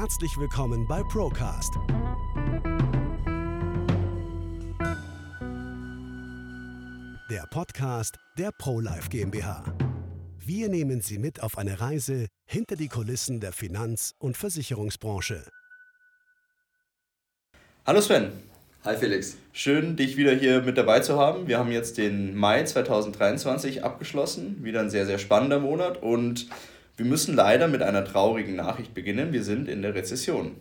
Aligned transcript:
herzlich 0.00 0.38
willkommen 0.38 0.86
bei 0.88 1.02
Procast. 1.02 1.74
Der 7.30 7.44
Podcast 7.50 8.16
der 8.38 8.50
ProLife 8.50 9.10
GmbH. 9.10 9.62
Wir 10.38 10.70
nehmen 10.70 11.02
Sie 11.02 11.18
mit 11.18 11.42
auf 11.42 11.58
eine 11.58 11.82
Reise 11.82 12.28
hinter 12.46 12.76
die 12.76 12.88
Kulissen 12.88 13.40
der 13.40 13.52
Finanz- 13.52 14.14
und 14.18 14.38
Versicherungsbranche. 14.38 15.44
Hallo 17.86 18.00
Sven. 18.00 18.32
Hi 18.84 18.96
Felix. 18.96 19.36
Schön, 19.52 19.96
dich 19.96 20.16
wieder 20.16 20.32
hier 20.32 20.62
mit 20.62 20.78
dabei 20.78 21.00
zu 21.00 21.18
haben. 21.18 21.46
Wir 21.46 21.58
haben 21.58 21.72
jetzt 21.72 21.98
den 21.98 22.34
Mai 22.34 22.64
2023 22.64 23.84
abgeschlossen. 23.84 24.64
Wieder 24.64 24.80
ein 24.80 24.88
sehr, 24.88 25.04
sehr 25.04 25.18
spannender 25.18 25.58
Monat 25.58 26.02
und 26.02 26.46
wir 27.00 27.06
müssen 27.06 27.34
leider 27.34 27.66
mit 27.66 27.80
einer 27.80 28.04
traurigen 28.04 28.56
Nachricht 28.56 28.92
beginnen. 28.92 29.32
Wir 29.32 29.42
sind 29.42 29.70
in 29.70 29.80
der 29.80 29.94
Rezession. 29.94 30.56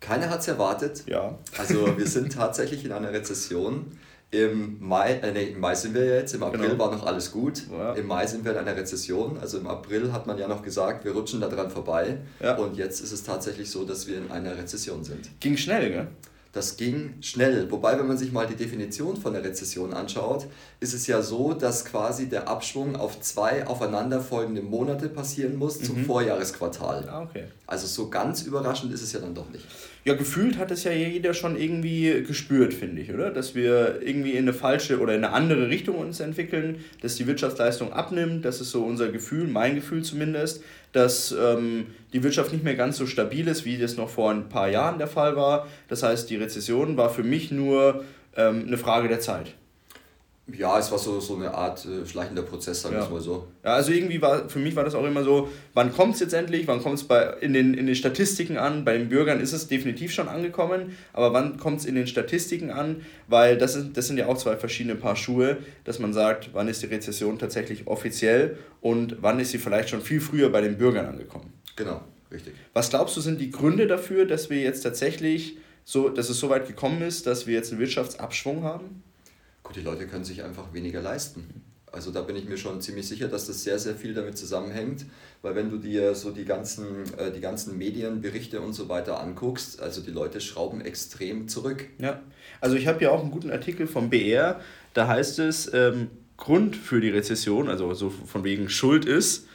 Keiner 0.00 0.30
hat 0.30 0.40
es 0.40 0.48
erwartet. 0.48 1.04
Ja. 1.06 1.38
Also 1.58 1.98
wir 1.98 2.06
sind 2.06 2.32
tatsächlich 2.32 2.86
in 2.86 2.92
einer 2.92 3.12
Rezession. 3.12 3.98
Im 4.30 4.78
Mai, 4.80 5.20
äh, 5.22 5.32
nee, 5.32 5.50
im 5.50 5.60
Mai 5.60 5.74
sind 5.74 5.92
wir 5.92 6.06
jetzt, 6.06 6.34
im 6.34 6.42
April 6.42 6.70
genau. 6.70 6.78
war 6.78 6.90
noch 6.90 7.04
alles 7.04 7.30
gut. 7.30 7.64
Ja. 7.70 7.92
Im 7.92 8.06
Mai 8.06 8.26
sind 8.26 8.46
wir 8.46 8.52
in 8.52 8.58
einer 8.58 8.74
Rezession. 8.74 9.36
Also 9.38 9.58
im 9.58 9.66
April 9.66 10.14
hat 10.14 10.26
man 10.26 10.38
ja 10.38 10.48
noch 10.48 10.62
gesagt, 10.62 11.04
wir 11.04 11.12
rutschen 11.12 11.42
da 11.42 11.48
dran 11.48 11.70
vorbei. 11.70 12.20
Ja. 12.40 12.56
Und 12.56 12.78
jetzt 12.78 13.00
ist 13.00 13.12
es 13.12 13.22
tatsächlich 13.22 13.70
so, 13.70 13.84
dass 13.84 14.06
wir 14.06 14.16
in 14.16 14.30
einer 14.30 14.56
Rezession 14.56 15.04
sind. 15.04 15.28
Ging 15.40 15.58
schnell, 15.58 15.90
gell? 15.90 16.06
Das 16.56 16.78
ging 16.78 17.16
schnell. 17.20 17.70
Wobei, 17.70 17.98
wenn 17.98 18.06
man 18.06 18.16
sich 18.16 18.32
mal 18.32 18.46
die 18.46 18.56
Definition 18.56 19.18
von 19.18 19.34
der 19.34 19.44
Rezession 19.44 19.92
anschaut, 19.92 20.46
ist 20.80 20.94
es 20.94 21.06
ja 21.06 21.20
so, 21.20 21.52
dass 21.52 21.84
quasi 21.84 22.30
der 22.30 22.48
Abschwung 22.48 22.96
auf 22.96 23.20
zwei 23.20 23.66
aufeinanderfolgende 23.66 24.62
Monate 24.62 25.10
passieren 25.10 25.56
muss 25.56 25.82
zum 25.82 25.98
mhm. 25.98 26.06
Vorjahresquartal. 26.06 27.10
Ah, 27.10 27.20
okay. 27.20 27.44
Also 27.66 27.86
so 27.86 28.08
ganz 28.08 28.40
überraschend 28.40 28.90
ist 28.90 29.02
es 29.02 29.12
ja 29.12 29.20
dann 29.20 29.34
doch 29.34 29.50
nicht. 29.50 29.66
Ja, 30.06 30.14
gefühlt 30.14 30.56
hat 30.56 30.70
es 30.70 30.84
ja 30.84 30.92
jeder 30.92 31.34
schon 31.34 31.60
irgendwie 31.60 32.22
gespürt, 32.24 32.72
finde 32.72 33.02
ich, 33.02 33.12
oder? 33.12 33.32
Dass 33.32 33.56
wir 33.56 34.00
irgendwie 34.00 34.34
in 34.34 34.44
eine 34.44 34.52
falsche 34.52 35.00
oder 35.00 35.16
in 35.16 35.24
eine 35.24 35.32
andere 35.32 35.68
Richtung 35.68 35.96
uns 35.96 36.20
entwickeln, 36.20 36.76
dass 37.02 37.16
die 37.16 37.26
Wirtschaftsleistung 37.26 37.92
abnimmt. 37.92 38.44
Das 38.44 38.60
ist 38.60 38.70
so 38.70 38.84
unser 38.84 39.08
Gefühl, 39.08 39.48
mein 39.48 39.74
Gefühl 39.74 40.04
zumindest, 40.04 40.62
dass 40.92 41.32
ähm, 41.32 41.86
die 42.12 42.22
Wirtschaft 42.22 42.52
nicht 42.52 42.62
mehr 42.62 42.76
ganz 42.76 42.98
so 42.98 43.06
stabil 43.06 43.48
ist, 43.48 43.64
wie 43.64 43.78
das 43.78 43.96
noch 43.96 44.08
vor 44.08 44.30
ein 44.30 44.48
paar 44.48 44.68
Jahren 44.68 44.98
der 44.98 45.08
Fall 45.08 45.34
war. 45.34 45.66
Das 45.88 46.04
heißt, 46.04 46.30
die 46.30 46.36
Rezession 46.36 46.96
war 46.96 47.10
für 47.10 47.24
mich 47.24 47.50
nur 47.50 48.04
ähm, 48.36 48.62
eine 48.64 48.78
Frage 48.78 49.08
der 49.08 49.18
Zeit. 49.18 49.54
Ja, 50.52 50.78
es 50.78 50.92
war 50.92 50.98
so, 50.98 51.18
so 51.18 51.34
eine 51.34 51.52
Art 51.52 51.84
äh, 51.86 52.06
schleichender 52.06 52.42
Prozess, 52.42 52.82
sagen 52.82 52.94
wir 52.94 53.00
ja. 53.00 53.06
es 53.06 53.10
mal 53.10 53.20
so. 53.20 53.48
Ja, 53.64 53.74
also 53.74 53.90
irgendwie 53.90 54.22
war, 54.22 54.48
für 54.48 54.60
mich 54.60 54.76
war 54.76 54.84
das 54.84 54.94
auch 54.94 55.04
immer 55.04 55.24
so, 55.24 55.48
wann 55.74 55.92
kommt 55.92 56.14
es 56.14 56.20
jetzt 56.20 56.34
endlich, 56.34 56.68
wann 56.68 56.80
kommt 56.80 57.00
es 57.00 57.06
in 57.40 57.52
den, 57.52 57.74
in 57.74 57.86
den 57.86 57.96
Statistiken 57.96 58.56
an, 58.56 58.84
bei 58.84 58.96
den 58.96 59.08
Bürgern 59.08 59.40
ist 59.40 59.52
es 59.52 59.66
definitiv 59.66 60.12
schon 60.12 60.28
angekommen, 60.28 60.96
aber 61.12 61.32
wann 61.32 61.56
kommt 61.56 61.80
es 61.80 61.84
in 61.84 61.96
den 61.96 62.06
Statistiken 62.06 62.70
an, 62.70 63.02
weil 63.26 63.58
das, 63.58 63.74
ist, 63.74 63.96
das 63.96 64.06
sind 64.06 64.18
ja 64.18 64.26
auch 64.28 64.38
zwei 64.38 64.56
verschiedene 64.56 64.94
Paar 64.94 65.16
Schuhe, 65.16 65.56
dass 65.82 65.98
man 65.98 66.12
sagt, 66.12 66.50
wann 66.52 66.68
ist 66.68 66.80
die 66.80 66.86
Rezession 66.86 67.40
tatsächlich 67.40 67.88
offiziell 67.88 68.56
und 68.80 69.16
wann 69.22 69.40
ist 69.40 69.50
sie 69.50 69.58
vielleicht 69.58 69.88
schon 69.88 70.00
viel 70.00 70.20
früher 70.20 70.50
bei 70.50 70.60
den 70.60 70.78
Bürgern 70.78 71.06
angekommen. 71.06 71.52
Genau, 71.74 72.02
richtig. 72.30 72.54
Was 72.72 72.90
glaubst 72.90 73.16
du, 73.16 73.20
sind 73.20 73.40
die 73.40 73.50
Gründe 73.50 73.88
dafür, 73.88 74.26
dass 74.26 74.48
wir 74.48 74.60
jetzt 74.60 74.82
tatsächlich 74.82 75.56
so, 75.84 76.08
dass 76.08 76.30
es 76.30 76.38
so 76.38 76.50
weit 76.50 76.68
gekommen 76.68 77.02
ist, 77.02 77.26
dass 77.26 77.48
wir 77.48 77.54
jetzt 77.54 77.72
einen 77.72 77.80
Wirtschaftsabschwung 77.80 78.62
haben? 78.62 79.02
Gut, 79.66 79.74
die 79.74 79.80
Leute 79.80 80.06
können 80.06 80.24
sich 80.24 80.44
einfach 80.44 80.72
weniger 80.72 81.02
leisten. 81.02 81.64
Also 81.90 82.12
da 82.12 82.20
bin 82.20 82.36
ich 82.36 82.48
mir 82.48 82.56
schon 82.56 82.80
ziemlich 82.80 83.08
sicher, 83.08 83.26
dass 83.26 83.48
das 83.48 83.64
sehr, 83.64 83.80
sehr 83.80 83.96
viel 83.96 84.14
damit 84.14 84.38
zusammenhängt, 84.38 85.06
weil 85.42 85.56
wenn 85.56 85.70
du 85.70 85.78
dir 85.78 86.14
so 86.14 86.30
die 86.30 86.44
ganzen, 86.44 87.12
äh, 87.18 87.32
die 87.32 87.40
ganzen 87.40 87.76
Medienberichte 87.76 88.60
und 88.60 88.74
so 88.74 88.88
weiter 88.88 89.18
anguckst, 89.18 89.80
also 89.80 90.02
die 90.02 90.12
Leute 90.12 90.40
schrauben 90.40 90.80
extrem 90.80 91.48
zurück. 91.48 91.86
Ja, 91.98 92.20
also 92.60 92.76
ich 92.76 92.86
habe 92.86 93.00
hier 93.00 93.10
auch 93.10 93.22
einen 93.22 93.32
guten 93.32 93.50
Artikel 93.50 93.88
vom 93.88 94.08
BR, 94.08 94.60
da 94.94 95.08
heißt 95.08 95.40
es, 95.40 95.72
ähm, 95.74 96.10
Grund 96.36 96.76
für 96.76 97.00
die 97.00 97.10
Rezession, 97.10 97.68
also 97.68 97.92
so 97.92 98.10
von 98.10 98.44
wegen 98.44 98.68
Schuld 98.68 99.04
ist, 99.04 99.48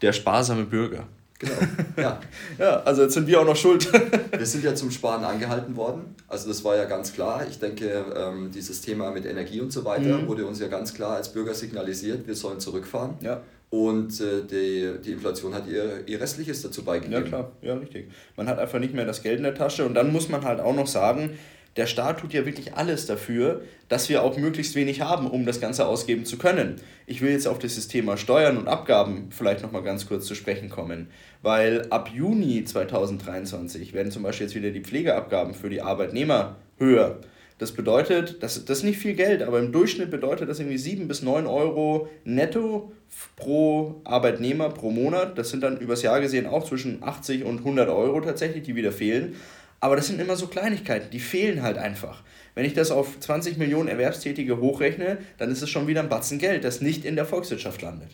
der 0.00 0.14
sparsame 0.14 0.64
Bürger. 0.64 1.06
Genau. 1.40 1.54
Ja. 1.96 2.20
ja, 2.58 2.82
also 2.82 3.02
jetzt 3.02 3.14
sind 3.14 3.26
wir 3.26 3.40
auch 3.40 3.44
noch 3.44 3.56
schuld. 3.56 3.90
wir 4.32 4.46
sind 4.46 4.64
ja 4.64 4.74
zum 4.74 4.90
Sparen 4.90 5.24
angehalten 5.24 5.76
worden. 5.76 6.14
Also 6.28 6.48
das 6.48 6.64
war 6.64 6.76
ja 6.76 6.84
ganz 6.84 7.12
klar. 7.12 7.44
Ich 7.48 7.58
denke, 7.58 8.04
ähm, 8.16 8.50
dieses 8.54 8.80
Thema 8.80 9.10
mit 9.10 9.26
Energie 9.26 9.60
und 9.60 9.72
so 9.72 9.84
weiter 9.84 10.18
mhm. 10.18 10.28
wurde 10.28 10.46
uns 10.46 10.60
ja 10.60 10.68
ganz 10.68 10.94
klar 10.94 11.16
als 11.16 11.30
Bürger 11.32 11.52
signalisiert, 11.52 12.26
wir 12.26 12.34
sollen 12.34 12.60
zurückfahren. 12.60 13.16
Ja. 13.20 13.42
Und 13.70 14.20
äh, 14.20 14.42
die, 14.50 15.00
die 15.04 15.12
Inflation 15.12 15.54
hat 15.54 15.66
ihr, 15.66 16.06
ihr 16.06 16.20
Restliches 16.20 16.62
dazu 16.62 16.84
beigegeben. 16.84 17.22
Ja, 17.22 17.28
klar, 17.28 17.52
ja, 17.62 17.74
richtig. 17.74 18.10
Man 18.36 18.48
hat 18.48 18.58
einfach 18.58 18.78
nicht 18.78 18.94
mehr 18.94 19.04
das 19.04 19.22
Geld 19.22 19.38
in 19.38 19.44
der 19.44 19.54
Tasche 19.54 19.84
und 19.84 19.94
dann 19.94 20.12
muss 20.12 20.28
man 20.28 20.44
halt 20.44 20.60
auch 20.60 20.74
noch 20.74 20.86
sagen, 20.86 21.38
der 21.76 21.86
Staat 21.86 22.20
tut 22.20 22.32
ja 22.32 22.44
wirklich 22.46 22.74
alles 22.74 23.06
dafür, 23.06 23.62
dass 23.88 24.08
wir 24.08 24.22
auch 24.22 24.36
möglichst 24.36 24.74
wenig 24.74 25.00
haben, 25.02 25.28
um 25.28 25.46
das 25.46 25.60
Ganze 25.60 25.86
ausgeben 25.86 26.24
zu 26.24 26.36
können. 26.36 26.76
Ich 27.06 27.20
will 27.20 27.30
jetzt 27.30 27.46
auf 27.46 27.58
das 27.58 27.86
Thema 27.86 28.16
Steuern 28.16 28.56
und 28.56 28.68
Abgaben 28.68 29.28
vielleicht 29.30 29.62
nochmal 29.62 29.82
ganz 29.82 30.06
kurz 30.06 30.26
zu 30.26 30.34
sprechen 30.34 30.68
kommen, 30.68 31.08
weil 31.42 31.86
ab 31.90 32.10
Juni 32.12 32.64
2023 32.64 33.92
werden 33.92 34.10
zum 34.10 34.24
Beispiel 34.24 34.46
jetzt 34.46 34.56
wieder 34.56 34.70
die 34.70 34.82
Pflegeabgaben 34.82 35.54
für 35.54 35.70
die 35.70 35.82
Arbeitnehmer 35.82 36.56
höher. 36.78 37.20
Das 37.60 37.72
bedeutet, 37.72 38.42
das, 38.42 38.64
das 38.64 38.78
ist 38.78 38.84
nicht 38.84 38.98
viel 38.98 39.12
Geld, 39.12 39.42
aber 39.42 39.58
im 39.58 39.70
Durchschnitt 39.70 40.10
bedeutet 40.10 40.48
das 40.48 40.60
irgendwie 40.60 40.78
7 40.78 41.06
bis 41.08 41.20
9 41.20 41.46
Euro 41.46 42.08
netto 42.24 42.90
pro 43.36 44.00
Arbeitnehmer 44.04 44.70
pro 44.70 44.90
Monat. 44.90 45.36
Das 45.36 45.50
sind 45.50 45.62
dann 45.62 45.76
übers 45.76 46.00
Jahr 46.00 46.22
gesehen 46.22 46.46
auch 46.46 46.64
zwischen 46.64 47.02
80 47.02 47.44
und 47.44 47.58
100 47.58 47.90
Euro 47.90 48.22
tatsächlich, 48.22 48.62
die 48.62 48.76
wieder 48.76 48.92
fehlen. 48.92 49.36
Aber 49.80 49.96
das 49.96 50.06
sind 50.06 50.20
immer 50.20 50.36
so 50.36 50.46
Kleinigkeiten, 50.46 51.10
die 51.10 51.20
fehlen 51.20 51.62
halt 51.62 51.78
einfach. 51.78 52.22
Wenn 52.54 52.66
ich 52.66 52.74
das 52.74 52.90
auf 52.90 53.18
20 53.18 53.56
Millionen 53.56 53.88
Erwerbstätige 53.88 54.58
hochrechne, 54.58 55.18
dann 55.38 55.50
ist 55.50 55.62
es 55.62 55.70
schon 55.70 55.86
wieder 55.86 56.00
ein 56.00 56.10
Batzen 56.10 56.38
Geld, 56.38 56.64
das 56.64 56.82
nicht 56.82 57.04
in 57.04 57.16
der 57.16 57.24
Volkswirtschaft 57.24 57.80
landet. 57.80 58.10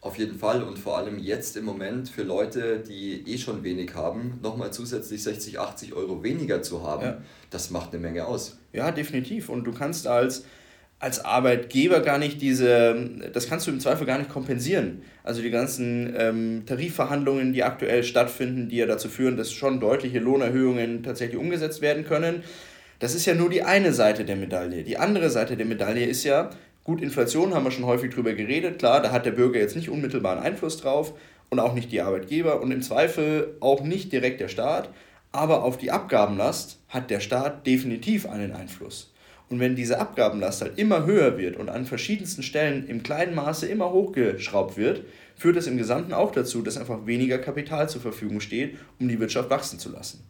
Auf 0.00 0.18
jeden 0.18 0.36
Fall 0.36 0.64
und 0.64 0.80
vor 0.80 0.98
allem 0.98 1.18
jetzt 1.18 1.56
im 1.56 1.64
Moment 1.64 2.08
für 2.08 2.22
Leute, 2.22 2.80
die 2.80 3.22
eh 3.30 3.38
schon 3.38 3.62
wenig 3.62 3.94
haben, 3.94 4.40
nochmal 4.42 4.72
zusätzlich 4.72 5.22
60, 5.22 5.60
80 5.60 5.92
Euro 5.92 6.24
weniger 6.24 6.60
zu 6.62 6.82
haben, 6.82 7.04
ja. 7.04 7.22
das 7.50 7.70
macht 7.70 7.92
eine 7.92 8.02
Menge 8.02 8.26
aus. 8.26 8.58
Ja, 8.72 8.90
definitiv. 8.90 9.48
Und 9.48 9.64
du 9.64 9.72
kannst 9.72 10.08
als 10.08 10.44
als 11.02 11.24
Arbeitgeber 11.24 11.98
gar 11.98 12.18
nicht 12.18 12.40
diese, 12.40 12.94
das 13.32 13.48
kannst 13.48 13.66
du 13.66 13.72
im 13.72 13.80
Zweifel 13.80 14.06
gar 14.06 14.18
nicht 14.18 14.30
kompensieren. 14.30 15.02
Also 15.24 15.42
die 15.42 15.50
ganzen 15.50 16.14
ähm, 16.16 16.62
Tarifverhandlungen, 16.64 17.52
die 17.52 17.64
aktuell 17.64 18.04
stattfinden, 18.04 18.68
die 18.68 18.76
ja 18.76 18.86
dazu 18.86 19.08
führen, 19.08 19.36
dass 19.36 19.50
schon 19.50 19.80
deutliche 19.80 20.20
Lohnerhöhungen 20.20 21.02
tatsächlich 21.02 21.40
umgesetzt 21.40 21.82
werden 21.82 22.04
können. 22.04 22.44
Das 23.00 23.16
ist 23.16 23.26
ja 23.26 23.34
nur 23.34 23.50
die 23.50 23.64
eine 23.64 23.92
Seite 23.92 24.24
der 24.24 24.36
Medaille. 24.36 24.84
Die 24.84 24.96
andere 24.96 25.28
Seite 25.28 25.56
der 25.56 25.66
Medaille 25.66 26.06
ist 26.06 26.22
ja, 26.22 26.50
gut, 26.84 27.02
Inflation 27.02 27.52
haben 27.52 27.64
wir 27.64 27.72
schon 27.72 27.86
häufig 27.86 28.14
drüber 28.14 28.34
geredet, 28.34 28.78
klar, 28.78 29.02
da 29.02 29.10
hat 29.10 29.26
der 29.26 29.32
Bürger 29.32 29.58
jetzt 29.58 29.74
nicht 29.74 29.88
unmittelbaren 29.88 30.38
Einfluss 30.38 30.76
drauf 30.76 31.14
und 31.50 31.58
auch 31.58 31.74
nicht 31.74 31.90
die 31.90 32.00
Arbeitgeber 32.00 32.60
und 32.60 32.70
im 32.70 32.80
Zweifel 32.80 33.56
auch 33.58 33.82
nicht 33.82 34.12
direkt 34.12 34.40
der 34.40 34.46
Staat, 34.46 34.88
aber 35.32 35.64
auf 35.64 35.78
die 35.78 35.90
Abgabenlast 35.90 36.78
hat 36.88 37.10
der 37.10 37.18
Staat 37.18 37.66
definitiv 37.66 38.28
einen 38.28 38.52
Einfluss. 38.52 39.11
Und 39.52 39.60
wenn 39.60 39.76
diese 39.76 40.00
Abgabenlast 40.00 40.62
halt 40.62 40.78
immer 40.78 41.04
höher 41.04 41.36
wird 41.36 41.58
und 41.58 41.68
an 41.68 41.84
verschiedensten 41.84 42.42
Stellen 42.42 42.88
im 42.88 43.02
kleinen 43.02 43.34
Maße 43.34 43.66
immer 43.66 43.92
hochgeschraubt 43.92 44.78
wird, 44.78 45.04
führt 45.36 45.56
das 45.56 45.66
im 45.66 45.76
Gesamten 45.76 46.14
auch 46.14 46.32
dazu, 46.32 46.62
dass 46.62 46.78
einfach 46.78 47.04
weniger 47.04 47.36
Kapital 47.36 47.86
zur 47.86 48.00
Verfügung 48.00 48.40
steht, 48.40 48.78
um 48.98 49.08
die 49.08 49.20
Wirtschaft 49.20 49.50
wachsen 49.50 49.78
zu 49.78 49.90
lassen. 49.90 50.24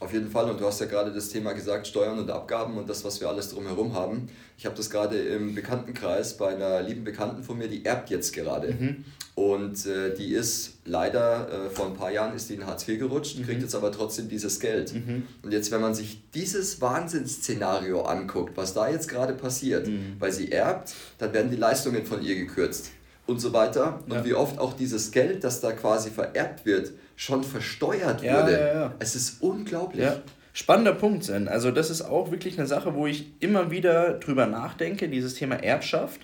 Auf 0.00 0.14
jeden 0.14 0.30
Fall, 0.30 0.48
und 0.48 0.58
du 0.58 0.64
hast 0.64 0.80
ja 0.80 0.86
gerade 0.86 1.12
das 1.12 1.28
Thema 1.28 1.52
gesagt, 1.52 1.86
Steuern 1.86 2.18
und 2.18 2.30
Abgaben 2.30 2.78
und 2.78 2.88
das, 2.88 3.04
was 3.04 3.20
wir 3.20 3.28
alles 3.28 3.50
drumherum 3.50 3.92
haben. 3.92 4.30
Ich 4.56 4.64
habe 4.64 4.74
das 4.74 4.88
gerade 4.88 5.18
im 5.18 5.54
Bekanntenkreis 5.54 6.38
bei 6.38 6.54
einer 6.54 6.80
lieben 6.80 7.04
Bekannten 7.04 7.42
von 7.42 7.58
mir, 7.58 7.68
die 7.68 7.84
erbt 7.84 8.08
jetzt 8.08 8.32
gerade. 8.32 8.72
Mhm. 8.72 9.04
Und 9.34 9.84
äh, 9.84 10.14
die 10.14 10.32
ist 10.32 10.71
leider, 10.84 11.66
äh, 11.66 11.70
vor 11.70 11.86
ein 11.86 11.94
paar 11.94 12.10
Jahren 12.10 12.34
ist 12.34 12.50
die 12.50 12.54
in 12.54 12.66
Hartz 12.66 12.86
IV 12.88 12.98
gerutscht, 12.98 13.38
mhm. 13.38 13.44
kriegt 13.44 13.62
jetzt 13.62 13.74
aber 13.74 13.92
trotzdem 13.92 14.28
dieses 14.28 14.60
Geld. 14.60 14.94
Mhm. 14.94 15.26
Und 15.42 15.52
jetzt, 15.52 15.70
wenn 15.70 15.80
man 15.80 15.94
sich 15.94 16.22
dieses 16.34 16.80
Wahnsinnsszenario 16.80 18.02
anguckt, 18.02 18.56
was 18.56 18.74
da 18.74 18.88
jetzt 18.88 19.08
gerade 19.08 19.34
passiert, 19.34 19.86
mhm. 19.86 20.16
weil 20.18 20.32
sie 20.32 20.50
erbt, 20.50 20.94
dann 21.18 21.32
werden 21.32 21.50
die 21.50 21.56
Leistungen 21.56 22.04
von 22.04 22.22
ihr 22.22 22.34
gekürzt 22.34 22.90
und 23.26 23.40
so 23.40 23.52
weiter. 23.52 24.00
Und 24.06 24.14
ja. 24.14 24.24
wie 24.24 24.34
oft 24.34 24.58
auch 24.58 24.74
dieses 24.74 25.12
Geld, 25.12 25.44
das 25.44 25.60
da 25.60 25.72
quasi 25.72 26.10
vererbt 26.10 26.66
wird, 26.66 26.92
schon 27.16 27.44
versteuert 27.44 28.22
ja, 28.22 28.42
wurde. 28.42 28.52
Ja, 28.52 28.74
ja. 28.74 28.94
Es 28.98 29.14
ist 29.14 29.42
unglaublich. 29.42 30.04
Ja. 30.04 30.22
Spannender 30.54 30.92
Punkt, 30.92 31.24
Sven. 31.24 31.48
Also 31.48 31.70
das 31.70 31.88
ist 31.88 32.02
auch 32.02 32.30
wirklich 32.30 32.58
eine 32.58 32.66
Sache, 32.66 32.94
wo 32.94 33.06
ich 33.06 33.32
immer 33.40 33.70
wieder 33.70 34.14
drüber 34.14 34.46
nachdenke, 34.46 35.08
dieses 35.08 35.34
Thema 35.34 35.56
Erbschaft. 35.56 36.20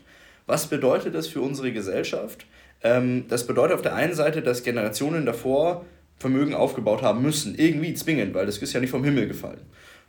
Was 0.47 0.67
bedeutet 0.67 1.15
das 1.15 1.29
für 1.29 1.41
unsere 1.41 1.73
Gesellschaft? 1.73 2.47
Ähm, 2.83 3.25
das 3.29 3.47
bedeutet 3.47 3.75
auf 3.75 3.83
der 3.83 3.95
einen 3.95 4.15
Seite, 4.15 4.43
dass 4.43 4.63
Generationen 4.63 5.27
davor 5.27 5.85
Vermögen 6.19 6.55
aufgebaut 6.55 7.03
haben 7.03 7.23
müssen. 7.23 7.55
Irgendwie 7.57 7.95
zwingend, 7.95 8.35
weil 8.35 8.47
das 8.47 8.59
ist 8.59 8.73
ja 8.73 8.81
nicht 8.81 8.91
vom 8.91 9.05
Himmel 9.05 9.29
gefallen. 9.29 9.61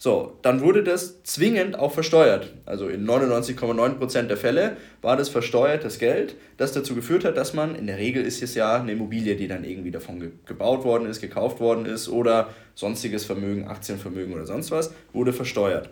So, 0.02 0.38
dann 0.44 0.62
wurde 0.62 0.82
das 0.82 1.24
zwingend 1.24 1.78
auch 1.78 1.92
versteuert. 1.92 2.54
Also 2.66 2.88
in 2.88 3.06
99,9% 3.06 4.24
der 4.24 4.38
Fälle 4.38 4.78
war 5.02 5.18
das 5.18 5.28
versteuertes 5.28 6.00
Geld, 6.00 6.36
das 6.56 6.72
dazu 6.72 6.96
geführt 6.96 7.26
hat, 7.26 7.36
dass 7.36 7.54
man, 7.54 7.76
in 7.76 7.86
der 7.86 7.98
Regel 7.98 8.24
ist 8.24 8.42
es 8.42 8.56
ja 8.56 8.80
eine 8.80 8.94
Immobilie, 8.94 9.36
die 9.36 9.50
dann 9.50 9.66
irgendwie 9.66 9.92
davon 9.92 10.22
ge 10.22 10.30
gebaut 10.46 10.86
worden 10.86 11.06
ist, 11.06 11.20
gekauft 11.20 11.60
worden 11.60 11.86
ist 11.86 12.08
oder 12.08 12.48
sonstiges 12.76 13.26
Vermögen, 13.26 13.68
Aktienvermögen 13.68 14.34
oder 14.34 14.46
sonst 14.46 14.72
was, 14.72 14.94
wurde 15.12 15.34
versteuert. 15.34 15.90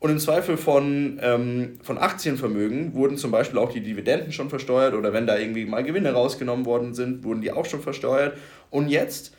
Und 0.00 0.10
im 0.10 0.18
Zweifel 0.18 0.56
von, 0.56 1.20
ähm, 1.22 1.78
von 1.82 1.98
Aktienvermögen 1.98 2.94
wurden 2.94 3.18
zum 3.18 3.30
Beispiel 3.30 3.58
auch 3.58 3.70
die 3.70 3.82
Dividenden 3.82 4.32
schon 4.32 4.48
versteuert 4.48 4.94
oder 4.94 5.12
wenn 5.12 5.26
da 5.26 5.36
irgendwie 5.36 5.66
mal 5.66 5.84
Gewinne 5.84 6.12
rausgenommen 6.12 6.64
worden 6.64 6.94
sind, 6.94 7.22
wurden 7.22 7.42
die 7.42 7.52
auch 7.52 7.66
schon 7.66 7.82
versteuert. 7.82 8.36
Und 8.70 8.88
jetzt 8.88 9.36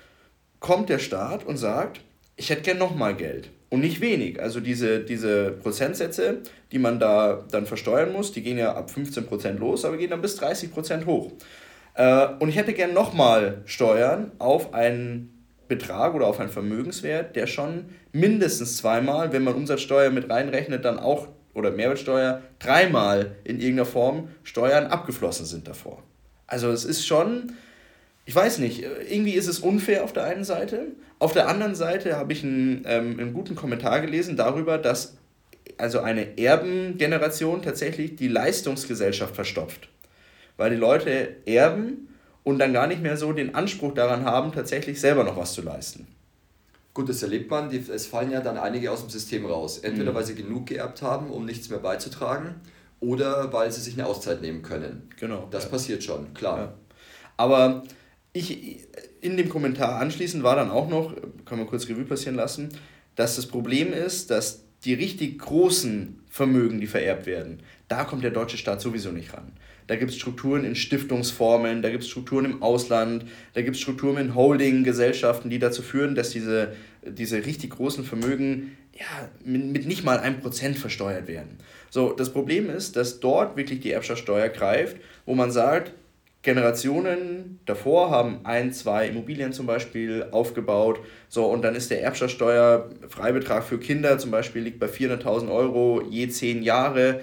kommt 0.59 0.89
der 0.89 0.99
Staat 0.99 1.43
und 1.43 1.57
sagt, 1.57 2.01
ich 2.35 2.51
hätte 2.51 2.61
gern 2.61 2.77
nochmal 2.77 3.15
Geld. 3.15 3.49
Und 3.69 3.79
nicht 3.79 4.01
wenig. 4.01 4.39
Also 4.39 4.59
diese, 4.59 4.99
diese 4.99 5.51
Prozentsätze, 5.51 6.41
die 6.71 6.77
man 6.77 6.99
da 6.99 7.43
dann 7.49 7.65
versteuern 7.65 8.11
muss, 8.11 8.31
die 8.31 8.43
gehen 8.43 8.57
ja 8.57 8.75
ab 8.75 8.91
15% 8.95 9.57
los, 9.57 9.83
aber 9.83 9.97
gehen 9.97 10.11
dann 10.11 10.21
bis 10.21 10.39
30% 10.39 11.05
hoch. 11.05 11.31
Äh, 11.95 12.27
und 12.39 12.49
ich 12.49 12.57
hätte 12.57 12.73
gern 12.73 12.93
nochmal 12.93 13.61
Steuern 13.65 14.31
auf 14.37 14.73
einen 14.73 15.30
Betrag 15.75 16.13
oder 16.13 16.27
auf 16.27 16.39
einen 16.39 16.49
Vermögenswert, 16.49 17.35
der 17.35 17.47
schon 17.47 17.85
mindestens 18.11 18.77
zweimal, 18.77 19.33
wenn 19.33 19.43
man 19.43 19.55
Umsatzsteuer 19.55 20.11
mit 20.11 20.29
reinrechnet, 20.29 20.85
dann 20.85 20.99
auch, 20.99 21.27
oder 21.53 21.71
Mehrwertsteuer, 21.71 22.41
dreimal 22.59 23.35
in 23.43 23.59
irgendeiner 23.59 23.85
Form 23.85 24.29
Steuern 24.43 24.87
abgeflossen 24.87 25.45
sind 25.45 25.67
davor. 25.67 26.03
Also 26.47 26.69
es 26.69 26.85
ist 26.85 27.05
schon 27.05 27.53
ich 28.25 28.35
weiß 28.35 28.59
nicht, 28.59 28.83
irgendwie 29.09 29.33
ist 29.33 29.47
es 29.47 29.59
unfair 29.59 30.03
auf 30.03 30.13
der 30.13 30.25
einen 30.25 30.43
Seite. 30.43 30.87
Auf 31.19 31.33
der 31.33 31.47
anderen 31.47 31.75
Seite 31.75 32.17
habe 32.17 32.33
ich 32.33 32.43
einen, 32.43 32.83
ähm, 32.87 33.19
einen 33.19 33.33
guten 33.33 33.55
Kommentar 33.55 34.01
gelesen 34.01 34.37
darüber, 34.37 34.77
dass 34.77 35.17
also 35.77 35.99
eine 35.99 36.37
Erbengeneration 36.37 37.61
tatsächlich 37.61 38.15
die 38.15 38.27
Leistungsgesellschaft 38.27 39.35
verstopft. 39.35 39.89
Weil 40.57 40.69
die 40.69 40.77
Leute 40.77 41.35
erben 41.45 42.09
und 42.43 42.59
dann 42.59 42.73
gar 42.73 42.87
nicht 42.87 43.01
mehr 43.01 43.17
so 43.17 43.33
den 43.33 43.55
Anspruch 43.55 43.93
daran 43.93 44.25
haben, 44.25 44.51
tatsächlich 44.51 44.99
selber 44.99 45.23
noch 45.23 45.37
was 45.37 45.53
zu 45.53 45.61
leisten. 45.61 46.07
Gut, 46.93 47.07
das 47.07 47.23
erlebt 47.23 47.49
man. 47.49 47.69
Die, 47.69 47.77
es 47.77 48.07
fallen 48.07 48.31
ja 48.31 48.41
dann 48.41 48.57
einige 48.57 48.91
aus 48.91 49.01
dem 49.01 49.09
System 49.09 49.45
raus. 49.45 49.77
Entweder 49.77 50.11
mhm. 50.11 50.15
weil 50.15 50.25
sie 50.25 50.35
genug 50.35 50.65
geerbt 50.67 51.01
haben, 51.01 51.29
um 51.29 51.45
nichts 51.45 51.69
mehr 51.69 51.79
beizutragen, 51.79 52.55
oder 52.99 53.51
weil 53.53 53.71
sie 53.71 53.81
sich 53.81 53.93
eine 53.93 54.05
Auszeit 54.05 54.41
nehmen 54.41 54.61
können. 54.61 55.09
Genau. 55.19 55.47
Das 55.51 55.65
ja. 55.65 55.69
passiert 55.69 56.03
schon, 56.03 56.33
klar. 56.33 56.57
Ja. 56.57 56.73
Aber 57.37 57.83
ich, 58.33 58.79
in 59.21 59.37
dem 59.37 59.49
Kommentar 59.49 59.99
anschließend 59.99 60.43
war 60.43 60.55
dann 60.55 60.69
auch 60.69 60.89
noch, 60.89 61.15
können 61.45 61.61
wir 61.61 61.67
kurz 61.67 61.87
Revue 61.87 62.05
passieren 62.05 62.35
lassen, 62.35 62.69
dass 63.15 63.35
das 63.35 63.47
Problem 63.47 63.93
ist, 63.93 64.29
dass 64.29 64.63
die 64.83 64.93
richtig 64.93 65.39
großen 65.39 66.23
Vermögen, 66.29 66.79
die 66.79 66.87
vererbt 66.87 67.25
werden, 67.25 67.61
da 67.87 68.03
kommt 68.03 68.23
der 68.23 68.31
deutsche 68.31 68.57
Staat 68.57 68.81
sowieso 68.81 69.11
nicht 69.11 69.33
ran. 69.33 69.51
Da 69.87 69.95
gibt 69.95 70.11
es 70.11 70.17
Strukturen 70.17 70.63
in 70.63 70.75
Stiftungsformen, 70.75 71.81
da 71.81 71.89
gibt 71.89 72.03
es 72.03 72.09
Strukturen 72.09 72.45
im 72.45 72.63
Ausland, 72.63 73.25
da 73.53 73.61
gibt 73.61 73.75
es 73.75 73.81
Strukturen 73.81 74.17
in 74.17 74.35
Holding-Gesellschaften, 74.35 75.49
die 75.49 75.59
dazu 75.59 75.81
führen, 75.81 76.15
dass 76.15 76.29
diese, 76.29 76.73
diese 77.05 77.45
richtig 77.45 77.71
großen 77.71 78.03
Vermögen 78.03 78.77
ja, 78.93 79.29
mit, 79.43 79.65
mit 79.65 79.87
nicht 79.87 80.03
mal 80.03 80.19
einem 80.19 80.39
Prozent 80.39 80.77
versteuert 80.77 81.27
werden. 81.27 81.57
So, 81.89 82.13
das 82.13 82.31
Problem 82.31 82.69
ist, 82.69 82.95
dass 82.95 83.19
dort 83.19 83.57
wirklich 83.57 83.79
die 83.79 83.91
Erbschaftssteuer 83.91 84.49
greift, 84.49 84.97
wo 85.25 85.33
man 85.33 85.51
sagt, 85.51 85.93
Generationen 86.43 87.59
davor 87.65 88.09
haben 88.09 88.39
ein, 88.45 88.73
zwei 88.73 89.07
Immobilien 89.07 89.53
zum 89.53 89.67
Beispiel 89.67 90.25
aufgebaut. 90.31 90.99
So, 91.29 91.45
und 91.45 91.61
dann 91.61 91.75
ist 91.75 91.91
der 91.91 92.01
Erbschaftssteuerfreibetrag 92.01 93.63
für 93.63 93.77
Kinder 93.77 94.17
zum 94.17 94.31
Beispiel 94.31 94.63
liegt 94.63 94.79
bei 94.79 94.87
400.000 94.87 95.51
Euro 95.51 96.01
je 96.09 96.27
zehn 96.29 96.63
Jahre. 96.63 97.21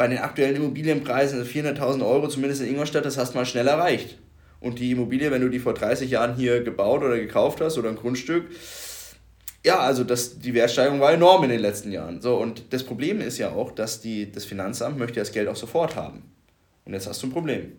Bei 0.00 0.08
den 0.08 0.16
aktuellen 0.16 0.56
Immobilienpreisen 0.56 1.44
sind 1.44 1.66
400.000 1.66 2.02
Euro, 2.08 2.26
zumindest 2.26 2.62
in 2.62 2.68
Ingolstadt, 2.68 3.04
das 3.04 3.18
hast 3.18 3.34
du 3.34 3.38
mal 3.38 3.44
schnell 3.44 3.66
erreicht. 3.66 4.16
Und 4.58 4.78
die 4.78 4.92
Immobilie, 4.92 5.30
wenn 5.30 5.42
du 5.42 5.50
die 5.50 5.58
vor 5.58 5.74
30 5.74 6.10
Jahren 6.10 6.36
hier 6.36 6.64
gebaut 6.64 7.02
oder 7.02 7.18
gekauft 7.18 7.60
hast 7.60 7.76
oder 7.76 7.90
ein 7.90 7.96
Grundstück, 7.96 8.46
ja, 9.62 9.78
also 9.78 10.02
das, 10.02 10.38
die 10.38 10.54
Wertsteigerung 10.54 11.00
war 11.00 11.12
enorm 11.12 11.44
in 11.44 11.50
den 11.50 11.60
letzten 11.60 11.92
Jahren. 11.92 12.22
So, 12.22 12.38
und 12.38 12.72
das 12.72 12.82
Problem 12.82 13.20
ist 13.20 13.36
ja 13.36 13.50
auch, 13.50 13.72
dass 13.72 14.00
die, 14.00 14.32
das 14.32 14.46
Finanzamt 14.46 14.96
möchte 14.96 15.20
das 15.20 15.32
Geld 15.32 15.48
auch 15.48 15.56
sofort 15.56 15.96
haben. 15.96 16.22
Und 16.86 16.94
jetzt 16.94 17.06
hast 17.06 17.22
du 17.22 17.26
ein 17.26 17.32
Problem 17.32 17.72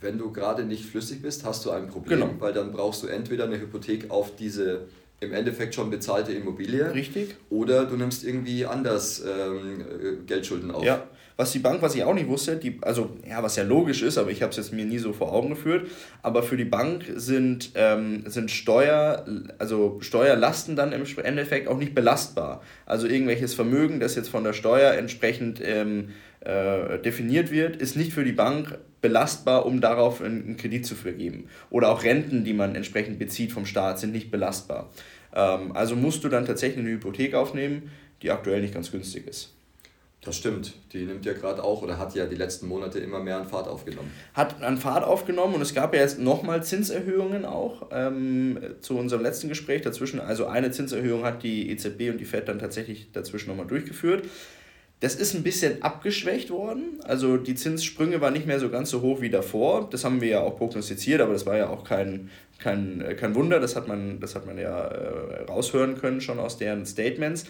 wenn 0.00 0.18
du 0.18 0.32
gerade 0.32 0.64
nicht 0.64 0.84
flüssig 0.84 1.22
bist, 1.22 1.44
hast 1.44 1.64
du 1.64 1.70
ein 1.70 1.88
Problem, 1.88 2.20
genau. 2.20 2.34
weil 2.38 2.52
dann 2.52 2.72
brauchst 2.72 3.02
du 3.02 3.06
entweder 3.06 3.44
eine 3.44 3.58
Hypothek 3.58 4.10
auf 4.10 4.36
diese 4.36 4.86
im 5.20 5.32
Endeffekt 5.32 5.74
schon 5.74 5.90
bezahlte 5.90 6.32
Immobilie. 6.32 6.92
Richtig. 6.94 7.34
Oder 7.50 7.86
du 7.86 7.96
nimmst 7.96 8.24
irgendwie 8.24 8.66
anders 8.66 9.20
ähm, 9.20 9.80
äh, 9.80 10.24
Geldschulden 10.26 10.70
auf. 10.70 10.84
Ja, 10.84 11.08
was 11.38 11.52
die 11.52 11.60
Bank, 11.60 11.82
was 11.82 11.94
ich 11.94 12.02
auch 12.02 12.14
nicht 12.14 12.26
wusste, 12.26 12.56
die, 12.56 12.78
also 12.82 13.10
ja, 13.28 13.40
was 13.44 13.54
ja 13.54 13.62
logisch 13.62 14.02
ist, 14.02 14.18
aber 14.18 14.32
ich 14.32 14.42
habe 14.42 14.50
es 14.50 14.56
jetzt 14.56 14.72
mir 14.72 14.84
nie 14.84 14.98
so 14.98 15.12
vor 15.12 15.32
Augen 15.32 15.50
geführt, 15.50 15.88
aber 16.20 16.42
für 16.42 16.56
die 16.56 16.64
Bank 16.64 17.04
sind, 17.14 17.70
ähm, 17.76 18.24
sind 18.26 18.50
Steuer, 18.50 19.24
also 19.58 19.98
Steuerlasten 20.00 20.74
dann 20.74 20.90
im 20.90 21.04
Endeffekt 21.22 21.68
auch 21.68 21.78
nicht 21.78 21.94
belastbar. 21.94 22.60
Also 22.86 23.06
irgendwelches 23.06 23.54
Vermögen, 23.54 24.00
das 24.00 24.16
jetzt 24.16 24.28
von 24.28 24.42
der 24.42 24.52
Steuer 24.52 24.94
entsprechend 24.94 25.60
ähm, 25.64 26.08
äh, 26.48 26.98
definiert 26.98 27.50
wird, 27.50 27.76
ist 27.76 27.94
nicht 27.94 28.14
für 28.14 28.24
die 28.24 28.32
Bank 28.32 28.78
belastbar, 29.02 29.66
um 29.66 29.82
darauf 29.82 30.22
einen 30.22 30.56
Kredit 30.56 30.86
zu 30.86 30.94
vergeben. 30.94 31.48
Oder 31.68 31.90
auch 31.90 32.04
Renten, 32.04 32.42
die 32.42 32.54
man 32.54 32.74
entsprechend 32.74 33.18
bezieht 33.18 33.52
vom 33.52 33.66
Staat, 33.66 34.00
sind 34.00 34.12
nicht 34.12 34.30
belastbar. 34.30 34.90
Ähm, 35.34 35.72
also 35.72 35.94
musst 35.94 36.24
du 36.24 36.30
dann 36.30 36.46
tatsächlich 36.46 36.80
eine 36.80 36.94
Hypothek 36.94 37.34
aufnehmen, 37.34 37.90
die 38.22 38.30
aktuell 38.30 38.62
nicht 38.62 38.72
ganz 38.72 38.90
günstig 38.90 39.26
ist. 39.26 39.54
Das 40.22 40.36
stimmt. 40.36 40.72
Die 40.94 41.04
nimmt 41.04 41.26
ja 41.26 41.34
gerade 41.34 41.62
auch 41.62 41.82
oder 41.82 41.98
hat 41.98 42.14
ja 42.14 42.24
die 42.24 42.34
letzten 42.34 42.66
Monate 42.66 42.98
immer 42.98 43.20
mehr 43.20 43.36
an 43.36 43.46
Fahrt 43.46 43.68
aufgenommen. 43.68 44.10
Hat 44.32 44.62
an 44.62 44.78
Fahrt 44.78 45.04
aufgenommen 45.04 45.54
und 45.54 45.60
es 45.60 45.74
gab 45.74 45.94
ja 45.94 46.00
jetzt 46.00 46.18
nochmal 46.18 46.64
Zinserhöhungen 46.64 47.44
auch 47.44 47.88
ähm, 47.92 48.58
zu 48.80 48.98
unserem 48.98 49.22
letzten 49.22 49.48
Gespräch 49.48 49.82
dazwischen. 49.82 50.18
Also 50.18 50.46
eine 50.46 50.70
Zinserhöhung 50.70 51.24
hat 51.24 51.42
die 51.42 51.70
EZB 51.70 52.10
und 52.10 52.18
die 52.18 52.24
FED 52.24 52.48
dann 52.48 52.58
tatsächlich 52.58 53.12
dazwischen 53.12 53.50
nochmal 53.50 53.66
durchgeführt. 53.66 54.24
Das 55.00 55.14
ist 55.14 55.34
ein 55.34 55.44
bisschen 55.44 55.82
abgeschwächt 55.82 56.50
worden. 56.50 57.00
Also 57.04 57.36
die 57.36 57.54
Zinssprünge 57.54 58.20
waren 58.20 58.32
nicht 58.32 58.46
mehr 58.46 58.58
so 58.58 58.68
ganz 58.68 58.90
so 58.90 59.00
hoch 59.00 59.20
wie 59.20 59.30
davor. 59.30 59.88
Das 59.90 60.04
haben 60.04 60.20
wir 60.20 60.28
ja 60.28 60.40
auch 60.40 60.56
prognostiziert, 60.56 61.20
aber 61.20 61.32
das 61.32 61.46
war 61.46 61.56
ja 61.56 61.68
auch 61.68 61.84
kein, 61.84 62.30
kein, 62.58 63.00
äh, 63.00 63.14
kein 63.14 63.34
Wunder. 63.36 63.60
Das 63.60 63.76
hat 63.76 63.86
man, 63.86 64.18
das 64.18 64.34
hat 64.34 64.44
man 64.44 64.58
ja 64.58 64.86
äh, 64.86 65.42
raushören 65.44 65.96
können 65.98 66.20
schon 66.20 66.40
aus 66.40 66.58
deren 66.58 66.84
Statements. 66.84 67.44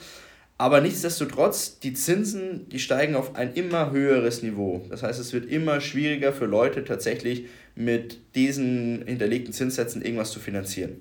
Aber 0.59 0.81
nichtsdestotrotz, 0.81 1.79
die 1.79 1.95
Zinsen, 1.95 2.69
die 2.69 2.81
steigen 2.81 3.15
auf 3.15 3.37
ein 3.37 3.55
immer 3.55 3.93
höheres 3.93 4.43
Niveau. 4.43 4.85
Das 4.91 5.05
heißt, 5.05 5.21
es 5.21 5.33
wird 5.33 5.47
immer 5.47 5.81
schwieriger 5.81 6.33
für 6.33 6.47
Leute 6.47 6.85
tatsächlich 6.85 7.47
mit 7.77 8.19
diesen 8.35 9.05
hinterlegten 9.07 9.53
Zinssätzen 9.55 10.03
irgendwas 10.03 10.33
zu 10.33 10.41
finanzieren. 10.41 10.97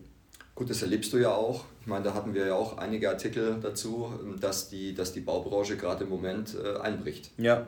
Gut, 0.58 0.72
das 0.72 0.82
erlebst 0.82 1.14
du 1.14 1.20
ja 1.20 1.30
auch. 1.30 1.66
Ich 1.82 1.88
meine, 1.88 2.04
da 2.04 2.16
hatten 2.16 2.34
wir 2.34 2.48
ja 2.48 2.56
auch 2.56 2.80
einige 2.80 3.10
Artikel 3.10 3.58
dazu, 3.62 4.12
dass 4.42 4.70
die, 4.70 4.96
dass 4.96 5.14
die 5.14 5.20
Baubranche 5.20 5.78
gerade 5.78 6.06
im 6.06 6.10
Moment 6.10 6.56
äh, 6.56 6.80
einbricht. 6.80 7.30
Ja, 7.38 7.68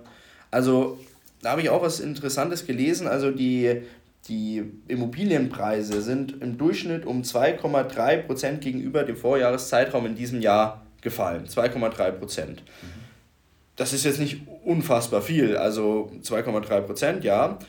also 0.49 0.97
da 1.43 1.51
habe 1.51 1.61
ich 1.61 1.69
auch 1.69 1.83
was 1.83 1.99
Interessantes 1.99 2.65
gelesen. 2.65 3.07
Also 3.07 3.29
die, 3.29 3.83
die 4.27 4.63
Immobilienpreise 4.87 6.01
sind 6.01 6.41
im 6.41 6.57
Durchschnitt 6.57 7.05
um 7.05 7.21
2,3 7.21 8.23
Prozent 8.23 8.61
gegenüber 8.61 9.03
dem 9.03 9.17
Vorjahreszeitraum 9.17 10.07
in 10.07 10.15
diesem 10.15 10.41
Jahr 10.41 10.83
gefallen. 11.01 11.45
2,3 11.45 12.11
Prozent. 12.13 12.63
Mhm. 12.81 12.87
Das 13.75 13.93
ist 13.93 14.03
jetzt 14.03 14.19
nicht 14.19 14.47
unfassbar 14.65 15.21
viel, 15.21 15.55
also 15.57 16.11
2,3 16.23 16.81
Prozent, 16.81 17.23
ja. 17.23 17.59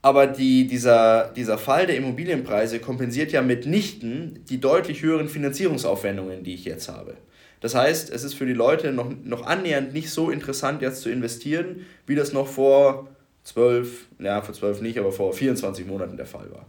Aber 0.00 0.26
die, 0.26 0.66
dieser, 0.66 1.32
dieser 1.34 1.58
Fall 1.58 1.86
der 1.86 1.96
Immobilienpreise 1.96 2.78
kompensiert 2.78 3.32
ja 3.32 3.42
mitnichten 3.42 4.44
die 4.48 4.60
deutlich 4.60 5.02
höheren 5.02 5.28
Finanzierungsaufwendungen, 5.28 6.44
die 6.44 6.54
ich 6.54 6.64
jetzt 6.64 6.88
habe. 6.88 7.16
Das 7.60 7.74
heißt, 7.74 8.10
es 8.10 8.22
ist 8.22 8.34
für 8.34 8.46
die 8.46 8.52
Leute 8.52 8.92
noch, 8.92 9.10
noch 9.24 9.44
annähernd 9.44 9.92
nicht 9.92 10.10
so 10.10 10.30
interessant, 10.30 10.80
jetzt 10.80 11.02
zu 11.02 11.10
investieren, 11.10 11.86
wie 12.06 12.14
das 12.14 12.32
noch 12.32 12.46
vor 12.46 13.08
zwölf, 13.42 14.06
ja, 14.20 14.40
vor 14.42 14.54
zwölf 14.54 14.80
nicht, 14.80 14.98
aber 14.98 15.10
vor 15.10 15.32
24 15.32 15.84
Monaten 15.86 16.16
der 16.16 16.26
Fall 16.26 16.50
war. 16.52 16.66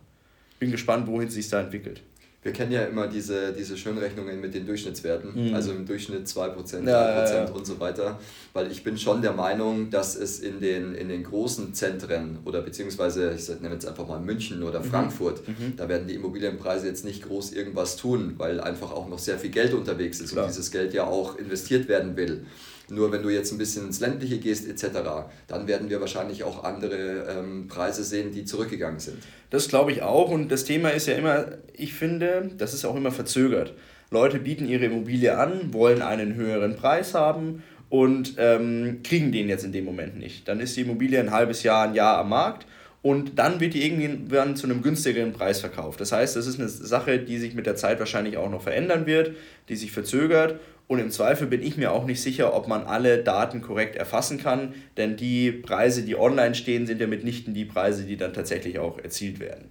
Bin 0.58 0.72
gespannt, 0.72 1.08
wohin 1.08 1.30
sich 1.30 1.48
da 1.50 1.62
entwickelt 1.62 2.02
wir 2.42 2.54
kennen 2.54 2.72
ja 2.72 2.84
immer 2.84 3.08
diese, 3.08 3.52
diese 3.52 3.76
Schönrechnungen 3.76 4.40
mit 4.40 4.54
den 4.54 4.66
Durchschnittswerten, 4.66 5.50
mhm. 5.50 5.54
also 5.54 5.72
im 5.72 5.86
Durchschnitt 5.86 6.26
2%, 6.26 6.56
3% 6.56 6.88
ja, 6.88 7.26
ja, 7.26 7.44
ja. 7.44 7.52
und 7.52 7.66
so 7.66 7.80
weiter, 7.82 8.18
weil 8.54 8.72
ich 8.72 8.84
bin 8.84 8.98
schon 8.98 9.22
der 9.22 9.34
Meinung, 9.34 9.90
dass 9.90 10.16
es 10.16 10.40
in 10.40 10.62
den, 10.62 10.96
in 10.96 11.10
den 11.10 11.24
großen 11.24 11.74
Zentren 11.74 12.40
oder 12.46 12.62
beziehungsweise, 12.62 13.34
ich 13.38 13.50
nenne 13.60 13.74
jetzt 13.74 13.86
einfach 13.86 14.08
mal 14.08 14.22
München 14.22 14.64
oder 14.64 14.80
mhm. 14.80 14.86
Frankfurt, 14.86 15.46
mhm. 15.48 15.74
da 15.76 15.90
werden 15.90 16.08
die 16.08 16.16
Immobilienpreise 16.16 16.88
jetzt 16.88 17.04
nicht 17.04 17.24
groß 17.24 17.52
irgendwas 17.52 17.98
tun, 17.98 18.36
weil 18.38 18.62
einfach 18.62 18.94
auch 18.94 19.10
noch 19.10 19.20
sehr 19.20 19.38
viel 19.38 19.52
Geld 19.52 19.74
unterwegs 19.74 20.22
ist 20.22 20.32
Klar. 20.32 20.46
und 20.46 20.52
dieses 20.52 20.72
Geld 20.72 20.94
ja 20.94 21.06
auch 21.06 21.38
investiert 21.38 21.90
werden 21.90 22.16
will. 22.16 22.46
Nur 22.92 23.12
wenn 23.12 23.24
du 23.24 23.30
jetzt 23.30 23.52
ein 23.52 23.58
bisschen 23.58 23.88
ins 23.88 24.00
Ländliche 24.00 24.38
gehst 24.38 24.68
etc., 24.68 25.00
dann 25.48 25.68
werden 25.68 25.90
wir 25.90 26.00
wahrscheinlich 26.00 26.44
auch 26.44 26.64
andere 26.64 27.26
ähm, 27.30 27.68
Preise 27.68 28.04
sehen, 28.04 28.32
die 28.32 28.46
zurückgegangen 28.46 29.00
sind. 29.00 29.18
Das 29.50 29.68
glaube 29.68 29.92
ich 29.92 30.02
auch. 30.02 30.30
Und 30.30 30.50
das 30.50 30.64
Thema 30.64 30.90
ist 30.90 31.08
ja 31.08 31.16
immer, 31.16 31.46
ich 31.74 31.94
finde, 31.94 32.50
das 32.58 32.74
ist 32.74 32.86
auch 32.86 32.96
immer 32.96 33.12
verzögert. 33.12 33.74
Leute 34.12 34.40
bieten 34.40 34.68
ihre 34.68 34.86
Immobilie 34.86 35.38
an, 35.38 35.74
wollen 35.74 36.02
einen 36.02 36.36
höheren 36.36 36.76
Preis 36.76 37.14
haben 37.14 37.64
und 37.90 38.36
ähm, 38.38 39.02
kriegen 39.04 39.32
den 39.32 39.50
jetzt 39.50 39.64
in 39.64 39.72
dem 39.72 39.86
Moment 39.86 40.18
nicht. 40.18 40.48
Dann 40.48 40.60
ist 40.60 40.76
die 40.76 40.82
Immobilie 40.82 41.20
ein 41.20 41.32
halbes 41.32 41.64
Jahr, 41.64 41.88
ein 41.88 41.94
Jahr 41.94 42.18
am 42.18 42.30
Markt 42.30 42.66
und 43.02 43.40
dann 43.40 43.60
wird 43.60 43.74
die 43.74 43.86
irgendwann 43.86 44.56
zu 44.56 44.68
einem 44.68 44.82
günstigeren 44.82 45.32
Preis 45.32 45.62
verkauft. 45.62 46.02
Das 46.02 46.12
heißt, 46.12 46.36
das 46.36 46.48
ist 46.48 46.60
eine 46.60 46.68
Sache, 46.68 47.20
die 47.20 47.38
sich 47.38 47.54
mit 47.54 47.66
der 47.66 47.76
Zeit 47.76 48.00
wahrscheinlich 48.00 48.38
auch 48.38 48.50
noch 48.50 48.62
verändern 48.62 49.06
wird, 49.06 49.36
die 49.70 49.76
sich 49.76 49.92
verzögert. 49.92 50.60
Und 50.90 50.98
im 50.98 51.12
Zweifel 51.12 51.46
bin 51.46 51.62
ich 51.62 51.78
mir 51.78 51.92
auch 51.92 52.06
nicht 52.06 52.20
sicher, 52.20 52.56
ob 52.56 52.68
man 52.68 52.82
alle 52.82 53.20
Daten 53.24 53.62
korrekt 53.62 53.96
erfassen 53.96 54.40
kann, 54.40 54.74
denn 54.98 55.18
die 55.18 55.52
Preise, 55.52 56.02
die 56.02 56.18
online 56.18 56.56
stehen, 56.56 56.88
sind 56.88 57.00
ja 57.00 57.06
mitnichten 57.06 57.54
die 57.54 57.66
Preise, 57.66 58.06
die 58.06 58.18
dann 58.18 58.34
tatsächlich 58.34 58.80
auch 58.80 58.98
erzielt 58.98 59.40
werden. 59.40 59.66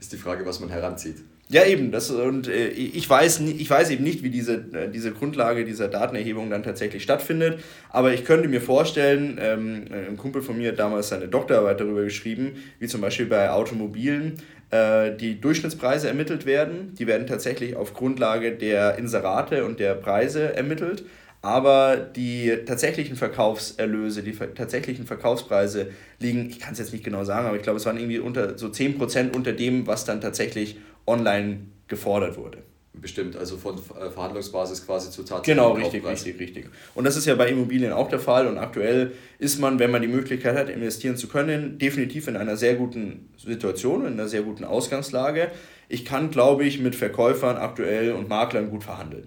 Ist 0.00 0.14
die 0.14 0.16
Frage, 0.16 0.46
was 0.46 0.58
man 0.60 0.70
heranzieht. 0.70 1.16
Ja, 1.48 1.64
eben. 1.64 1.92
Das, 1.92 2.10
und 2.10 2.48
äh, 2.48 2.68
ich, 2.68 3.08
weiß, 3.08 3.40
ich 3.40 3.68
weiß 3.68 3.90
eben 3.90 4.02
nicht, 4.02 4.22
wie 4.22 4.30
diese, 4.30 4.54
äh, 4.72 4.90
diese 4.90 5.12
Grundlage 5.12 5.66
dieser 5.66 5.88
Datenerhebung 5.88 6.48
dann 6.48 6.62
tatsächlich 6.62 7.02
stattfindet. 7.02 7.60
Aber 7.90 8.14
ich 8.14 8.24
könnte 8.24 8.48
mir 8.48 8.62
vorstellen, 8.62 9.38
ähm, 9.40 9.84
ein 9.92 10.16
Kumpel 10.16 10.40
von 10.42 10.56
mir 10.56 10.70
hat 10.70 10.78
damals 10.78 11.10
seine 11.10 11.28
Doktorarbeit 11.28 11.78
darüber 11.80 12.02
geschrieben, 12.02 12.54
wie 12.80 12.88
zum 12.88 13.02
Beispiel 13.02 13.26
bei 13.26 13.50
Automobilen 13.50 14.34
die 14.72 15.40
Durchschnittspreise 15.40 16.08
ermittelt 16.08 16.44
werden. 16.44 16.94
Die 16.98 17.06
werden 17.06 17.26
tatsächlich 17.26 17.76
auf 17.76 17.94
Grundlage 17.94 18.52
der 18.52 18.98
Inserate 18.98 19.64
und 19.64 19.78
der 19.78 19.94
Preise 19.94 20.54
ermittelt. 20.54 21.04
Aber 21.42 21.96
die 21.96 22.52
tatsächlichen 22.66 23.14
Verkaufserlöse, 23.14 24.24
die 24.24 24.32
tatsächlichen 24.32 25.06
Verkaufspreise 25.06 25.90
liegen, 26.18 26.50
ich 26.50 26.58
kann 26.58 26.72
es 26.72 26.80
jetzt 26.80 26.92
nicht 26.92 27.04
genau 27.04 27.22
sagen, 27.22 27.46
aber 27.46 27.56
ich 27.56 27.62
glaube, 27.62 27.76
es 27.76 27.86
waren 27.86 27.96
irgendwie 27.96 28.18
unter 28.18 28.58
so 28.58 28.66
10% 28.66 29.32
unter 29.36 29.52
dem, 29.52 29.86
was 29.86 30.04
dann 30.04 30.20
tatsächlich 30.20 30.78
online 31.06 31.58
gefordert 31.86 32.36
wurde. 32.36 32.64
Bestimmt, 33.00 33.36
also 33.36 33.58
von 33.58 33.76
äh, 33.76 34.10
Verhandlungsbasis 34.10 34.86
quasi 34.86 35.10
zu 35.10 35.22
Tatsache. 35.22 35.42
Genau, 35.44 35.72
richtig, 35.72 36.04
richtig, 36.04 36.40
richtig. 36.40 36.66
Und 36.94 37.04
das 37.04 37.16
ist 37.16 37.26
ja 37.26 37.34
bei 37.34 37.48
Immobilien 37.48 37.92
auch 37.92 38.08
der 38.08 38.18
Fall. 38.18 38.46
Und 38.46 38.56
aktuell 38.56 39.12
ist 39.38 39.58
man, 39.58 39.78
wenn 39.78 39.90
man 39.90 40.00
die 40.00 40.08
Möglichkeit 40.08 40.56
hat, 40.56 40.70
investieren 40.70 41.16
zu 41.16 41.28
können, 41.28 41.78
definitiv 41.78 42.26
in 42.26 42.36
einer 42.36 42.56
sehr 42.56 42.74
guten 42.74 43.28
Situation, 43.36 44.06
in 44.06 44.14
einer 44.14 44.28
sehr 44.28 44.42
guten 44.42 44.64
Ausgangslage. 44.64 45.50
Ich 45.88 46.04
kann, 46.04 46.30
glaube 46.30 46.64
ich, 46.64 46.80
mit 46.80 46.94
Verkäufern 46.94 47.56
aktuell 47.56 48.12
und 48.12 48.28
Maklern 48.28 48.70
gut 48.70 48.84
verhandeln. 48.84 49.26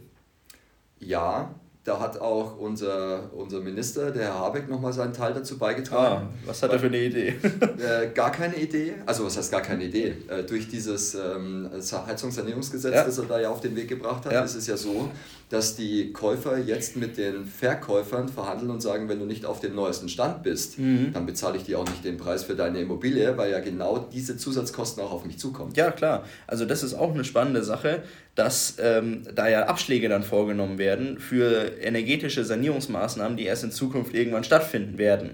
Ja, 0.99 1.53
da 1.83 1.99
hat 1.99 2.19
auch 2.19 2.57
unser, 2.57 3.33
unser 3.33 3.61
Minister, 3.61 4.11
der 4.11 4.25
Herr 4.25 4.39
Habeck, 4.39 4.69
nochmal 4.69 4.91
seinen 4.91 5.13
Teil 5.13 5.33
dazu 5.33 5.57
beigetragen. 5.57 6.27
Ah, 6.29 6.47
was 6.47 6.61
hat 6.61 6.71
er 6.71 6.79
für 6.79 6.87
eine 6.87 7.01
Idee? 7.01 7.29
äh, 7.77 8.09
gar 8.13 8.31
keine 8.31 8.55
Idee. 8.57 8.95
Also 9.05 9.25
was 9.25 9.37
heißt 9.37 9.51
gar 9.51 9.61
keine 9.61 9.85
Idee? 9.85 10.15
Äh, 10.27 10.43
durch 10.43 10.67
dieses 10.67 11.15
ähm, 11.15 11.69
Heizungssanierungsgesetz, 12.05 12.93
ja. 12.93 13.03
das 13.03 13.17
er 13.17 13.25
da 13.25 13.39
ja 13.39 13.49
auf 13.49 13.61
den 13.61 13.75
Weg 13.75 13.87
gebracht 13.87 14.25
hat, 14.25 14.33
ja. 14.33 14.43
ist 14.43 14.55
es 14.55 14.67
ja 14.67 14.75
so, 14.75 15.09
dass 15.49 15.75
die 15.75 16.13
Käufer 16.13 16.59
jetzt 16.59 16.95
mit 16.95 17.17
den 17.17 17.45
Verkäufern 17.45 18.29
verhandeln 18.29 18.69
und 18.69 18.81
sagen, 18.81 19.09
wenn 19.09 19.17
du 19.17 19.25
nicht 19.25 19.45
auf 19.45 19.59
dem 19.59 19.73
neuesten 19.73 20.07
Stand 20.07 20.43
bist, 20.43 20.77
mhm. 20.77 21.11
dann 21.11 21.25
bezahle 21.25 21.57
ich 21.57 21.63
dir 21.63 21.79
auch 21.79 21.89
nicht 21.89 22.05
den 22.05 22.17
Preis 22.17 22.43
für 22.43 22.55
deine 22.55 22.79
Immobilie, 22.79 23.35
weil 23.35 23.51
ja 23.51 23.59
genau 23.59 23.97
diese 24.13 24.37
Zusatzkosten 24.37 25.03
auch 25.03 25.11
auf 25.11 25.25
mich 25.25 25.39
zukommen. 25.39 25.73
Ja, 25.75 25.89
klar. 25.89 26.23
Also 26.45 26.65
das 26.65 26.83
ist 26.83 26.93
auch 26.93 27.13
eine 27.13 27.23
spannende 27.23 27.63
Sache, 27.63 28.03
dass 28.35 28.75
ähm, 28.79 29.23
da 29.33 29.49
ja 29.49 29.65
Abschläge 29.65 30.07
dann 30.07 30.21
vorgenommen 30.21 30.77
werden 30.77 31.17
für 31.17 31.79
energetische 31.81 32.45
Sanierungsmaßnahmen, 32.45 33.35
die 33.35 33.45
erst 33.45 33.63
in 33.63 33.71
Zukunft 33.71 34.13
irgendwann 34.13 34.43
stattfinden 34.43 34.99
werden. 34.99 35.31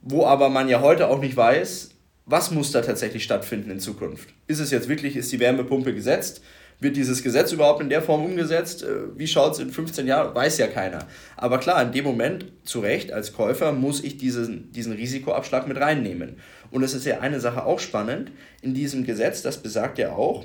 Wo 0.00 0.26
aber 0.26 0.48
man 0.48 0.68
ja 0.68 0.80
heute 0.80 1.08
auch 1.08 1.18
nicht 1.18 1.36
weiß, 1.36 1.90
was 2.26 2.52
muss 2.52 2.70
da 2.70 2.82
tatsächlich 2.82 3.24
stattfinden 3.24 3.70
in 3.70 3.80
Zukunft. 3.80 4.28
Ist 4.46 4.60
es 4.60 4.70
jetzt 4.70 4.88
wirklich, 4.88 5.16
ist 5.16 5.32
die 5.32 5.40
Wärmepumpe 5.40 5.92
gesetzt? 5.92 6.40
Wird 6.84 6.96
dieses 6.96 7.22
Gesetz 7.22 7.50
überhaupt 7.50 7.80
in 7.80 7.88
der 7.88 8.02
Form 8.02 8.26
umgesetzt? 8.26 8.82
Äh, 8.82 9.16
wie 9.16 9.26
schaut 9.26 9.54
es 9.54 9.58
in 9.58 9.70
15 9.70 10.06
Jahren? 10.06 10.34
Weiß 10.34 10.58
ja 10.58 10.66
keiner. 10.66 10.98
Aber 11.34 11.56
klar, 11.56 11.82
in 11.82 11.92
dem 11.92 12.04
Moment, 12.04 12.52
zu 12.62 12.80
Recht, 12.80 13.10
als 13.10 13.32
Käufer 13.32 13.72
muss 13.72 14.04
ich 14.04 14.18
diesen, 14.18 14.70
diesen 14.70 14.92
Risikoabschlag 14.92 15.66
mit 15.66 15.80
reinnehmen. 15.80 16.36
Und 16.70 16.82
es 16.82 16.92
ist 16.92 17.06
ja 17.06 17.20
eine 17.20 17.40
Sache 17.40 17.64
auch 17.64 17.78
spannend, 17.78 18.32
in 18.60 18.74
diesem 18.74 19.06
Gesetz, 19.06 19.40
das 19.40 19.62
besagt 19.62 19.96
ja 19.96 20.12
auch, 20.12 20.44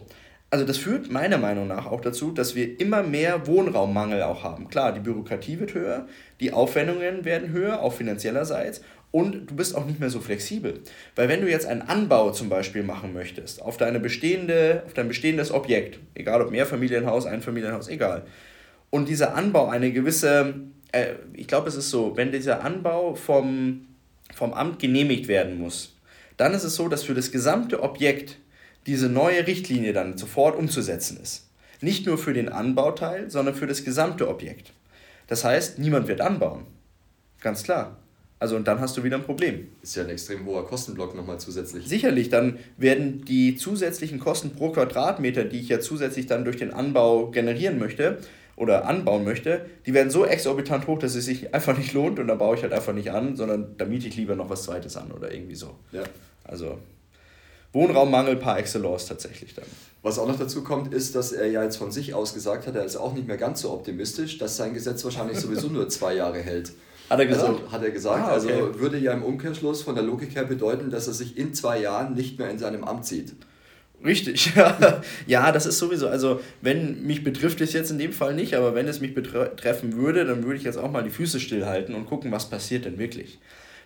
also 0.49 0.65
das 0.65 0.77
führt 0.77 1.11
meiner 1.11 1.37
Meinung 1.37 1.67
nach 1.67 1.85
auch 1.85 1.99
dazu, 1.99 2.31
dass 2.31 2.55
wir 2.55 2.79
immer 2.79 3.03
mehr 3.03 3.45
Wohnraummangel 3.45 4.23
auch 4.23 4.43
haben. 4.45 4.69
Klar, 4.69 4.93
die 4.93 5.01
Bürokratie 5.01 5.59
wird 5.59 5.73
höher, 5.73 6.07
die 6.39 6.53
Aufwendungen 6.53 7.25
werden 7.25 7.49
höher, 7.49 7.81
auch 7.81 7.91
finanziellerseits, 7.91 8.81
und 9.11 9.49
du 9.49 9.55
bist 9.55 9.75
auch 9.75 9.85
nicht 9.85 9.99
mehr 9.99 10.09
so 10.09 10.19
flexibel. 10.19 10.81
Weil 11.15 11.29
wenn 11.29 11.41
du 11.41 11.49
jetzt 11.49 11.65
einen 11.65 11.81
Anbau 11.81 12.31
zum 12.31 12.49
Beispiel 12.49 12.83
machen 12.83 13.13
möchtest, 13.13 13.61
auf, 13.61 13.77
deine 13.77 13.99
bestehende, 13.99 14.83
auf 14.85 14.93
dein 14.93 15.07
bestehendes 15.07 15.51
Objekt, 15.51 15.99
egal 16.13 16.41
ob 16.41 16.51
Mehrfamilienhaus, 16.51 17.25
Einfamilienhaus, 17.25 17.87
egal, 17.87 18.25
und 18.91 19.09
dieser 19.09 19.35
Anbau 19.35 19.69
eine 19.69 19.91
gewisse, 19.91 20.55
äh, 20.91 21.13
ich 21.33 21.47
glaube 21.47 21.69
es 21.69 21.75
ist 21.75 21.89
so, 21.89 22.17
wenn 22.17 22.31
dieser 22.31 22.63
Anbau 22.63 23.15
vom, 23.15 23.87
vom 24.33 24.53
Amt 24.53 24.79
genehmigt 24.79 25.27
werden 25.27 25.59
muss, 25.59 25.95
dann 26.37 26.53
ist 26.53 26.63
es 26.63 26.75
so, 26.75 26.87
dass 26.87 27.03
für 27.03 27.13
das 27.15 27.31
gesamte 27.31 27.83
Objekt 27.83 28.37
diese 28.85 29.09
neue 29.09 29.45
Richtlinie 29.45 29.93
dann 29.93 30.17
sofort 30.17 30.57
umzusetzen 30.57 31.19
ist. 31.21 31.49
Nicht 31.81 32.05
nur 32.05 32.17
für 32.17 32.33
den 32.33 32.49
Anbauteil, 32.49 33.29
sondern 33.29 33.55
für 33.55 33.67
das 33.67 33.83
gesamte 33.83 34.27
Objekt. 34.27 34.73
Das 35.27 35.43
heißt, 35.43 35.79
niemand 35.79 36.07
wird 36.07 36.21
anbauen. 36.21 36.65
Ganz 37.41 37.63
klar. 37.63 37.97
Also 38.39 38.55
und 38.55 38.67
dann 38.67 38.79
hast 38.79 38.95
du 38.95 39.03
wieder 39.03 39.17
ein 39.17 39.23
Problem. 39.23 39.67
Ist 39.81 39.95
ja 39.95 40.03
ein 40.03 40.09
extrem 40.09 40.45
hoher 40.45 40.65
Kostenblock 40.65 41.13
nochmal 41.13 41.39
zusätzlich. 41.39 41.87
Sicherlich, 41.87 42.29
dann 42.29 42.57
werden 42.77 43.25
die 43.25 43.55
zusätzlichen 43.55 44.19
Kosten 44.19 44.51
pro 44.51 44.69
Quadratmeter, 44.71 45.43
die 45.43 45.59
ich 45.59 45.67
ja 45.67 45.81
zusätzlich 45.81 46.25
dann 46.25 46.45
durch 46.45 46.55
den 46.55 46.73
Anbau 46.73 47.31
generieren 47.31 47.79
möchte 47.79 48.19
oder 48.55 48.87
anbauen 48.87 49.23
möchte, 49.23 49.65
die 49.85 49.93
werden 49.93 50.09
so 50.09 50.25
exorbitant 50.25 50.87
hoch, 50.87 50.99
dass 50.99 51.15
es 51.15 51.25
sich 51.25 51.53
einfach 51.53 51.77
nicht 51.77 51.93
lohnt 51.93 52.19
und 52.19 52.27
dann 52.27 52.37
baue 52.37 52.55
ich 52.55 52.61
halt 52.61 52.73
einfach 52.73 52.93
nicht 52.93 53.11
an, 53.11 53.35
sondern 53.35 53.75
da 53.77 53.85
miete 53.85 54.07
ich 54.07 54.17
lieber 54.17 54.35
noch 54.35 54.49
was 54.49 54.63
Zweites 54.63 54.97
an 54.97 55.11
oder 55.11 55.33
irgendwie 55.33 55.55
so. 55.55 55.75
Ja. 55.91 56.03
Also 56.43 56.77
Wohnraummangel 57.71 58.35
par 58.35 58.57
excellence 58.57 59.05
tatsächlich 59.05 59.53
dann. 59.53 59.65
Was 60.01 60.17
auch 60.17 60.27
noch 60.27 60.37
dazu 60.37 60.63
kommt, 60.63 60.93
ist, 60.93 61.15
dass 61.15 61.31
er 61.31 61.47
ja 61.47 61.63
jetzt 61.63 61.77
von 61.77 61.91
sich 61.91 62.13
aus 62.13 62.33
gesagt 62.33 62.67
hat, 62.67 62.75
er 62.75 62.83
ist 62.83 62.95
auch 62.95 63.13
nicht 63.13 63.27
mehr 63.27 63.37
ganz 63.37 63.61
so 63.61 63.71
optimistisch, 63.71 64.37
dass 64.37 64.57
sein 64.57 64.73
Gesetz 64.73 65.03
wahrscheinlich 65.03 65.39
sowieso 65.39 65.67
nur 65.67 65.87
zwei 65.89 66.15
Jahre 66.15 66.39
hält. 66.39 66.71
Hat 67.09 67.19
er 67.19 67.25
gesagt? 67.25 67.49
Also, 67.49 67.71
hat 67.71 67.83
er 67.83 67.91
gesagt. 67.91 68.19
Ah, 68.19 68.37
okay. 68.37 68.53
Also 68.53 68.79
würde 68.79 68.97
ja 68.97 69.13
im 69.13 69.23
Umkehrschluss 69.23 69.81
von 69.81 69.95
der 69.95 70.03
Logik 70.03 70.35
her 70.35 70.43
bedeuten, 70.43 70.91
dass 70.91 71.07
er 71.07 71.13
sich 71.13 71.37
in 71.37 71.53
zwei 71.53 71.81
Jahren 71.81 72.13
nicht 72.13 72.37
mehr 72.37 72.49
in 72.49 72.59
seinem 72.59 72.83
Amt 72.83 73.05
sieht. 73.05 73.33
Richtig, 74.03 74.53
ja. 74.55 75.01
ja, 75.27 75.51
das 75.51 75.65
ist 75.65 75.77
sowieso. 75.77 76.07
Also, 76.07 76.39
wenn 76.61 77.05
mich 77.05 77.23
betrifft 77.23 77.61
es 77.61 77.73
jetzt 77.73 77.91
in 77.91 77.97
dem 77.97 78.13
Fall 78.13 78.33
nicht, 78.33 78.53
aber 78.53 78.75
wenn 78.75 78.87
es 78.87 79.01
mich 79.01 79.13
betreffen 79.13 79.97
würde, 79.97 80.25
dann 80.25 80.43
würde 80.43 80.57
ich 80.57 80.63
jetzt 80.63 80.77
auch 80.77 80.91
mal 80.91 81.03
die 81.03 81.09
Füße 81.09 81.39
stillhalten 81.39 81.95
und 81.95 82.05
gucken, 82.05 82.31
was 82.31 82.49
passiert 82.49 82.85
denn 82.85 82.97
wirklich. 82.97 83.39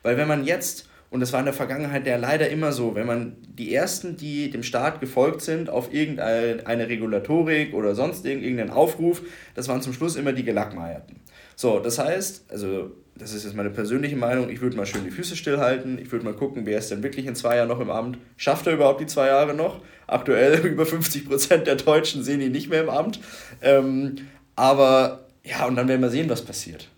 Weil, 0.03 0.17
wenn 0.17 0.27
man 0.27 0.43
jetzt, 0.43 0.87
und 1.09 1.19
das 1.19 1.33
war 1.33 1.39
in 1.39 1.45
der 1.45 1.53
Vergangenheit 1.53 2.05
ja 2.05 2.17
leider 2.17 2.49
immer 2.49 2.71
so, 2.71 2.93
wenn 2.93 3.07
man 3.07 3.37
die 3.41 3.73
Ersten, 3.73 4.17
die 4.17 4.51
dem 4.51 4.63
Staat 4.63 4.99
gefolgt 4.99 5.41
sind, 5.41 5.69
auf 5.69 5.91
irgendeine 5.91 6.89
Regulatorik 6.89 7.73
oder 7.73 7.95
sonst 7.95 8.25
irgendeinen 8.25 8.69
Aufruf, 8.69 9.23
das 9.55 9.67
waren 9.67 9.81
zum 9.81 9.93
Schluss 9.93 10.15
immer 10.15 10.33
die 10.33 10.43
Gelackmeierten. 10.43 11.15
So, 11.55 11.79
das 11.79 11.97
heißt, 11.97 12.45
also 12.49 12.91
das 13.15 13.33
ist 13.33 13.43
jetzt 13.43 13.55
meine 13.55 13.69
persönliche 13.69 14.15
Meinung, 14.15 14.49
ich 14.49 14.61
würde 14.61 14.75
mal 14.75 14.85
schön 14.85 15.03
die 15.03 15.11
Füße 15.11 15.35
stillhalten, 15.35 15.99
ich 15.99 16.11
würde 16.11 16.25
mal 16.25 16.33
gucken, 16.33 16.65
wer 16.65 16.79
ist 16.79 16.89
denn 16.89 17.03
wirklich 17.03 17.25
in 17.25 17.35
zwei 17.35 17.57
Jahren 17.57 17.67
noch 17.67 17.79
im 17.79 17.89
Amt, 17.89 18.17
schafft 18.37 18.65
er 18.67 18.73
überhaupt 18.73 19.01
die 19.01 19.05
zwei 19.05 19.27
Jahre 19.27 19.53
noch? 19.53 19.81
Aktuell 20.07 20.59
über 20.65 20.85
50 20.85 21.27
Prozent 21.27 21.67
der 21.67 21.75
Deutschen 21.75 22.23
sehen 22.23 22.41
ihn 22.41 22.51
nicht 22.51 22.69
mehr 22.69 22.81
im 22.81 22.89
Amt. 22.89 23.19
Ähm, 23.61 24.15
aber 24.55 25.27
ja, 25.43 25.65
und 25.65 25.75
dann 25.75 25.87
werden 25.87 26.01
wir 26.01 26.09
sehen, 26.09 26.29
was 26.29 26.41
passiert. 26.41 26.89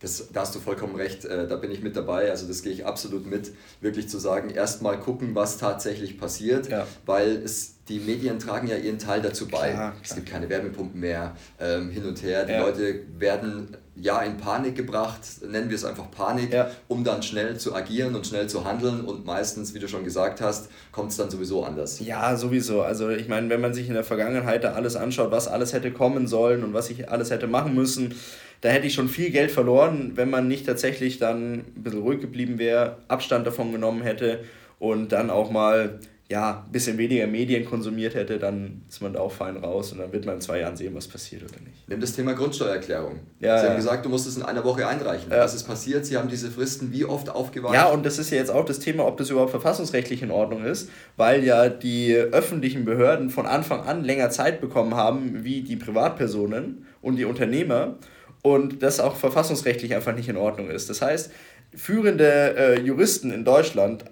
Das, 0.00 0.28
da 0.32 0.42
hast 0.42 0.54
du 0.54 0.60
vollkommen 0.60 0.96
recht, 0.96 1.24
äh, 1.24 1.48
da 1.48 1.56
bin 1.56 1.70
ich 1.70 1.82
mit 1.82 1.96
dabei, 1.96 2.30
also 2.30 2.46
das 2.46 2.62
gehe 2.62 2.72
ich 2.72 2.84
absolut 2.84 3.26
mit, 3.26 3.52
wirklich 3.80 4.08
zu 4.08 4.18
sagen, 4.18 4.50
erstmal 4.50 5.00
gucken, 5.00 5.34
was 5.34 5.56
tatsächlich 5.56 6.18
passiert, 6.18 6.68
ja. 6.68 6.86
weil 7.06 7.36
es, 7.42 7.73
die 7.88 7.98
Medien 7.98 8.38
tragen 8.38 8.66
ja 8.66 8.76
ihren 8.76 8.98
Teil 8.98 9.20
dazu 9.20 9.46
bei. 9.46 9.72
Klar, 9.72 9.94
es 10.02 10.14
gibt 10.14 10.28
keine 10.28 10.48
Wärmepumpen 10.48 10.98
mehr, 10.98 11.36
ähm, 11.60 11.90
hin 11.90 12.04
und 12.04 12.22
her, 12.22 12.44
die 12.44 12.52
ja. 12.52 12.60
Leute 12.60 13.00
werden 13.18 13.76
ja 13.96 14.22
in 14.22 14.36
Panik 14.38 14.74
gebracht, 14.74 15.20
nennen 15.48 15.68
wir 15.68 15.76
es 15.76 15.84
einfach 15.84 16.10
Panik, 16.10 16.52
ja. 16.52 16.70
um 16.88 17.04
dann 17.04 17.22
schnell 17.22 17.56
zu 17.58 17.74
agieren 17.74 18.14
und 18.14 18.26
schnell 18.26 18.48
zu 18.48 18.64
handeln 18.64 19.02
und 19.02 19.24
meistens, 19.24 19.74
wie 19.74 19.78
du 19.78 19.86
schon 19.86 20.02
gesagt 20.02 20.40
hast, 20.40 20.68
kommt 20.90 21.10
es 21.10 21.16
dann 21.16 21.30
sowieso 21.30 21.64
anders. 21.64 22.00
Ja, 22.00 22.36
sowieso. 22.36 22.82
Also 22.82 23.10
ich 23.10 23.28
meine, 23.28 23.50
wenn 23.50 23.60
man 23.60 23.74
sich 23.74 23.86
in 23.86 23.94
der 23.94 24.04
Vergangenheit 24.04 24.64
da 24.64 24.72
alles 24.72 24.96
anschaut, 24.96 25.30
was 25.30 25.46
alles 25.46 25.72
hätte 25.72 25.92
kommen 25.92 26.26
sollen 26.26 26.64
und 26.64 26.74
was 26.74 26.90
ich 26.90 27.08
alles 27.10 27.30
hätte 27.30 27.46
machen 27.46 27.74
müssen, 27.74 28.14
da 28.62 28.70
hätte 28.70 28.86
ich 28.86 28.94
schon 28.94 29.08
viel 29.08 29.30
Geld 29.30 29.50
verloren, 29.50 30.12
wenn 30.14 30.30
man 30.30 30.48
nicht 30.48 30.66
tatsächlich 30.66 31.18
dann 31.18 31.52
ein 31.52 31.82
bisschen 31.82 32.00
ruhig 32.00 32.20
geblieben 32.20 32.58
wäre, 32.58 32.96
Abstand 33.08 33.46
davon 33.46 33.72
genommen 33.72 34.02
hätte 34.02 34.40
und 34.78 35.12
dann 35.12 35.30
auch 35.30 35.50
mal 35.50 36.00
ja, 36.30 36.64
ein 36.66 36.72
bisschen 36.72 36.96
weniger 36.96 37.26
Medien 37.26 37.66
konsumiert 37.66 38.14
hätte, 38.14 38.38
dann 38.38 38.82
ist 38.88 39.02
man 39.02 39.12
da 39.12 39.20
auch 39.20 39.30
fein 39.30 39.58
raus 39.58 39.92
und 39.92 39.98
dann 39.98 40.10
wird 40.10 40.24
man 40.24 40.36
in 40.36 40.40
zwei 40.40 40.60
Jahren 40.60 40.74
sehen, 40.74 40.94
was 40.94 41.06
passiert 41.06 41.42
oder 41.42 41.60
nicht. 41.60 41.86
Nimm 41.86 42.00
das 42.00 42.14
Thema 42.14 42.32
Grundsteuererklärung. 42.32 43.20
Ja, 43.40 43.58
Sie 43.58 43.64
ja. 43.64 43.70
haben 43.70 43.76
gesagt, 43.76 44.06
du 44.06 44.08
musst 44.08 44.26
es 44.26 44.38
in 44.38 44.42
einer 44.42 44.64
Woche 44.64 44.88
einreichen. 44.88 45.30
Ja. 45.30 45.40
Was 45.40 45.54
ist 45.54 45.64
passiert? 45.64 46.06
Sie 46.06 46.16
haben 46.16 46.30
diese 46.30 46.50
Fristen 46.50 46.92
wie 46.92 47.04
oft 47.04 47.28
aufgeweicht? 47.28 47.74
Ja, 47.74 47.90
und 47.90 48.06
das 48.06 48.18
ist 48.18 48.30
ja 48.30 48.38
jetzt 48.38 48.50
auch 48.50 48.64
das 48.64 48.78
Thema, 48.78 49.06
ob 49.06 49.18
das 49.18 49.28
überhaupt 49.28 49.50
verfassungsrechtlich 49.50 50.22
in 50.22 50.30
Ordnung 50.30 50.64
ist, 50.64 50.88
weil 51.18 51.44
ja 51.44 51.68
die 51.68 52.14
öffentlichen 52.14 52.86
Behörden 52.86 53.28
von 53.28 53.44
Anfang 53.44 53.82
an 53.82 54.02
länger 54.02 54.30
Zeit 54.30 54.62
bekommen 54.62 54.94
haben, 54.94 55.44
wie 55.44 55.60
die 55.60 55.76
Privatpersonen 55.76 56.86
und 57.02 57.16
die 57.16 57.26
Unternehmer 57.26 57.96
und 58.40 58.82
das 58.82 58.98
auch 58.98 59.16
verfassungsrechtlich 59.16 59.94
einfach 59.94 60.14
nicht 60.14 60.30
in 60.30 60.38
Ordnung 60.38 60.70
ist. 60.70 60.88
Das 60.88 61.02
heißt, 61.02 61.30
führende 61.74 62.56
äh, 62.56 62.80
Juristen 62.80 63.30
in 63.30 63.44
Deutschland 63.44 64.04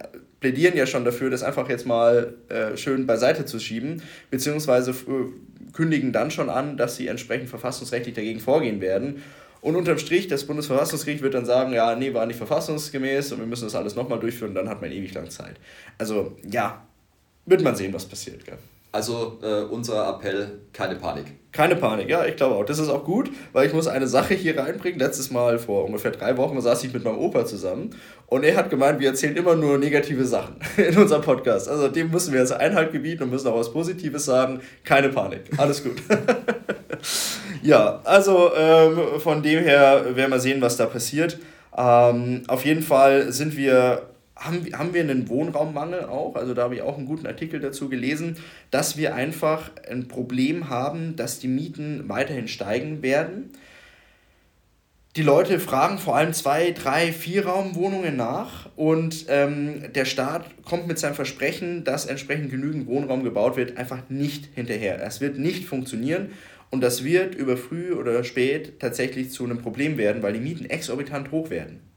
plädieren 0.43 0.77
ja 0.77 0.87
schon 0.87 1.07
dafür, 1.07 1.31
das 1.31 1.43
einfach 1.43 1.69
jetzt 1.71 1.87
mal 1.87 2.35
äh, 2.51 2.77
schön 2.77 3.07
beiseite 3.07 3.47
zu 3.47 3.59
schieben, 3.59 4.03
beziehungsweise 4.31 4.91
äh, 4.91 5.73
kündigen 5.73 6.13
dann 6.13 6.31
schon 6.31 6.51
an, 6.51 6.77
dass 6.77 6.97
sie 6.97 7.07
entsprechend 7.07 7.49
verfassungsrechtlich 7.49 8.15
dagegen 8.15 8.41
vorgehen 8.41 8.83
werden. 8.83 9.23
Und 9.63 9.77
unterm 9.77 9.99
Strich, 9.99 10.27
das 10.27 10.45
Bundesverfassungsgericht 10.45 11.23
wird 11.23 11.35
dann 11.35 11.47
sagen, 11.47 11.73
ja, 11.73 11.95
nee, 11.95 12.13
war 12.13 12.27
nicht 12.27 12.37
verfassungsgemäß 12.37 13.33
und 13.33 13.39
wir 13.39 13.47
müssen 13.47 13.65
das 13.65 13.77
alles 13.77 13.95
nochmal 13.95 14.19
durchführen 14.19 14.55
dann 14.55 14.69
hat 14.69 14.83
man 14.83 14.91
ewig 14.91 15.15
lang 15.15 15.31
Zeit. 15.31 15.55
Also 15.97 16.37
ja, 16.51 16.85
wird 17.47 17.63
man 17.63 17.77
sehen, 17.77 17.95
was 17.95 18.05
passiert. 18.05 18.45
Gell? 18.45 18.59
Also 18.93 19.39
äh, 19.43 19.63
unser 19.63 20.07
Appell, 20.07 20.61
keine 20.75 20.97
Panik. 20.97 21.25
Keine 21.51 21.77
Panik, 21.77 22.11
ja, 22.11 22.27
ich 22.27 22.37
glaube 22.37 22.57
auch. 22.57 22.65
Das 22.65 22.79
ist 22.79 22.91
auch 22.91 23.05
gut, 23.05 23.31
weil 23.55 23.67
ich 23.67 23.73
muss 23.73 23.87
eine 23.87 24.07
Sache 24.07 24.35
hier 24.35 24.59
reinbringen. 24.59 24.99
Letztes 24.99 25.31
Mal, 25.31 25.59
vor 25.59 25.87
ungefähr 25.87 26.11
drei 26.11 26.37
Wochen, 26.37 26.61
saß 26.61 26.85
ich 26.85 26.93
mit 26.93 27.03
meinem 27.03 27.19
Opa 27.19 27.47
zusammen 27.47 27.91
und 28.27 28.45
er 28.45 28.55
hat 28.55 28.69
gemeint, 28.69 29.01
wir 29.01 29.09
erzählen 29.09 29.35
immer 29.35 29.55
nur 29.55 29.79
negative 29.79 30.27
Sachen 30.27 30.57
in 30.77 30.97
unserem 30.97 31.23
Podcast. 31.23 31.71
Also 31.71 31.89
dem 31.89 32.11
müssen 32.11 32.35
wir 32.35 32.41
jetzt 32.41 32.53
Einhalt 32.53 32.93
gebieten 32.93 33.23
und 33.23 33.31
müssen 33.31 33.49
auch 33.49 33.59
was 33.59 33.73
Positives 33.73 34.27
sagen. 34.27 34.61
Keine 34.85 35.09
Panik, 35.09 35.43
alles 35.57 35.83
gut. 35.83 36.03
ja, 37.63 38.01
also 38.05 38.53
ähm, 38.55 39.21
von 39.21 39.43
dem 39.43 39.65
her 39.65 40.05
werden 40.15 40.31
wir 40.31 40.41
sehen, 40.41 40.61
was 40.61 40.77
da 40.77 40.85
passiert. 40.85 41.39
Ähm, 41.77 42.43
auf 42.47 42.67
jeden 42.67 42.83
Fall 42.83 43.33
sind 43.33 43.57
wir 43.57 44.12
haben, 44.45 44.67
haben 44.73 44.95
wir 44.95 45.01
einen 45.03 45.29
Wohnraummangel 45.29 46.05
auch, 46.05 46.35
also 46.37 46.55
da 46.55 46.63
habe 46.63 46.75
ich 46.75 46.83
auch 46.83 46.97
einen 46.97 47.07
guten 47.07 47.27
Artikel 47.27 47.61
dazu 47.61 47.89
gelesen, 47.89 48.37
dass 48.71 48.97
wir 48.97 49.15
einfach 49.15 49.71
ein 49.89 50.09
Problem 50.09 50.69
haben, 50.69 51.17
dass 51.17 51.39
die 51.39 51.49
Mieten 51.49 52.09
weiterhin 52.09 52.49
steigen 52.49 53.03
werden. 53.03 53.51
Die 55.15 55.23
Leute 55.23 55.61
fragen 55.61 55.99
vor 55.99 56.17
allem 56.17 56.33
zwei, 56.33 56.71
drei, 56.71 57.13
vier 57.13 57.47
Raumwohnungen 57.47 58.17
nach 58.17 58.71
und 58.77 59.27
ähm, 59.29 59.93
der 59.95 60.07
Staat 60.07 60.47
kommt 60.65 60.87
mit 60.87 60.99
seinem 60.99 61.15
Versprechen, 61.15 61.85
dass 61.85 62.07
entsprechend 62.07 62.51
genügend 62.51 62.87
Wohnraum 62.87 63.23
gebaut 63.23 63.57
wird, 63.57 63.77
einfach 63.77 64.09
nicht 64.09 64.49
hinterher. 64.55 65.03
Es 65.05 65.21
wird 65.21 65.37
nicht 65.37 65.67
funktionieren 65.67 66.31
und 66.71 66.81
das 66.81 67.05
wird 67.05 67.35
über 67.35 67.59
früh 67.59 67.93
oder 67.93 68.25
spät 68.25 68.81
tatsächlich 68.81 69.31
zu 69.31 69.45
einem 69.45 69.59
Problem 69.59 69.99
werden, 69.99 70.23
weil 70.23 70.33
die 70.33 70.41
Mieten 70.41 70.65
exorbitant 70.65 71.31
hoch 71.31 71.51
werden. 71.51 71.92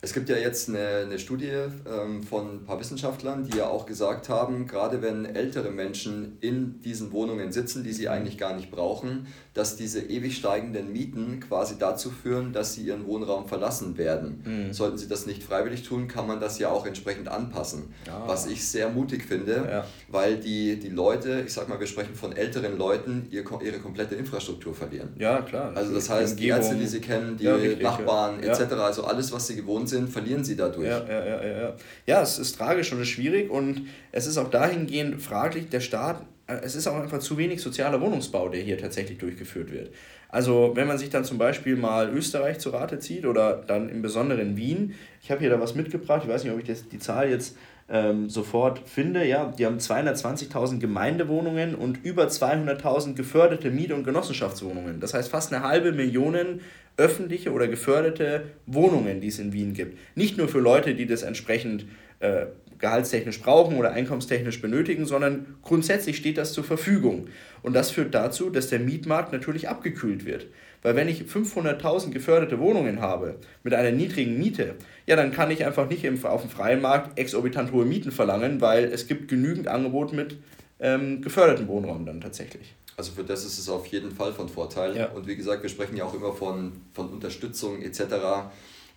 Es 0.00 0.12
gibt 0.12 0.28
ja 0.28 0.36
jetzt 0.36 0.68
eine, 0.68 1.06
eine 1.06 1.18
Studie 1.18 1.50
ähm, 1.50 2.22
von 2.22 2.58
ein 2.58 2.64
paar 2.64 2.78
Wissenschaftlern, 2.78 3.42
die 3.44 3.58
ja 3.58 3.66
auch 3.66 3.84
gesagt 3.84 4.28
haben, 4.28 4.68
gerade 4.68 5.02
wenn 5.02 5.24
ältere 5.24 5.70
Menschen 5.70 6.38
in 6.40 6.80
diesen 6.82 7.10
Wohnungen 7.10 7.50
sitzen, 7.50 7.82
die 7.82 7.92
sie 7.92 8.08
eigentlich 8.08 8.38
gar 8.38 8.54
nicht 8.54 8.70
brauchen, 8.70 9.26
dass 9.54 9.74
diese 9.74 10.00
ewig 10.00 10.36
steigenden 10.36 10.92
Mieten 10.92 11.40
quasi 11.40 11.78
dazu 11.80 12.10
führen, 12.10 12.52
dass 12.52 12.74
sie 12.74 12.82
ihren 12.82 13.06
Wohnraum 13.08 13.48
verlassen 13.48 13.98
werden. 13.98 14.44
Mhm. 14.44 14.72
Sollten 14.72 14.98
sie 14.98 15.08
das 15.08 15.26
nicht 15.26 15.42
freiwillig 15.42 15.82
tun, 15.82 16.06
kann 16.06 16.28
man 16.28 16.38
das 16.38 16.60
ja 16.60 16.70
auch 16.70 16.86
entsprechend 16.86 17.26
anpassen. 17.26 17.92
Ja. 18.06 18.22
Was 18.24 18.46
ich 18.46 18.68
sehr 18.68 18.90
mutig 18.90 19.24
finde, 19.24 19.66
ja. 19.68 19.84
weil 20.06 20.36
die, 20.36 20.78
die 20.78 20.90
Leute, 20.90 21.42
ich 21.44 21.52
sag 21.52 21.68
mal, 21.68 21.80
wir 21.80 21.88
sprechen 21.88 22.14
von 22.14 22.36
älteren 22.36 22.78
Leuten, 22.78 23.26
ihr, 23.32 23.44
ihre 23.64 23.80
komplette 23.80 24.14
Infrastruktur 24.14 24.72
verlieren. 24.72 25.08
Ja, 25.18 25.42
klar. 25.42 25.72
Also 25.74 25.92
das 25.92 26.08
heißt, 26.08 26.38
die 26.38 26.46
Ärzte, 26.46 26.76
die 26.76 26.86
sie 26.86 27.00
kennen, 27.00 27.36
die 27.36 27.44
ja, 27.44 27.56
Nachbarn 27.82 28.40
etc., 28.40 28.74
also 28.74 29.02
alles, 29.02 29.32
was 29.32 29.48
sie 29.48 29.56
gewohnt 29.56 29.87
sind, 29.88 30.08
verlieren 30.08 30.44
sie 30.44 30.54
dadurch. 30.54 30.86
Ja, 30.86 31.04
ja, 31.08 31.26
ja, 31.26 31.60
ja. 31.60 31.76
ja, 32.06 32.22
es 32.22 32.38
ist 32.38 32.56
tragisch 32.56 32.92
und 32.92 32.98
es 32.98 33.08
ist 33.08 33.14
schwierig 33.14 33.50
und 33.50 33.86
es 34.12 34.26
ist 34.26 34.38
auch 34.38 34.50
dahingehend 34.50 35.20
fraglich, 35.20 35.68
der 35.68 35.80
Staat 35.80 36.24
äh, 36.48 36.60
es 36.62 36.74
ist 36.74 36.86
auch 36.88 36.96
einfach 36.96 37.20
zu 37.20 37.38
wenig 37.38 37.60
sozialer 37.62 38.00
Wohnungsbau, 38.00 38.48
der 38.48 38.60
hier 38.60 38.78
tatsächlich 38.78 39.18
durchgeführt 39.18 39.70
wird. 39.70 39.92
Also 40.30 40.72
wenn 40.74 40.86
man 40.86 40.98
sich 40.98 41.10
dann 41.10 41.24
zum 41.24 41.38
Beispiel 41.38 41.76
mal 41.76 42.10
Österreich 42.10 42.58
zu 42.58 42.70
Rate 42.70 42.98
zieht 42.98 43.24
oder 43.24 43.62
dann 43.66 43.88
im 43.88 44.02
Besonderen 44.02 44.56
Wien, 44.56 44.94
ich 45.22 45.30
habe 45.30 45.40
hier 45.40 45.50
da 45.50 45.60
was 45.60 45.74
mitgebracht, 45.74 46.22
ich 46.24 46.28
weiß 46.28 46.44
nicht, 46.44 46.52
ob 46.52 46.58
ich 46.58 46.66
das, 46.66 46.88
die 46.88 46.98
Zahl 46.98 47.30
jetzt 47.30 47.56
ähm, 47.90 48.28
sofort 48.28 48.80
finde, 48.86 49.26
ja, 49.26 49.52
die 49.56 49.64
haben 49.64 49.78
220.000 49.78 50.78
Gemeindewohnungen 50.78 51.74
und 51.74 52.04
über 52.04 52.26
200.000 52.26 53.14
geförderte 53.14 53.70
Miet- 53.70 53.92
und 53.92 54.04
Genossenschaftswohnungen. 54.04 55.00
Das 55.00 55.14
heißt 55.14 55.30
fast 55.30 55.52
eine 55.52 55.66
halbe 55.66 55.92
Million 55.92 56.60
öffentliche 56.98 57.52
oder 57.52 57.66
geförderte 57.68 58.44
Wohnungen, 58.66 59.20
die 59.20 59.28
es 59.28 59.38
in 59.38 59.52
Wien 59.52 59.72
gibt. 59.72 59.98
Nicht 60.16 60.36
nur 60.36 60.48
für 60.48 60.58
Leute, 60.58 60.94
die 60.94 61.06
das 61.06 61.22
entsprechend 61.22 61.86
äh, 62.20 62.46
gehaltstechnisch 62.78 63.40
brauchen 63.40 63.76
oder 63.76 63.92
einkommenstechnisch 63.92 64.60
benötigen, 64.60 65.06
sondern 65.06 65.56
grundsätzlich 65.62 66.16
steht 66.16 66.38
das 66.38 66.52
zur 66.52 66.64
Verfügung. 66.64 67.28
Und 67.62 67.74
das 67.74 67.90
führt 67.90 68.14
dazu, 68.14 68.50
dass 68.50 68.68
der 68.68 68.80
Mietmarkt 68.80 69.32
natürlich 69.32 69.68
abgekühlt 69.68 70.24
wird. 70.24 70.46
Weil 70.82 70.94
wenn 70.94 71.08
ich 71.08 71.22
500.000 71.22 72.10
geförderte 72.10 72.60
Wohnungen 72.60 73.00
habe 73.00 73.36
mit 73.64 73.74
einer 73.74 73.90
niedrigen 73.90 74.38
Miete, 74.38 74.74
ja, 75.08 75.16
dann 75.16 75.32
kann 75.32 75.50
ich 75.50 75.64
einfach 75.64 75.88
nicht 75.88 76.04
im, 76.04 76.22
auf 76.26 76.42
dem 76.42 76.50
freien 76.50 76.82
Markt 76.82 77.18
exorbitant 77.18 77.72
hohe 77.72 77.86
Mieten 77.86 78.12
verlangen, 78.12 78.60
weil 78.60 78.84
es 78.84 79.06
gibt 79.06 79.28
genügend 79.28 79.66
Angebot 79.66 80.12
mit 80.12 80.36
ähm, 80.80 81.22
geförderten 81.22 81.66
Wohnraum 81.66 82.04
dann 82.04 82.20
tatsächlich. 82.20 82.74
Also 82.94 83.12
für 83.12 83.24
das 83.24 83.42
ist 83.46 83.58
es 83.58 83.70
auf 83.70 83.86
jeden 83.86 84.12
Fall 84.12 84.34
von 84.34 84.50
Vorteil. 84.50 84.94
Ja. 84.94 85.08
Und 85.12 85.26
wie 85.26 85.34
gesagt, 85.34 85.62
wir 85.62 85.70
sprechen 85.70 85.96
ja 85.96 86.04
auch 86.04 86.12
immer 86.12 86.34
von, 86.34 86.72
von 86.92 87.08
Unterstützung 87.08 87.80
etc. 87.80 88.02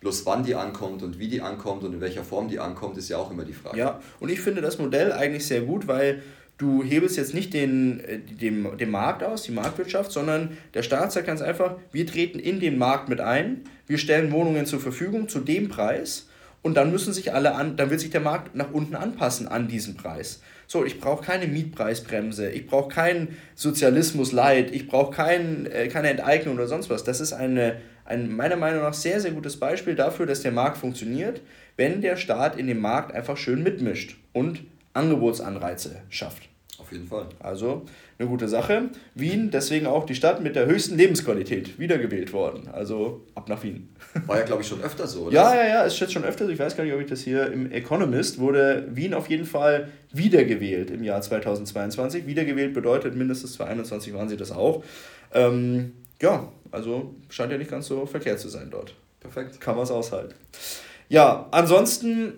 Bloß 0.01 0.25
wann 0.25 0.43
die 0.43 0.53
ankommt 0.53 1.01
und 1.01 1.17
wie 1.17 1.29
die 1.29 1.39
ankommt 1.39 1.85
und 1.85 1.93
in 1.93 2.01
welcher 2.01 2.25
Form 2.25 2.49
die 2.49 2.59
ankommt, 2.59 2.97
ist 2.97 3.07
ja 3.07 3.17
auch 3.17 3.31
immer 3.31 3.45
die 3.45 3.53
Frage. 3.53 3.77
Ja, 3.77 4.01
und 4.19 4.29
ich 4.29 4.41
finde 4.41 4.59
das 4.59 4.79
Modell 4.79 5.13
eigentlich 5.13 5.47
sehr 5.47 5.61
gut, 5.61 5.87
weil 5.87 6.21
du 6.57 6.83
hebelst 6.83 7.15
jetzt 7.15 7.33
nicht 7.33 7.53
den, 7.53 8.01
äh, 8.01 8.19
den, 8.19 8.77
den 8.77 8.91
Markt 8.91 9.23
aus, 9.23 9.43
die 9.43 9.51
Marktwirtschaft, 9.51 10.11
sondern 10.11 10.57
der 10.73 10.83
Staat 10.83 11.13
sagt 11.13 11.27
ganz 11.27 11.41
einfach, 11.41 11.77
wir 11.93 12.05
treten 12.05 12.37
in 12.37 12.59
den 12.59 12.77
Markt 12.77 13.07
mit 13.07 13.21
ein, 13.21 13.63
wir 13.91 13.97
stellen 13.97 14.31
Wohnungen 14.31 14.65
zur 14.65 14.79
Verfügung 14.79 15.27
zu 15.27 15.41
dem 15.41 15.67
Preis 15.67 16.29
und 16.61 16.75
dann 16.75 16.91
müssen 16.91 17.11
sich 17.11 17.33
alle 17.33 17.55
an, 17.55 17.75
dann 17.75 17.89
wird 17.89 17.99
sich 17.99 18.09
der 18.09 18.21
Markt 18.21 18.55
nach 18.55 18.71
unten 18.71 18.95
anpassen 18.95 19.49
an 19.49 19.67
diesen 19.67 19.97
Preis. 19.97 20.41
So, 20.65 20.85
ich 20.85 21.01
brauche 21.01 21.25
keine 21.25 21.47
Mietpreisbremse, 21.47 22.49
ich 22.49 22.67
brauche 22.67 22.87
keinen 22.87 23.37
Sozialismus 23.55 24.31
Leid, 24.31 24.73
ich 24.73 24.87
brauche 24.87 25.13
kein, 25.13 25.65
äh, 25.65 25.89
keine 25.89 26.09
Enteignung 26.09 26.55
oder 26.55 26.67
sonst 26.67 26.89
was. 26.89 27.03
Das 27.03 27.19
ist 27.19 27.33
eine 27.33 27.81
ein 28.05 28.33
meiner 28.33 28.55
Meinung 28.55 28.81
nach 28.81 28.93
sehr, 28.93 29.19
sehr 29.19 29.31
gutes 29.31 29.57
Beispiel 29.57 29.95
dafür, 29.95 30.25
dass 30.25 30.41
der 30.41 30.51
Markt 30.51 30.77
funktioniert, 30.77 31.41
wenn 31.75 32.01
der 32.01 32.15
Staat 32.15 32.57
in 32.57 32.67
dem 32.67 32.79
Markt 32.79 33.13
einfach 33.13 33.37
schön 33.37 33.61
mitmischt 33.61 34.17
und 34.33 34.61
Angebotsanreize 34.93 36.01
schafft. 36.09 36.49
Auf 36.77 36.91
jeden 36.93 37.07
Fall. 37.07 37.27
Also 37.39 37.85
eine 38.21 38.29
gute 38.29 38.47
Sache. 38.47 38.89
Wien, 39.15 39.49
deswegen 39.51 39.87
auch 39.87 40.05
die 40.05 40.15
Stadt 40.15 40.41
mit 40.41 40.55
der 40.55 40.67
höchsten 40.67 40.95
Lebensqualität, 40.95 41.79
wiedergewählt 41.79 42.33
worden. 42.33 42.69
Also 42.71 43.25
ab 43.35 43.49
nach 43.49 43.63
Wien. 43.63 43.89
War 44.27 44.37
ja, 44.37 44.45
glaube 44.45 44.61
ich, 44.61 44.67
schon 44.67 44.81
öfter 44.81 45.07
so, 45.07 45.23
oder? 45.23 45.33
Ja, 45.33 45.55
ja, 45.55 45.67
ja, 45.67 45.81
ist 45.83 45.99
jetzt 45.99 46.13
schon 46.13 46.23
öfter 46.23 46.45
so. 46.45 46.51
Ich 46.51 46.59
weiß 46.59 46.77
gar 46.77 46.83
nicht, 46.83 46.93
ob 46.93 47.01
ich 47.01 47.07
das 47.07 47.21
hier 47.21 47.51
im 47.51 47.71
Economist 47.71 48.39
wurde 48.39 48.87
Wien 48.91 49.13
auf 49.13 49.29
jeden 49.29 49.45
Fall 49.45 49.89
wiedergewählt 50.11 50.91
im 50.91 51.03
Jahr 51.03 51.21
2022. 51.21 52.27
Wiedergewählt 52.27 52.73
bedeutet 52.73 53.15
mindestens 53.15 53.53
2021 53.53 54.13
waren 54.13 54.29
sie 54.29 54.37
das 54.37 54.51
auch. 54.51 54.83
Ähm, 55.33 55.93
ja, 56.21 56.47
also 56.71 57.15
scheint 57.29 57.51
ja 57.51 57.57
nicht 57.57 57.71
ganz 57.71 57.87
so 57.87 58.05
verkehrt 58.05 58.39
zu 58.39 58.49
sein 58.49 58.69
dort. 58.69 58.93
Perfekt. 59.19 59.59
Kann 59.59 59.75
man 59.75 59.83
es 59.83 59.91
aushalten. 59.91 60.35
Ja, 61.09 61.47
ansonsten 61.51 62.33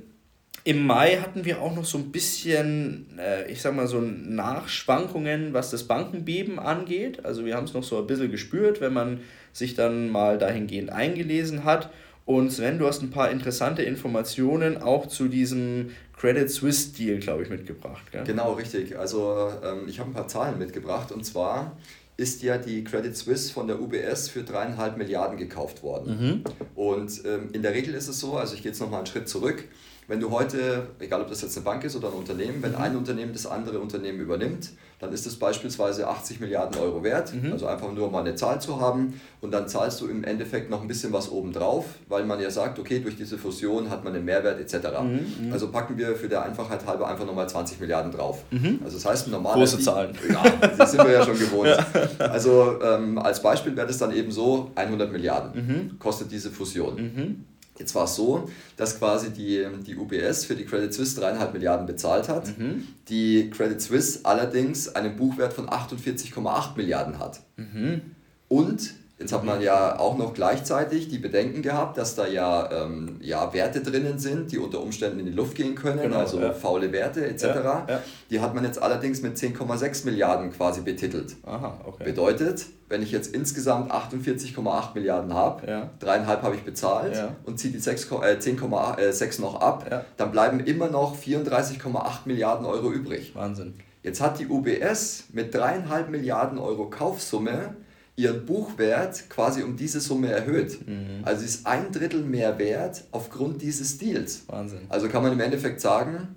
im 0.65 0.85
Mai 0.85 1.17
hatten 1.17 1.43
wir 1.43 1.61
auch 1.61 1.75
noch 1.75 1.83
so 1.83 1.97
ein 1.97 2.11
bisschen, 2.11 3.17
äh, 3.19 3.51
ich 3.51 3.61
sag 3.61 3.75
mal, 3.75 3.87
so 3.87 3.99
Nachschwankungen, 3.99 5.53
was 5.53 5.71
das 5.71 5.83
Bankenbeben 5.83 6.57
angeht. 6.57 7.25
Also 7.25 7.45
wir 7.45 7.55
haben 7.55 7.65
es 7.65 7.73
noch 7.73 7.83
so 7.83 7.97
ein 7.97 8.07
bisschen 8.07 8.31
gespürt, 8.31 8.79
wenn 8.79 8.93
man 8.93 9.19
sich 9.51 9.75
dann 9.75 10.09
mal 10.09 10.37
dahingehend 10.37 10.89
eingelesen 10.89 11.65
hat. 11.65 11.89
Und 12.25 12.51
Sven, 12.51 12.79
du 12.79 12.87
hast 12.87 13.01
ein 13.01 13.09
paar 13.09 13.29
interessante 13.29 13.83
Informationen 13.83 14.77
auch 14.77 15.07
zu 15.07 15.27
diesem 15.27 15.89
Credit 16.15 16.49
Suisse 16.49 16.93
Deal, 16.93 17.19
glaube 17.19 17.43
ich, 17.43 17.49
mitgebracht. 17.49 18.11
Gell? 18.13 18.23
Genau, 18.23 18.53
richtig. 18.53 18.97
Also 18.97 19.51
ähm, 19.61 19.89
ich 19.89 19.99
habe 19.99 20.11
ein 20.11 20.13
paar 20.13 20.29
Zahlen 20.29 20.57
mitgebracht 20.57 21.11
und 21.11 21.25
zwar 21.25 21.75
ist 22.15 22.41
ja 22.43 22.57
die 22.57 22.85
Credit 22.85 23.17
Suisse 23.17 23.51
von 23.51 23.67
der 23.67 23.81
UBS 23.81 24.29
für 24.29 24.43
dreieinhalb 24.43 24.97
Milliarden 24.97 25.37
gekauft 25.37 25.83
worden. 25.83 26.17
Mhm. 26.19 26.43
Und 26.75 27.25
ähm, 27.25 27.49
in 27.51 27.61
der 27.63 27.73
Regel 27.73 27.93
ist 27.95 28.07
es 28.07 28.19
so, 28.19 28.35
also 28.35 28.53
ich 28.53 28.61
gehe 28.61 28.71
jetzt 28.71 28.79
nochmal 28.79 28.99
einen 28.99 29.07
Schritt 29.07 29.27
zurück, 29.27 29.65
wenn 30.07 30.19
du 30.19 30.31
heute, 30.31 30.87
egal 30.99 31.21
ob 31.21 31.29
das 31.29 31.41
jetzt 31.41 31.55
eine 31.57 31.65
Bank 31.65 31.83
ist 31.83 31.95
oder 31.95 32.09
ein 32.09 32.13
Unternehmen, 32.13 32.61
wenn 32.61 32.71
mhm. 32.71 32.77
ein 32.77 32.95
Unternehmen 32.95 33.33
das 33.33 33.45
andere 33.45 33.79
Unternehmen 33.79 34.19
übernimmt, 34.19 34.71
dann 34.99 35.11
ist 35.11 35.25
es 35.25 35.35
beispielsweise 35.37 36.07
80 36.07 36.39
Milliarden 36.39 36.79
Euro 36.81 37.03
wert. 37.03 37.33
Mhm. 37.33 37.51
Also 37.51 37.67
einfach 37.67 37.91
nur 37.91 38.09
mal 38.09 38.21
eine 38.21 38.35
Zahl 38.35 38.61
zu 38.61 38.79
haben 38.79 39.19
und 39.41 39.51
dann 39.51 39.67
zahlst 39.67 39.99
du 39.99 40.07
im 40.07 40.23
Endeffekt 40.23 40.69
noch 40.69 40.81
ein 40.81 40.87
bisschen 40.87 41.11
was 41.11 41.29
obendrauf, 41.29 41.85
weil 42.07 42.25
man 42.25 42.39
ja 42.39 42.49
sagt, 42.49 42.79
okay, 42.79 42.99
durch 42.99 43.17
diese 43.17 43.37
Fusion 43.37 43.89
hat 43.89 44.03
man 44.03 44.15
einen 44.15 44.23
Mehrwert 44.23 44.59
etc. 44.59 44.87
Mhm. 45.01 45.47
mhm. 45.47 45.53
Also 45.53 45.71
packen 45.71 45.97
wir 45.97 46.15
für 46.15 46.29
der 46.29 46.43
Einfachheit 46.43 46.85
halber 46.85 47.07
einfach 47.07 47.25
nochmal 47.25 47.49
20 47.49 47.79
Milliarden 47.79 48.11
drauf. 48.11 48.43
Mhm. 48.51 48.79
Also 48.83 48.97
das 48.97 49.05
heißt, 49.05 49.27
normal. 49.27 49.55
Große 49.55 49.79
Zahlen. 49.79 50.17
Ja, 50.29 50.43
die 50.67 50.89
sind 50.89 51.03
wir 51.03 51.11
ja 51.11 51.25
schon 51.25 51.37
gewohnt. 51.37 51.69
ja. 52.19 52.25
Also 52.25 52.79
ähm, 52.81 53.17
als 53.17 53.41
Beispiel 53.41 53.75
wäre 53.75 53.87
das 53.87 53.97
dann 53.97 54.13
eben 54.13 54.31
so, 54.31 54.71
100 54.75 55.11
Milliarden 55.11 55.67
mhm. 55.67 55.99
kostet 55.99 56.31
diese 56.31 56.49
Fusion. 56.49 57.45
Jetzt 57.79 57.95
war 57.95 58.05
es 58.05 58.15
so, 58.15 58.49
dass 58.77 58.99
quasi 58.99 59.31
die, 59.31 59.65
die 59.85 59.95
UBS 59.95 60.45
für 60.45 60.55
die 60.55 60.65
Credit 60.65 60.93
Suisse 60.93 61.19
dreieinhalb 61.19 61.53
Milliarden 61.53 61.87
bezahlt 61.87 62.29
hat, 62.29 62.57
mhm. 62.57 62.87
die 63.09 63.49
Credit 63.49 63.81
Suisse 63.81 64.19
allerdings 64.23 64.89
einen 64.89 65.15
Buchwert 65.15 65.53
von 65.53 65.67
48,8 65.67 66.77
Milliarden 66.77 67.17
hat. 67.17 67.41
Mhm. 67.57 68.01
Und 68.47 68.93
Jetzt 69.23 69.31
hat 69.31 69.45
man 69.45 69.61
ja 69.61 69.97
auch 69.99 70.17
noch 70.17 70.33
gleichzeitig 70.33 71.07
die 71.07 71.17
Bedenken 71.17 71.61
gehabt, 71.61 71.97
dass 71.97 72.13
da 72.15 72.27
ja, 72.27 72.69
ähm, 72.73 73.21
ja 73.21 73.53
Werte 73.53 73.79
drinnen 73.79 74.19
sind, 74.19 74.51
die 74.51 74.57
unter 74.57 74.81
Umständen 74.81 75.17
in 75.19 75.25
die 75.25 75.31
Luft 75.31 75.55
gehen 75.55 75.75
können, 75.75 76.01
genau, 76.01 76.17
also 76.17 76.41
ja. 76.41 76.51
faule 76.51 76.91
Werte 76.91 77.25
etc. 77.25 77.43
Ja, 77.43 77.85
ja. 77.87 78.01
Die 78.29 78.41
hat 78.41 78.53
man 78.53 78.65
jetzt 78.65 78.83
allerdings 78.83 79.21
mit 79.21 79.37
10,6 79.37 80.03
Milliarden 80.03 80.51
quasi 80.51 80.81
betitelt. 80.81 81.37
Aha, 81.45 81.79
okay. 81.85 82.03
Bedeutet, 82.03 82.65
wenn 82.89 83.01
ich 83.01 83.13
jetzt 83.13 83.33
insgesamt 83.33 83.93
48,8 83.93 84.93
Milliarden 84.93 85.33
habe, 85.33 85.87
dreieinhalb 86.01 86.41
habe 86.41 86.55
ich 86.55 86.63
bezahlt 86.63 87.17
und 87.45 87.57
ziehe 87.57 87.71
die 87.71 87.79
10,6 87.79 89.37
äh, 89.37 89.41
noch 89.41 89.61
ab, 89.61 90.05
dann 90.17 90.31
bleiben 90.33 90.59
immer 90.59 90.89
noch 90.89 91.17
34,8 91.17 92.25
Milliarden 92.25 92.65
Euro 92.65 92.91
übrig. 92.91 93.33
Wahnsinn. 93.35 93.75
Jetzt 94.01 94.19
hat 94.19 94.37
die 94.39 94.47
UBS 94.47 95.29
mit 95.31 95.55
dreieinhalb 95.55 96.09
Milliarden 96.09 96.57
Euro 96.57 96.89
Kaufsumme 96.89 97.77
ihren 98.15 98.45
Buchwert 98.45 99.29
quasi 99.29 99.63
um 99.63 99.75
diese 99.75 99.99
Summe 99.99 100.29
erhöht. 100.29 100.87
Mhm. 100.87 101.23
Also 101.23 101.43
ist 101.43 101.65
ein 101.65 101.91
Drittel 101.91 102.21
mehr 102.21 102.59
wert 102.59 103.03
aufgrund 103.11 103.61
dieses 103.61 103.97
Deals. 103.97 104.43
Wahnsinn. 104.47 104.81
Also 104.89 105.09
kann 105.09 105.23
man 105.23 105.33
im 105.33 105.39
Endeffekt 105.39 105.81
sagen, 105.81 106.35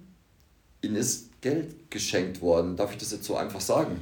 ihnen 0.82 0.96
ist 0.96 1.40
Geld 1.40 1.90
geschenkt 1.90 2.40
worden. 2.40 2.76
Darf 2.76 2.92
ich 2.92 2.98
das 2.98 3.12
jetzt 3.12 3.24
so 3.24 3.36
einfach 3.36 3.60
sagen? 3.60 4.00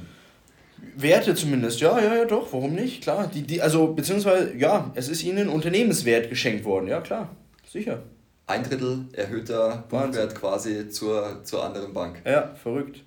Werte 0.95 1.35
zumindest, 1.35 1.79
ja, 1.81 1.99
ja, 1.99 2.15
ja, 2.15 2.25
doch, 2.25 2.53
warum 2.53 2.73
nicht? 2.73 3.01
Klar, 3.01 3.29
die, 3.33 3.41
die, 3.41 3.61
also 3.61 3.87
beziehungsweise, 3.93 4.55
ja, 4.55 4.91
es 4.95 5.09
ist 5.09 5.23
ihnen 5.23 5.49
Unternehmenswert 5.49 6.29
geschenkt 6.29 6.63
worden, 6.63 6.87
ja, 6.87 7.01
klar, 7.01 7.35
sicher. 7.67 8.03
Ein 8.47 8.63
Drittel 8.63 9.05
erhöhter 9.13 9.85
Buchwert 9.89 10.35
quasi 10.35 10.89
zur, 10.89 11.43
zur 11.43 11.65
anderen 11.65 11.93
Bank. 11.93 12.21
Ja, 12.25 12.53
verrückt. 12.55 13.03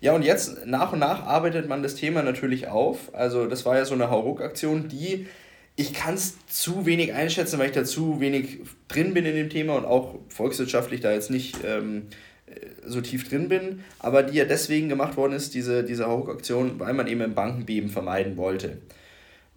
Ja, 0.00 0.14
und 0.14 0.22
jetzt 0.22 0.66
nach 0.66 0.92
und 0.92 0.98
nach 0.98 1.26
arbeitet 1.26 1.68
man 1.68 1.82
das 1.82 1.94
Thema 1.94 2.22
natürlich 2.22 2.68
auf. 2.68 3.14
Also 3.14 3.46
das 3.46 3.66
war 3.66 3.76
ja 3.76 3.84
so 3.84 3.94
eine 3.94 4.10
Hauruck-Aktion, 4.10 4.88
die 4.88 5.26
ich 5.76 5.94
kann 5.94 6.14
es 6.14 6.34
zu 6.46 6.84
wenig 6.84 7.14
einschätzen, 7.14 7.58
weil 7.58 7.68
ich 7.68 7.74
da 7.74 7.84
zu 7.84 8.20
wenig 8.20 8.58
drin 8.88 9.14
bin 9.14 9.24
in 9.24 9.34
dem 9.34 9.48
Thema 9.48 9.76
und 9.76 9.86
auch 9.86 10.16
volkswirtschaftlich 10.28 11.00
da 11.00 11.12
jetzt 11.12 11.30
nicht 11.30 11.56
ähm, 11.64 12.08
so 12.84 13.00
tief 13.00 13.28
drin 13.28 13.48
bin, 13.48 13.80
aber 13.98 14.22
die 14.22 14.36
ja 14.36 14.44
deswegen 14.44 14.88
gemacht 14.88 15.16
worden 15.16 15.32
ist, 15.32 15.54
diese, 15.54 15.84
diese 15.84 16.06
Hauruck-Aktion, 16.06 16.80
weil 16.80 16.92
man 16.92 17.06
eben 17.06 17.22
ein 17.22 17.34
Bankenbeben 17.34 17.88
vermeiden 17.88 18.36
wollte. 18.36 18.78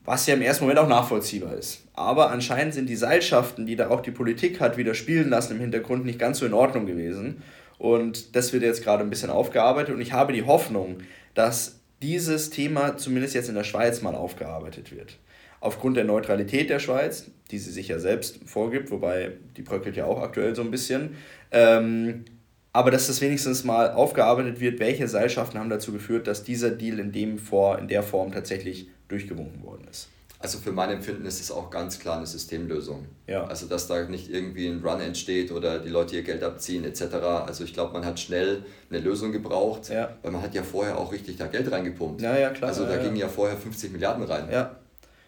Was 0.06 0.28
ja 0.28 0.34
im 0.34 0.42
ersten 0.42 0.66
Moment 0.66 0.80
auch 0.80 0.88
nachvollziehbar 0.88 1.56
ist. 1.56 1.84
Aber 1.94 2.30
anscheinend 2.30 2.74
sind 2.74 2.90
die 2.90 2.96
Seilschaften, 2.96 3.66
die 3.66 3.76
da 3.76 3.90
auch 3.90 4.02
die 4.02 4.12
Politik 4.12 4.60
hat 4.60 4.78
wieder 4.78 4.94
spielen 4.96 5.30
lassen 5.30 5.54
im 5.54 5.60
Hintergrund, 5.60 6.06
nicht 6.06 6.20
ganz 6.20 6.40
so 6.40 6.46
in 6.46 6.54
Ordnung 6.54 6.86
gewesen. 6.86 7.42
Und 7.84 8.38
das 8.38 8.54
wird 8.54 8.64
jetzt 8.64 8.82
gerade 8.82 9.04
ein 9.04 9.10
bisschen 9.10 9.30
aufgearbeitet 9.30 9.94
und 9.94 10.00
ich 10.00 10.14
habe 10.14 10.32
die 10.32 10.44
Hoffnung, 10.44 11.00
dass 11.34 11.82
dieses 12.02 12.50
Thema 12.50 12.96
zumindest 12.96 13.36
jetzt 13.36 13.50
in 13.50 13.56
der 13.56 13.66
Schweiz 13.66 14.02
mal 14.02 14.16
aufgearbeitet 14.16 14.96
wird. 14.96 15.18
Aufgrund 15.60 15.98
der 15.98 16.06
Neutralität 16.06 16.70
der 16.70 16.80
Schweiz, 16.80 17.30
die 17.52 17.58
sie 17.60 17.72
sich 17.72 17.90
ja 17.90 18.00
selbst 18.00 18.40
vorgibt, 18.46 18.90
wobei 18.90 19.34
die 19.58 19.64
bröckelt 19.64 19.98
ja 19.98 20.06
auch 20.06 20.22
aktuell 20.22 20.56
so 20.56 20.62
ein 20.62 20.72
bisschen. 20.72 21.18
Ähm, 21.52 22.24
aber 22.72 22.90
dass 22.90 23.08
das 23.08 23.20
wenigstens 23.20 23.66
mal 23.66 23.92
aufgearbeitet 23.92 24.62
wird, 24.62 24.80
welche 24.80 25.10
Seilschaften 25.10 25.60
haben 25.60 25.70
dazu 25.70 25.92
geführt, 25.92 26.26
dass 26.28 26.46
dieser 26.46 26.70
Deal 26.70 27.00
in, 27.00 27.12
dem 27.12 27.38
Vor, 27.38 27.80
in 27.80 27.90
der 27.90 28.02
Form 28.02 28.32
tatsächlich 28.32 28.88
durchgewunken 29.10 29.62
worden 29.62 29.90
ist. 29.92 30.08
Also 30.44 30.58
für 30.58 30.74
mein 30.74 30.90
Empfinden 30.90 31.26
ist 31.26 31.40
es 31.40 31.52
auch 31.52 31.70
ganz 31.70 32.00
klar 32.00 32.18
eine 32.18 32.26
Systemlösung. 32.26 33.06
Ja. 33.28 33.46
Also 33.46 33.66
dass 33.66 33.88
da 33.88 34.04
nicht 34.04 34.30
irgendwie 34.30 34.68
ein 34.68 34.82
Run 34.84 35.00
entsteht 35.00 35.54
oder 35.54 35.80
die 35.80 35.88
Leute 35.88 36.18
ihr 36.18 36.24
Geld 36.24 36.44
abziehen 36.44 36.84
etc. 36.84 37.16
Also 37.48 37.64
ich 37.64 37.74
glaube, 37.74 37.94
man 37.94 38.06
hat 38.06 38.20
schnell 38.20 38.66
eine 38.90 39.00
Lösung 39.00 39.32
gebraucht, 39.32 39.88
ja. 39.88 40.10
weil 40.22 40.34
man 40.34 40.42
hat 40.42 40.54
ja 40.54 40.62
vorher 40.62 41.00
auch 41.00 41.14
richtig 41.14 41.38
da 41.38 41.48
Geld 41.48 41.72
reingepumpt. 41.72 42.22
Ja, 42.22 42.38
ja, 42.38 42.50
klar. 42.50 42.72
Also 42.72 42.84
da 42.84 42.98
ja, 42.98 43.04
gingen 43.04 43.16
ja 43.16 43.30
vorher 43.30 43.56
50 43.56 43.94
Milliarden 43.94 44.26
rein. 44.26 44.50
Ja. 44.52 44.76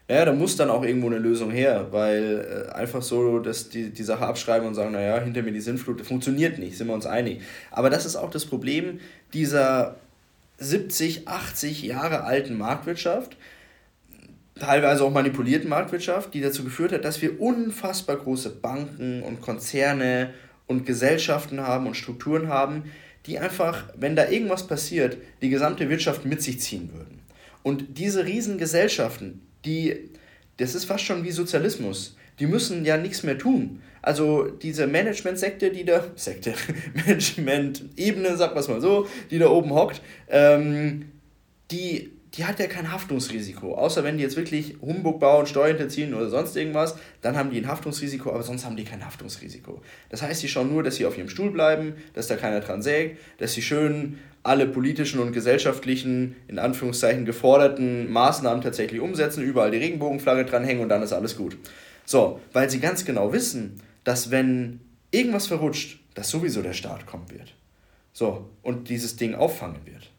Ja, 0.10 0.26
da 0.26 0.34
muss 0.34 0.58
dann 0.58 0.70
auch 0.70 0.84
irgendwo 0.84 1.08
eine 1.08 1.18
Lösung 1.18 1.50
her, 1.50 1.88
weil 1.92 2.68
äh, 2.70 2.74
einfach 2.74 3.02
so 3.02 3.40
dass 3.40 3.70
die, 3.70 3.92
die 3.92 4.04
Sache 4.04 4.26
abschreiben 4.26 4.68
und 4.68 4.76
sagen, 4.76 4.92
naja, 4.92 5.18
hinter 5.22 5.44
mir 5.44 5.54
die 5.54 5.62
Sinnflut, 5.62 6.02
das 6.02 6.08
funktioniert 6.10 6.60
nicht, 6.60 6.78
sind 6.78 6.88
wir 6.88 6.94
uns 6.94 7.06
einig. 7.06 7.42
Aber 7.72 7.90
das 7.90 8.06
ist 8.06 8.18
auch 8.18 8.32
das 8.32 8.46
Problem 8.46 9.00
dieser 9.34 9.96
70, 10.58 11.28
80 11.30 11.84
Jahre 11.84 12.26
alten 12.26 12.58
Marktwirtschaft, 12.58 13.38
teilweise 14.60 15.04
auch 15.04 15.12
manipulierten 15.12 15.70
Marktwirtschaft, 15.70 16.34
die 16.34 16.42
dazu 16.42 16.64
geführt 16.64 16.94
hat, 16.94 17.06
dass 17.06 17.22
wir 17.22 17.40
unfassbar 17.42 18.18
große 18.18 18.50
Banken 18.50 19.22
und 19.22 19.42
Konzerne 19.42 20.34
und 20.68 20.86
Gesellschaften 20.86 21.62
haben 21.62 21.88
und 21.88 21.96
Strukturen 21.96 22.48
haben, 22.48 22.84
die 23.26 23.40
einfach, 23.40 23.86
wenn 23.96 24.16
da 24.16 24.30
irgendwas 24.30 24.68
passiert, 24.68 25.18
die 25.42 25.50
gesamte 25.50 25.90
Wirtschaft 25.90 26.26
mit 26.26 26.42
sich 26.42 26.60
ziehen 26.60 26.92
würden. 26.94 27.22
Und 27.64 27.98
diese 27.98 28.26
Riesengesellschaften, 28.26 29.42
die, 29.66 30.10
das 30.58 30.76
ist 30.76 30.86
fast 30.86 31.04
schon 31.04 31.24
wie 31.24 31.32
Sozialismus, 31.32 32.16
die 32.40 32.46
müssen 32.46 32.86
ja 32.86 32.98
nichts 32.98 33.24
mehr 33.24 33.38
tun. 33.38 33.82
Also 34.02 34.46
diese 34.46 34.86
Management-Sekte, 34.86 35.72
die 35.72 35.84
da, 35.84 36.04
Sekte, 36.16 36.54
Management-Ebene, 36.94 38.38
sag 38.38 38.56
was 38.56 38.68
mal 38.68 38.82
so, 38.82 39.08
die 39.32 39.40
da 39.40 39.50
oben 39.50 39.72
hockt, 39.72 40.02
ähm, 40.30 41.12
die 41.72 42.12
die 42.38 42.46
hat 42.46 42.60
ja 42.60 42.68
kein 42.68 42.92
Haftungsrisiko. 42.92 43.76
Außer 43.76 44.04
wenn 44.04 44.18
die 44.18 44.24
jetzt 44.24 44.36
wirklich 44.36 44.76
Humbug 44.82 45.20
bauen, 45.20 45.46
Steuern 45.46 45.78
hinterziehen 45.78 46.14
oder 46.14 46.30
sonst 46.30 46.56
irgendwas, 46.56 46.96
dann 47.22 47.38
haben 47.38 47.50
die 47.50 47.60
ein 47.60 47.68
Haftungsrisiko, 47.68 48.30
aber 48.30 48.44
sonst 48.44 48.66
haben 48.66 48.76
die 48.76 48.84
kein 48.84 49.06
Haftungsrisiko. 49.06 49.82
Das 50.10 50.22
heißt, 50.22 50.42
sie 50.42 50.48
schauen 50.48 50.72
nur, 50.72 50.84
dass 50.84 50.96
sie 50.96 51.06
auf 51.06 51.18
ihrem 51.18 51.30
Stuhl 51.30 51.52
bleiben, 51.52 51.96
dass 52.14 52.28
da 52.28 52.36
keiner 52.36 52.60
dran 52.60 52.82
sägt, 52.82 53.20
dass 53.40 53.54
sie 53.54 53.62
schön 53.62 54.20
alle 54.44 54.68
politischen 54.68 55.20
und 55.20 55.32
gesellschaftlichen, 55.32 56.36
in 56.48 56.60
Anführungszeichen 56.60 57.26
geforderten 57.26 58.12
Maßnahmen 58.12 58.62
tatsächlich 58.62 59.02
umsetzen, 59.02 59.44
überall 59.44 59.72
die 59.72 59.78
Regenbogenflagge 59.78 60.46
dranhängen 60.46 60.84
und 60.84 60.90
dann 60.90 61.02
ist 61.02 61.14
alles 61.14 61.36
gut. 61.36 61.58
So, 62.06 62.40
weil 62.54 62.70
sie 62.70 62.80
ganz 62.80 63.06
genau 63.06 63.34
wissen, 63.34 63.82
dass 64.04 64.30
wenn 64.30 64.82
irgendwas 65.10 65.48
verrutscht, 65.48 66.00
dass 66.14 66.30
sowieso 66.30 66.62
der 66.62 66.74
Staat 66.74 67.08
kommen 67.08 67.32
wird. 67.32 67.56
So, 68.14 68.50
und 68.62 68.90
dieses 68.90 69.16
Ding 69.16 69.34
auffangen 69.34 69.86
wird. 69.86 70.12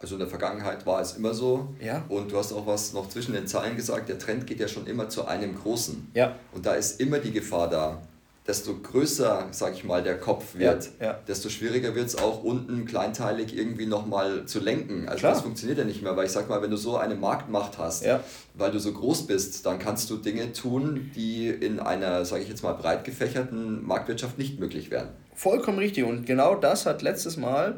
Also 0.00 0.14
in 0.14 0.20
der 0.20 0.28
Vergangenheit 0.28 0.86
war 0.86 1.00
es 1.00 1.12
immer 1.12 1.34
so. 1.34 1.68
Ja. 1.78 2.04
Und 2.08 2.32
du 2.32 2.38
hast 2.38 2.52
auch 2.52 2.66
was 2.66 2.94
noch 2.94 3.10
zwischen 3.10 3.34
den 3.34 3.46
Zeilen 3.46 3.76
gesagt, 3.76 4.08
der 4.08 4.18
Trend 4.18 4.46
geht 4.46 4.58
ja 4.58 4.66
schon 4.66 4.86
immer 4.86 5.10
zu 5.10 5.26
einem 5.26 5.54
Großen. 5.54 6.10
Ja. 6.14 6.36
Und 6.52 6.64
da 6.64 6.72
ist 6.72 7.00
immer 7.00 7.18
die 7.18 7.32
Gefahr 7.32 7.68
da, 7.68 8.00
desto 8.46 8.74
größer, 8.78 9.48
sag 9.50 9.74
ich 9.74 9.84
mal, 9.84 10.02
der 10.02 10.18
Kopf 10.18 10.54
wird, 10.54 10.88
ja. 10.98 11.06
Ja. 11.06 11.18
desto 11.28 11.50
schwieriger 11.50 11.94
wird 11.94 12.06
es 12.06 12.16
auch 12.16 12.42
unten 12.42 12.86
kleinteilig 12.86 13.54
irgendwie 13.56 13.84
nochmal 13.84 14.46
zu 14.46 14.60
lenken. 14.60 15.06
Also 15.06 15.20
Klar. 15.20 15.34
das 15.34 15.42
funktioniert 15.42 15.78
ja 15.78 15.84
nicht 15.84 16.02
mehr, 16.02 16.16
weil 16.16 16.24
ich 16.24 16.32
sag 16.32 16.48
mal, 16.48 16.62
wenn 16.62 16.70
du 16.70 16.78
so 16.78 16.96
eine 16.96 17.14
Marktmacht 17.14 17.76
hast, 17.76 18.04
ja. 18.04 18.24
weil 18.54 18.70
du 18.70 18.80
so 18.80 18.92
groß 18.92 19.26
bist, 19.26 19.66
dann 19.66 19.78
kannst 19.78 20.08
du 20.08 20.16
Dinge 20.16 20.52
tun, 20.52 21.10
die 21.14 21.48
in 21.48 21.78
einer, 21.78 22.24
sage 22.24 22.42
ich 22.42 22.48
jetzt 22.48 22.62
mal, 22.62 22.72
breit 22.72 23.04
gefächerten 23.04 23.86
Marktwirtschaft 23.86 24.38
nicht 24.38 24.58
möglich 24.58 24.90
wären. 24.90 25.10
Vollkommen 25.34 25.78
richtig. 25.78 26.04
Und 26.04 26.26
genau 26.26 26.54
das 26.54 26.86
hat 26.86 27.02
letztes 27.02 27.36
Mal 27.36 27.76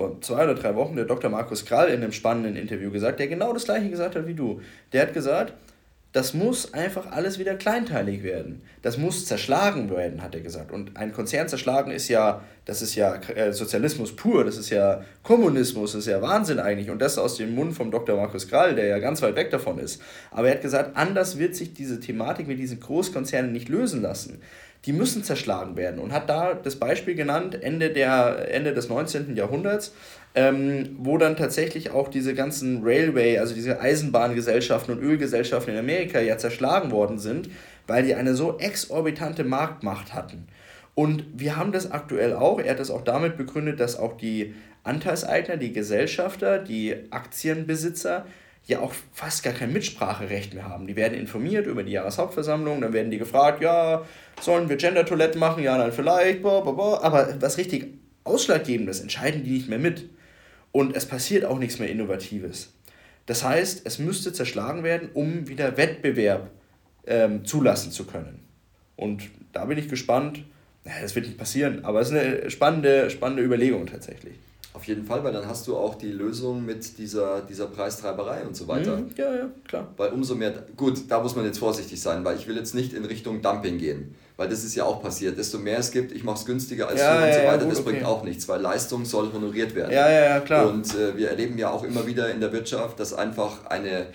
vor 0.00 0.18
zwei 0.22 0.44
oder 0.44 0.54
drei 0.54 0.74
Wochen 0.76 0.96
der 0.96 1.04
Dr. 1.04 1.30
Markus 1.30 1.66
Krall 1.66 1.88
in 1.88 2.02
einem 2.02 2.12
spannenden 2.12 2.56
Interview 2.56 2.90
gesagt, 2.90 3.20
der 3.20 3.28
genau 3.28 3.52
das 3.52 3.64
gleiche 3.64 3.90
gesagt 3.90 4.16
hat 4.16 4.26
wie 4.26 4.32
du. 4.32 4.62
Der 4.94 5.02
hat 5.02 5.12
gesagt, 5.12 5.52
das 6.12 6.32
muss 6.32 6.72
einfach 6.72 7.12
alles 7.12 7.38
wieder 7.38 7.54
kleinteilig 7.54 8.22
werden. 8.22 8.62
Das 8.80 8.96
muss 8.96 9.26
zerschlagen 9.26 9.90
werden, 9.90 10.22
hat 10.22 10.34
er 10.34 10.40
gesagt. 10.40 10.72
Und 10.72 10.96
ein 10.96 11.12
Konzern 11.12 11.48
zerschlagen 11.48 11.92
ist 11.92 12.08
ja, 12.08 12.42
das 12.64 12.80
ist 12.80 12.94
ja 12.94 13.14
äh, 13.14 13.52
Sozialismus 13.52 14.16
pur, 14.16 14.42
das 14.42 14.56
ist 14.56 14.70
ja 14.70 15.04
Kommunismus, 15.22 15.92
das 15.92 16.00
ist 16.00 16.10
ja 16.10 16.22
Wahnsinn 16.22 16.58
eigentlich. 16.58 16.90
Und 16.90 17.00
das 17.00 17.18
aus 17.18 17.36
dem 17.36 17.54
Mund 17.54 17.74
vom 17.74 17.90
Dr. 17.90 18.16
Markus 18.16 18.48
Krall, 18.48 18.74
der 18.74 18.86
ja 18.86 18.98
ganz 19.00 19.20
weit 19.20 19.36
weg 19.36 19.50
davon 19.50 19.78
ist. 19.78 20.00
Aber 20.30 20.48
er 20.48 20.54
hat 20.54 20.62
gesagt, 20.62 20.96
anders 20.96 21.38
wird 21.38 21.54
sich 21.54 21.74
diese 21.74 22.00
Thematik 22.00 22.48
mit 22.48 22.58
diesen 22.58 22.80
Großkonzernen 22.80 23.52
nicht 23.52 23.68
lösen 23.68 24.00
lassen 24.00 24.40
die 24.86 24.92
müssen 24.92 25.22
zerschlagen 25.22 25.76
werden 25.76 26.00
und 26.00 26.12
hat 26.12 26.30
da 26.30 26.54
das 26.54 26.76
Beispiel 26.76 27.14
genannt, 27.14 27.62
Ende, 27.62 27.90
der, 27.90 28.52
Ende 28.52 28.72
des 28.72 28.88
19. 28.88 29.36
Jahrhunderts, 29.36 29.92
ähm, 30.34 30.96
wo 30.98 31.18
dann 31.18 31.36
tatsächlich 31.36 31.90
auch 31.90 32.08
diese 32.08 32.34
ganzen 32.34 32.82
Railway, 32.82 33.38
also 33.38 33.54
diese 33.54 33.80
Eisenbahngesellschaften 33.80 34.96
und 34.96 35.02
Ölgesellschaften 35.02 35.74
in 35.74 35.80
Amerika 35.80 36.20
ja 36.20 36.38
zerschlagen 36.38 36.90
worden 36.90 37.18
sind, 37.18 37.50
weil 37.86 38.04
die 38.04 38.14
eine 38.14 38.34
so 38.34 38.58
exorbitante 38.58 39.44
Marktmacht 39.44 40.14
hatten. 40.14 40.46
Und 40.94 41.24
wir 41.34 41.56
haben 41.56 41.72
das 41.72 41.90
aktuell 41.90 42.34
auch. 42.34 42.60
Er 42.60 42.72
hat 42.72 42.80
das 42.80 42.90
auch 42.90 43.02
damit 43.02 43.36
begründet, 43.36 43.80
dass 43.80 43.98
auch 43.98 44.16
die 44.16 44.54
Anteilseigner, 44.82 45.56
die 45.56 45.72
Gesellschafter, 45.72 46.58
die 46.58 46.94
Aktienbesitzer 47.10 48.26
ja 48.70 48.80
auch 48.80 48.92
fast 49.12 49.42
gar 49.42 49.52
kein 49.52 49.72
Mitspracherecht 49.72 50.54
mehr 50.54 50.68
haben. 50.68 50.86
Die 50.86 50.96
werden 50.96 51.18
informiert 51.18 51.66
über 51.66 51.82
die 51.82 51.92
Jahreshauptversammlung, 51.92 52.80
dann 52.80 52.92
werden 52.92 53.10
die 53.10 53.18
gefragt, 53.18 53.62
ja, 53.62 54.04
sollen 54.40 54.68
wir 54.68 54.76
Gender-Toiletten 54.76 55.38
machen? 55.38 55.62
Ja, 55.62 55.76
nein, 55.76 55.92
vielleicht, 55.92 56.42
blah, 56.42 56.60
blah, 56.60 56.72
blah. 56.72 57.00
aber 57.02 57.40
was 57.40 57.58
richtig 57.58 57.88
Ausschlaggebendes 58.24 59.00
entscheiden 59.00 59.44
die 59.44 59.50
nicht 59.50 59.68
mehr 59.68 59.78
mit. 59.78 60.08
Und 60.72 60.96
es 60.96 61.06
passiert 61.06 61.44
auch 61.44 61.58
nichts 61.58 61.78
mehr 61.78 61.88
Innovatives. 61.88 62.72
Das 63.26 63.44
heißt, 63.44 63.82
es 63.84 63.98
müsste 63.98 64.32
zerschlagen 64.32 64.84
werden, 64.84 65.10
um 65.14 65.48
wieder 65.48 65.76
Wettbewerb 65.76 66.50
ähm, 67.06 67.44
zulassen 67.44 67.90
zu 67.90 68.06
können. 68.06 68.40
Und 68.96 69.30
da 69.52 69.64
bin 69.64 69.78
ich 69.78 69.88
gespannt. 69.88 70.44
Das 70.84 71.14
wird 71.14 71.26
nicht 71.26 71.38
passieren, 71.38 71.84
aber 71.84 72.00
es 72.00 72.10
ist 72.10 72.16
eine 72.16 72.50
spannende, 72.50 73.10
spannende 73.10 73.42
Überlegung 73.42 73.86
tatsächlich. 73.86 74.34
Auf 74.72 74.84
jeden 74.84 75.04
Fall, 75.04 75.24
weil 75.24 75.32
dann 75.32 75.48
hast 75.48 75.66
du 75.66 75.76
auch 75.76 75.96
die 75.96 76.12
Lösung 76.12 76.64
mit 76.64 76.96
dieser, 76.96 77.40
dieser 77.40 77.66
Preistreiberei 77.66 78.44
und 78.44 78.54
so 78.54 78.68
weiter. 78.68 78.98
Mhm, 78.98 79.10
ja, 79.16 79.34
ja, 79.34 79.50
klar. 79.66 79.88
Weil 79.96 80.10
umso 80.10 80.36
mehr, 80.36 80.52
gut, 80.76 81.02
da 81.08 81.20
muss 81.20 81.34
man 81.34 81.44
jetzt 81.44 81.58
vorsichtig 81.58 82.00
sein, 82.00 82.24
weil 82.24 82.36
ich 82.36 82.46
will 82.46 82.56
jetzt 82.56 82.74
nicht 82.74 82.92
in 82.92 83.04
Richtung 83.04 83.42
Dumping 83.42 83.78
gehen, 83.78 84.14
weil 84.36 84.48
das 84.48 84.62
ist 84.62 84.76
ja 84.76 84.84
auch 84.84 85.02
passiert. 85.02 85.36
Desto 85.36 85.58
mehr 85.58 85.78
es 85.78 85.90
gibt, 85.90 86.12
ich 86.12 86.22
mache 86.22 86.38
es 86.38 86.46
günstiger 86.46 86.86
als 86.86 87.00
ja, 87.00 87.18
du 87.18 87.26
und 87.26 87.34
so 87.34 87.40
weiter, 87.40 87.64
gut, 87.64 87.72
das 87.72 87.80
okay. 87.80 87.90
bringt 87.90 88.04
auch 88.04 88.22
nichts, 88.22 88.46
weil 88.48 88.60
Leistung 88.60 89.04
soll 89.04 89.32
honoriert 89.32 89.74
werden. 89.74 89.92
Ja, 89.92 90.08
ja, 90.08 90.24
ja, 90.26 90.40
klar. 90.40 90.68
Und 90.68 90.94
äh, 90.94 91.16
wir 91.16 91.30
erleben 91.30 91.58
ja 91.58 91.70
auch 91.70 91.82
immer 91.82 92.06
wieder 92.06 92.30
in 92.30 92.40
der 92.40 92.52
Wirtschaft, 92.52 93.00
dass 93.00 93.12
einfach 93.12 93.66
eine, 93.66 94.06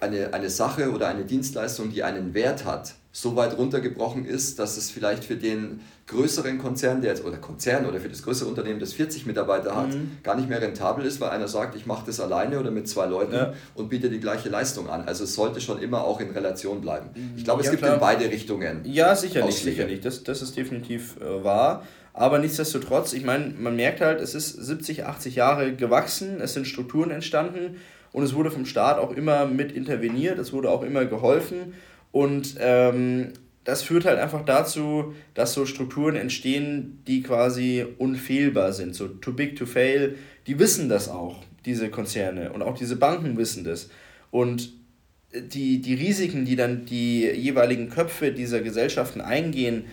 eine, 0.00 0.34
eine 0.34 0.50
Sache 0.50 0.90
oder 0.90 1.06
eine 1.06 1.24
Dienstleistung, 1.24 1.92
die 1.92 2.02
einen 2.02 2.34
Wert 2.34 2.64
hat, 2.64 2.94
so 3.12 3.36
weit 3.36 3.56
runtergebrochen 3.56 4.24
ist, 4.24 4.58
dass 4.58 4.76
es 4.76 4.90
vielleicht 4.90 5.22
für 5.22 5.36
den 5.36 5.80
größeren 6.12 6.58
Konzern, 6.58 7.00
der 7.00 7.10
jetzt, 7.10 7.24
oder 7.24 7.38
Konzern 7.38 7.86
oder 7.86 7.98
für 8.00 8.08
das 8.08 8.22
größere 8.22 8.48
Unternehmen, 8.48 8.78
das 8.78 8.92
40 8.92 9.26
Mitarbeiter 9.26 9.74
hat, 9.74 9.88
mhm. 9.88 10.18
gar 10.22 10.36
nicht 10.36 10.48
mehr 10.48 10.60
rentabel 10.60 11.04
ist, 11.04 11.20
weil 11.20 11.30
einer 11.30 11.48
sagt, 11.48 11.74
ich 11.74 11.86
mache 11.86 12.06
das 12.06 12.20
alleine 12.20 12.60
oder 12.60 12.70
mit 12.70 12.88
zwei 12.88 13.06
Leuten 13.06 13.34
ja. 13.34 13.52
und 13.74 13.88
biete 13.88 14.08
die 14.10 14.20
gleiche 14.20 14.48
Leistung 14.48 14.88
an. 14.88 15.02
Also 15.06 15.24
es 15.24 15.34
sollte 15.34 15.60
schon 15.60 15.80
immer 15.80 16.04
auch 16.04 16.20
in 16.20 16.30
Relation 16.30 16.80
bleiben. 16.80 17.10
Ich 17.36 17.44
glaube, 17.44 17.60
es 17.60 17.66
ja, 17.66 17.72
gibt 17.72 17.82
klar. 17.82 17.94
in 17.94 18.00
beide 18.00 18.24
Richtungen. 18.26 18.80
Ja, 18.84 19.16
sicherlich, 19.16 19.56
sicherlich. 19.56 20.00
Das, 20.00 20.22
das 20.22 20.42
ist 20.42 20.56
definitiv 20.56 21.16
äh, 21.20 21.42
wahr. 21.42 21.82
Aber 22.14 22.38
nichtsdestotrotz, 22.38 23.14
ich 23.14 23.24
meine, 23.24 23.54
man 23.58 23.74
merkt 23.74 24.00
halt, 24.00 24.20
es 24.20 24.34
ist 24.34 24.50
70, 24.50 25.06
80 25.06 25.34
Jahre 25.34 25.74
gewachsen, 25.74 26.40
es 26.40 26.52
sind 26.52 26.66
Strukturen 26.66 27.10
entstanden 27.10 27.76
und 28.12 28.22
es 28.22 28.34
wurde 28.34 28.50
vom 28.50 28.66
Staat 28.66 28.98
auch 28.98 29.12
immer 29.12 29.46
mit 29.46 29.72
interveniert, 29.72 30.38
es 30.38 30.52
wurde 30.52 30.70
auch 30.70 30.82
immer 30.82 31.06
geholfen. 31.06 31.74
Und 32.10 32.56
ähm, 32.58 33.32
das 33.64 33.82
führt 33.82 34.04
halt 34.04 34.18
einfach 34.18 34.44
dazu, 34.44 35.14
dass 35.34 35.54
so 35.54 35.66
Strukturen 35.66 36.16
entstehen, 36.16 37.02
die 37.06 37.22
quasi 37.22 37.86
unfehlbar 37.98 38.72
sind, 38.72 38.94
so 38.94 39.08
too 39.08 39.32
big 39.32 39.56
to 39.56 39.66
fail. 39.66 40.16
Die 40.46 40.58
wissen 40.58 40.88
das 40.88 41.08
auch, 41.08 41.42
diese 41.64 41.88
Konzerne 41.88 42.52
und 42.52 42.62
auch 42.62 42.76
diese 42.76 42.96
Banken 42.96 43.36
wissen 43.36 43.62
das. 43.62 43.88
Und 44.30 44.72
die, 45.32 45.80
die 45.80 45.94
Risiken, 45.94 46.44
die 46.44 46.56
dann 46.56 46.84
die 46.86 47.22
jeweiligen 47.22 47.88
Köpfe 47.88 48.32
dieser 48.32 48.60
Gesellschaften 48.60 49.20
eingehen, 49.20 49.84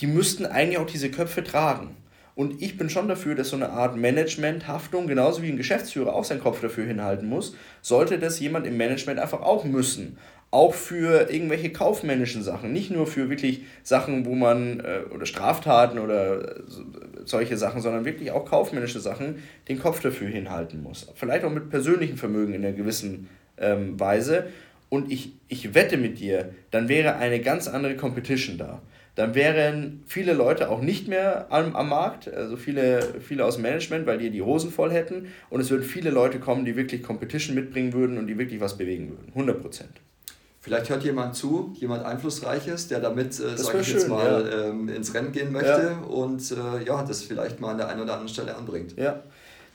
die 0.00 0.06
müssten 0.06 0.44
eigentlich 0.44 0.78
auch 0.78 0.86
diese 0.86 1.10
Köpfe 1.10 1.44
tragen. 1.44 1.96
Und 2.34 2.60
ich 2.60 2.76
bin 2.76 2.90
schon 2.90 3.08
dafür, 3.08 3.34
dass 3.34 3.48
so 3.48 3.56
eine 3.56 3.70
Art 3.70 3.96
Management-Haftung, 3.96 5.06
genauso 5.06 5.42
wie 5.42 5.48
ein 5.48 5.56
Geschäftsführer 5.56 6.12
auch 6.12 6.24
seinen 6.24 6.42
Kopf 6.42 6.60
dafür 6.60 6.84
hinhalten 6.84 7.26
muss, 7.28 7.56
sollte 7.80 8.18
das 8.18 8.38
jemand 8.40 8.66
im 8.66 8.76
Management 8.76 9.18
einfach 9.18 9.40
auch 9.40 9.64
müssen 9.64 10.18
auch 10.56 10.72
für 10.72 11.30
irgendwelche 11.30 11.70
kaufmännischen 11.70 12.42
Sachen, 12.42 12.72
nicht 12.72 12.90
nur 12.90 13.06
für 13.06 13.28
wirklich 13.28 13.64
Sachen, 13.82 14.24
wo 14.24 14.34
man 14.34 14.80
äh, 14.80 15.00
oder 15.14 15.26
Straftaten 15.26 15.98
oder 15.98 16.62
solche 17.26 17.58
Sachen, 17.58 17.82
sondern 17.82 18.06
wirklich 18.06 18.30
auch 18.30 18.46
kaufmännische 18.46 19.00
Sachen 19.00 19.42
den 19.68 19.78
Kopf 19.78 20.00
dafür 20.00 20.28
hinhalten 20.28 20.82
muss. 20.82 21.12
Vielleicht 21.14 21.44
auch 21.44 21.52
mit 21.52 21.68
persönlichem 21.68 22.16
Vermögen 22.16 22.54
in 22.54 22.64
einer 22.64 22.74
gewissen 22.74 23.28
ähm, 23.58 24.00
Weise. 24.00 24.46
Und 24.88 25.12
ich, 25.12 25.32
ich 25.48 25.74
wette 25.74 25.98
mit 25.98 26.20
dir, 26.20 26.54
dann 26.70 26.88
wäre 26.88 27.16
eine 27.16 27.40
ganz 27.40 27.68
andere 27.68 27.94
Competition 27.96 28.56
da. 28.56 28.80
Dann 29.14 29.34
wären 29.34 30.04
viele 30.06 30.32
Leute 30.32 30.70
auch 30.70 30.80
nicht 30.80 31.06
mehr 31.06 31.48
am, 31.50 31.76
am 31.76 31.90
Markt, 31.90 32.32
also 32.32 32.56
viele, 32.56 33.20
viele 33.20 33.44
aus 33.44 33.56
dem 33.56 33.62
Management, 33.62 34.06
weil 34.06 34.16
die 34.16 34.30
die 34.30 34.42
Hosen 34.42 34.70
voll 34.70 34.90
hätten. 34.90 35.26
Und 35.50 35.60
es 35.60 35.70
würden 35.70 35.84
viele 35.84 36.08
Leute 36.08 36.38
kommen, 36.38 36.64
die 36.64 36.76
wirklich 36.76 37.02
Competition 37.02 37.54
mitbringen 37.54 37.92
würden 37.92 38.16
und 38.16 38.26
die 38.26 38.38
wirklich 38.38 38.60
was 38.60 38.78
bewegen 38.78 39.10
würden. 39.10 39.28
100 39.34 39.60
Prozent. 39.60 40.00
Vielleicht 40.66 40.90
hört 40.90 41.04
jemand 41.04 41.36
zu, 41.36 41.72
jemand 41.78 42.04
Einflussreiches, 42.04 42.88
der 42.88 42.98
damit, 42.98 43.38
äh, 43.38 43.56
sage 43.56 43.82
ich 43.82 43.86
schön, 43.86 43.98
jetzt 43.98 44.08
mal, 44.08 44.50
ja. 44.50 44.64
ähm, 44.64 44.88
ins 44.88 45.14
Rennen 45.14 45.30
gehen 45.30 45.52
möchte 45.52 45.68
ja. 45.68 45.98
und 46.08 46.42
äh, 46.50 46.84
ja, 46.84 47.04
das 47.04 47.22
vielleicht 47.22 47.60
mal 47.60 47.70
an 47.70 47.78
der 47.78 47.88
einen 47.88 48.00
oder 48.00 48.14
anderen 48.14 48.28
Stelle 48.28 48.56
anbringt. 48.56 48.98
Ja. 48.98 49.22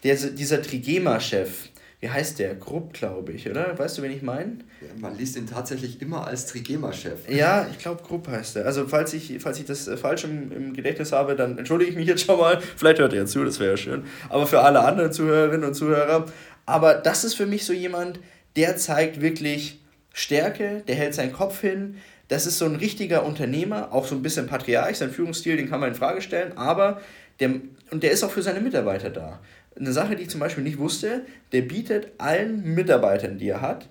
Der, 0.03 0.17
dieser 0.17 0.61
Trigema-Chef, 0.61 1.69
wie 2.01 2.09
heißt 2.09 2.39
der? 2.39 2.55
Grupp, 2.55 2.91
glaube 2.91 3.31
ich, 3.31 3.49
oder? 3.49 3.79
Weißt 3.79 3.97
du, 3.97 4.01
wen 4.01 4.11
ich 4.11 4.21
meine? 4.21 4.57
Ja, 4.81 4.87
man 4.99 5.17
liest 5.17 5.37
ihn 5.37 5.47
tatsächlich 5.47 6.01
immer 6.01 6.27
als 6.27 6.47
Trigema-Chef. 6.47 7.29
Ja, 7.29 7.67
ich 7.71 7.77
glaube, 7.77 8.03
Grupp 8.03 8.27
heißt 8.27 8.57
er. 8.57 8.65
Also, 8.65 8.85
falls 8.85 9.13
ich, 9.13 9.37
falls 9.39 9.59
ich 9.59 9.65
das 9.65 9.87
äh, 9.87 9.95
falsch 9.95 10.25
im, 10.25 10.51
im 10.51 10.73
Gedächtnis 10.73 11.13
habe, 11.13 11.37
dann 11.37 11.57
entschuldige 11.57 11.91
ich 11.91 11.95
mich 11.95 12.07
jetzt 12.07 12.25
schon 12.25 12.37
mal. 12.37 12.59
Vielleicht 12.75 12.99
hört 12.99 13.13
er 13.13 13.19
ja 13.19 13.25
zu, 13.25 13.45
das 13.45 13.61
wäre 13.61 13.71
ja 13.71 13.77
schön. 13.77 14.03
Aber 14.27 14.45
für 14.45 14.59
alle 14.59 14.81
anderen 14.81 15.13
Zuhörerinnen 15.13 15.63
und 15.63 15.73
Zuhörer. 15.73 16.25
Aber 16.65 16.95
das 16.95 17.23
ist 17.23 17.35
für 17.35 17.45
mich 17.45 17.63
so 17.63 17.71
jemand, 17.71 18.19
der 18.57 18.75
zeigt 18.75 19.21
wirklich 19.21 19.80
Stärke, 20.13 20.83
der 20.87 20.95
hält 20.95 21.13
seinen 21.13 21.33
Kopf 21.33 21.61
hin. 21.61 21.97
Das 22.27 22.45
ist 22.45 22.57
so 22.57 22.65
ein 22.65 22.75
richtiger 22.75 23.25
Unternehmer, 23.25 23.91
auch 23.91 24.05
so 24.05 24.15
ein 24.15 24.21
bisschen 24.21 24.47
Patriarch, 24.47 24.97
sein 24.97 25.11
Führungsstil, 25.11 25.57
den 25.57 25.69
kann 25.69 25.79
man 25.79 25.89
in 25.89 25.95
Frage 25.95 26.21
stellen, 26.21 26.57
aber 26.57 27.01
der, 27.39 27.55
und 27.91 28.03
der 28.03 28.11
ist 28.11 28.23
auch 28.23 28.31
für 28.31 28.41
seine 28.41 28.61
Mitarbeiter 28.61 29.09
da. 29.09 29.41
Eine 29.75 29.91
Sache, 29.91 30.15
die 30.15 30.23
ich 30.23 30.29
zum 30.29 30.39
Beispiel 30.39 30.63
nicht 30.63 30.77
wusste, 30.77 31.25
der 31.51 31.61
bietet 31.61 32.11
allen 32.17 32.63
Mitarbeitern, 32.73 33.37
die 33.37 33.49
er 33.49 33.61
hat, 33.61 33.89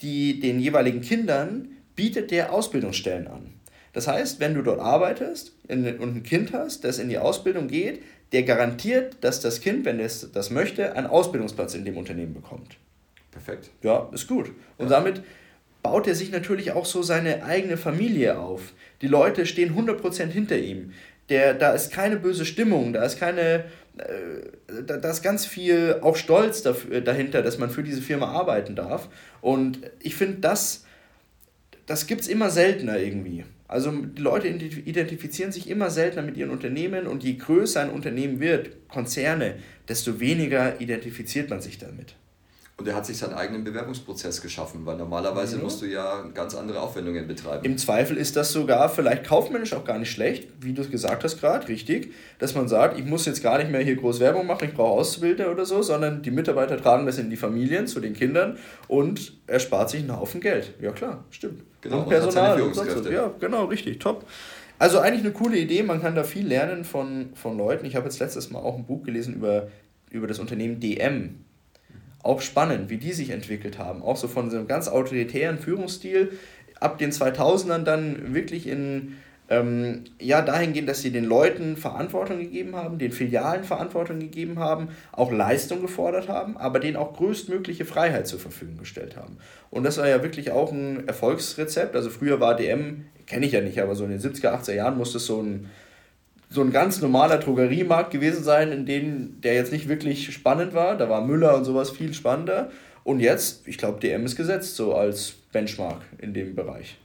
die, 0.00 0.40
den 0.40 0.60
jeweiligen 0.60 1.00
Kindern, 1.00 1.68
bietet 1.96 2.30
der 2.30 2.52
Ausbildungsstellen 2.52 3.28
an. 3.28 3.54
Das 3.92 4.08
heißt, 4.08 4.40
wenn 4.40 4.54
du 4.54 4.62
dort 4.62 4.80
arbeitest 4.80 5.54
und 5.68 5.86
ein 5.86 6.22
Kind 6.22 6.52
hast, 6.52 6.84
das 6.84 6.98
in 6.98 7.08
die 7.08 7.18
Ausbildung 7.18 7.68
geht, 7.68 8.02
der 8.32 8.42
garantiert, 8.44 9.16
dass 9.20 9.40
das 9.40 9.60
Kind, 9.60 9.84
wenn 9.84 10.00
es 10.00 10.32
das 10.32 10.50
möchte, 10.50 10.96
einen 10.96 11.06
Ausbildungsplatz 11.06 11.74
in 11.74 11.84
dem 11.84 11.98
Unternehmen 11.98 12.32
bekommt. 12.32 12.78
Perfekt. 13.30 13.70
Ja, 13.82 14.08
ist 14.12 14.26
gut. 14.26 14.50
Und 14.78 14.90
ja. 14.90 14.96
damit 14.96 15.22
baut 15.82 16.06
er 16.06 16.14
sich 16.14 16.30
natürlich 16.30 16.72
auch 16.72 16.86
so 16.86 17.02
seine 17.02 17.44
eigene 17.44 17.76
Familie 17.76 18.38
auf. 18.38 18.72
Die 19.00 19.08
Leute 19.08 19.46
stehen 19.46 19.76
100% 19.76 20.26
hinter 20.26 20.58
ihm. 20.58 20.92
Der, 21.28 21.54
da 21.54 21.72
ist 21.72 21.92
keine 21.92 22.16
böse 22.16 22.44
Stimmung, 22.44 22.92
da 22.92 23.04
ist 23.04 23.18
keine, 23.18 23.64
äh, 23.96 24.82
da, 24.86 24.96
da, 24.96 25.10
ist 25.10 25.22
ganz 25.22 25.46
viel 25.46 25.98
auch 26.02 26.16
Stolz 26.16 26.62
dafür, 26.62 27.00
dahinter, 27.00 27.42
dass 27.42 27.58
man 27.58 27.70
für 27.70 27.82
diese 27.82 28.02
Firma 28.02 28.26
arbeiten 28.26 28.74
darf. 28.74 29.08
Und 29.40 29.80
ich 30.00 30.14
finde, 30.14 30.38
das, 30.38 30.84
das 31.86 32.06
gibt 32.06 32.22
es 32.22 32.28
immer 32.28 32.50
seltener 32.50 32.98
irgendwie. 32.98 33.44
Also 33.66 33.90
die 33.90 34.20
Leute 34.20 34.48
identifizieren 34.48 35.50
sich 35.50 35.70
immer 35.70 35.88
seltener 35.88 36.22
mit 36.22 36.36
ihren 36.36 36.50
Unternehmen 36.50 37.06
und 37.06 37.24
je 37.24 37.34
größer 37.34 37.80
ein 37.80 37.90
Unternehmen 37.90 38.38
wird, 38.38 38.88
Konzerne, 38.88 39.54
desto 39.88 40.20
weniger 40.20 40.78
identifiziert 40.80 41.48
man 41.48 41.62
sich 41.62 41.78
damit. 41.78 42.14
Und 42.78 42.88
er 42.88 42.96
hat 42.96 43.04
sich 43.04 43.18
seinen 43.18 43.34
eigenen 43.34 43.64
Bewerbungsprozess 43.64 44.40
geschaffen, 44.40 44.86
weil 44.86 44.96
normalerweise 44.96 45.56
ja. 45.56 45.62
musst 45.62 45.82
du 45.82 45.86
ja 45.86 46.22
ganz 46.34 46.54
andere 46.54 46.80
Aufwendungen 46.80 47.28
betreiben. 47.28 47.64
Im 47.64 47.76
Zweifel 47.76 48.16
ist 48.16 48.34
das 48.34 48.50
sogar 48.50 48.88
vielleicht 48.88 49.24
kaufmännisch 49.24 49.74
auch 49.74 49.84
gar 49.84 49.98
nicht 49.98 50.10
schlecht, 50.10 50.48
wie 50.60 50.72
du 50.72 50.82
es 50.82 50.90
gesagt 50.90 51.22
hast 51.22 51.38
gerade, 51.38 51.68
richtig, 51.68 52.12
dass 52.38 52.54
man 52.54 52.68
sagt, 52.68 52.98
ich 52.98 53.04
muss 53.04 53.26
jetzt 53.26 53.42
gar 53.42 53.58
nicht 53.58 53.70
mehr 53.70 53.82
hier 53.82 53.96
groß 53.96 54.20
Werbung 54.20 54.46
machen, 54.46 54.68
ich 54.68 54.74
brauche 54.74 54.98
Auszubildende 54.98 55.52
oder 55.52 55.66
so, 55.66 55.82
sondern 55.82 56.22
die 56.22 56.30
Mitarbeiter 56.30 56.76
tragen 56.80 57.04
das 57.04 57.18
in 57.18 57.28
die 57.28 57.36
Familien, 57.36 57.86
zu 57.86 58.00
den 58.00 58.14
Kindern 58.14 58.58
und 58.88 59.34
er 59.46 59.60
spart 59.60 59.90
sich 59.90 60.00
einen 60.00 60.18
Haufen 60.18 60.40
Geld. 60.40 60.74
Ja 60.80 60.92
klar, 60.92 61.24
stimmt. 61.30 61.62
Genau, 61.82 62.00
und 62.00 62.08
Personal 62.08 62.60
und 62.62 62.74
sonst 62.74 63.08
Ja, 63.10 63.32
genau, 63.38 63.66
richtig, 63.66 63.98
top. 63.98 64.24
Also 64.78 64.98
eigentlich 64.98 65.22
eine 65.22 65.32
coole 65.32 65.58
Idee, 65.58 65.82
man 65.82 66.00
kann 66.00 66.16
da 66.16 66.24
viel 66.24 66.46
lernen 66.46 66.84
von, 66.84 67.30
von 67.34 67.56
Leuten. 67.56 67.86
Ich 67.86 67.94
habe 67.94 68.06
jetzt 68.06 68.18
letztes 68.18 68.50
Mal 68.50 68.60
auch 68.60 68.76
ein 68.76 68.86
Buch 68.86 69.04
gelesen 69.04 69.34
über, 69.34 69.68
über 70.10 70.26
das 70.26 70.38
Unternehmen 70.40 70.80
DM 70.80 71.44
auch 72.22 72.40
spannend, 72.40 72.90
wie 72.90 72.98
die 72.98 73.12
sich 73.12 73.30
entwickelt 73.30 73.78
haben. 73.78 74.02
Auch 74.02 74.16
so 74.16 74.28
von 74.28 74.50
so 74.50 74.56
einem 74.56 74.68
ganz 74.68 74.88
autoritären 74.88 75.58
Führungsstil 75.58 76.32
ab 76.80 76.98
den 76.98 77.12
2000ern 77.12 77.84
dann 77.84 78.34
wirklich 78.34 78.66
in, 78.66 79.16
ähm, 79.48 80.04
ja, 80.20 80.42
dahingehend, 80.42 80.88
dass 80.88 81.02
sie 81.02 81.10
den 81.10 81.24
Leuten 81.24 81.76
Verantwortung 81.76 82.38
gegeben 82.40 82.76
haben, 82.76 82.98
den 82.98 83.12
Filialen 83.12 83.64
Verantwortung 83.64 84.20
gegeben 84.20 84.58
haben, 84.58 84.88
auch 85.12 85.30
Leistung 85.30 85.80
gefordert 85.80 86.28
haben, 86.28 86.56
aber 86.56 86.80
denen 86.80 86.96
auch 86.96 87.14
größtmögliche 87.16 87.84
Freiheit 87.84 88.26
zur 88.26 88.40
Verfügung 88.40 88.78
gestellt 88.78 89.16
haben. 89.16 89.38
Und 89.70 89.84
das 89.84 89.98
war 89.98 90.08
ja 90.08 90.22
wirklich 90.22 90.50
auch 90.50 90.72
ein 90.72 91.06
Erfolgsrezept. 91.06 91.96
Also 91.96 92.10
früher 92.10 92.40
war 92.40 92.56
DM, 92.56 93.06
kenne 93.26 93.46
ich 93.46 93.52
ja 93.52 93.60
nicht, 93.60 93.80
aber 93.80 93.94
so 93.94 94.04
in 94.04 94.10
den 94.10 94.20
70er, 94.20 94.52
80er 94.60 94.74
Jahren 94.74 94.98
musste 94.98 95.18
es 95.18 95.26
so 95.26 95.40
ein 95.40 95.70
so 96.52 96.60
ein 96.60 96.70
ganz 96.70 97.00
normaler 97.00 97.38
Drogeriemarkt 97.38 98.10
gewesen 98.10 98.44
sein, 98.44 98.72
in 98.72 98.84
dem 98.84 99.40
der 99.40 99.54
jetzt 99.54 99.72
nicht 99.72 99.88
wirklich 99.88 100.32
spannend 100.34 100.74
war. 100.74 100.96
Da 100.96 101.08
war 101.08 101.24
Müller 101.24 101.56
und 101.56 101.64
sowas 101.64 101.90
viel 101.90 102.12
spannender. 102.12 102.70
Und 103.04 103.20
jetzt, 103.20 103.66
ich 103.66 103.78
glaube, 103.78 104.00
DM 104.00 104.26
ist 104.26 104.36
gesetzt 104.36 104.76
so 104.76 104.94
als 104.94 105.32
Benchmark 105.52 106.02
in 106.18 106.34
dem 106.34 106.54
Bereich. 106.54 106.98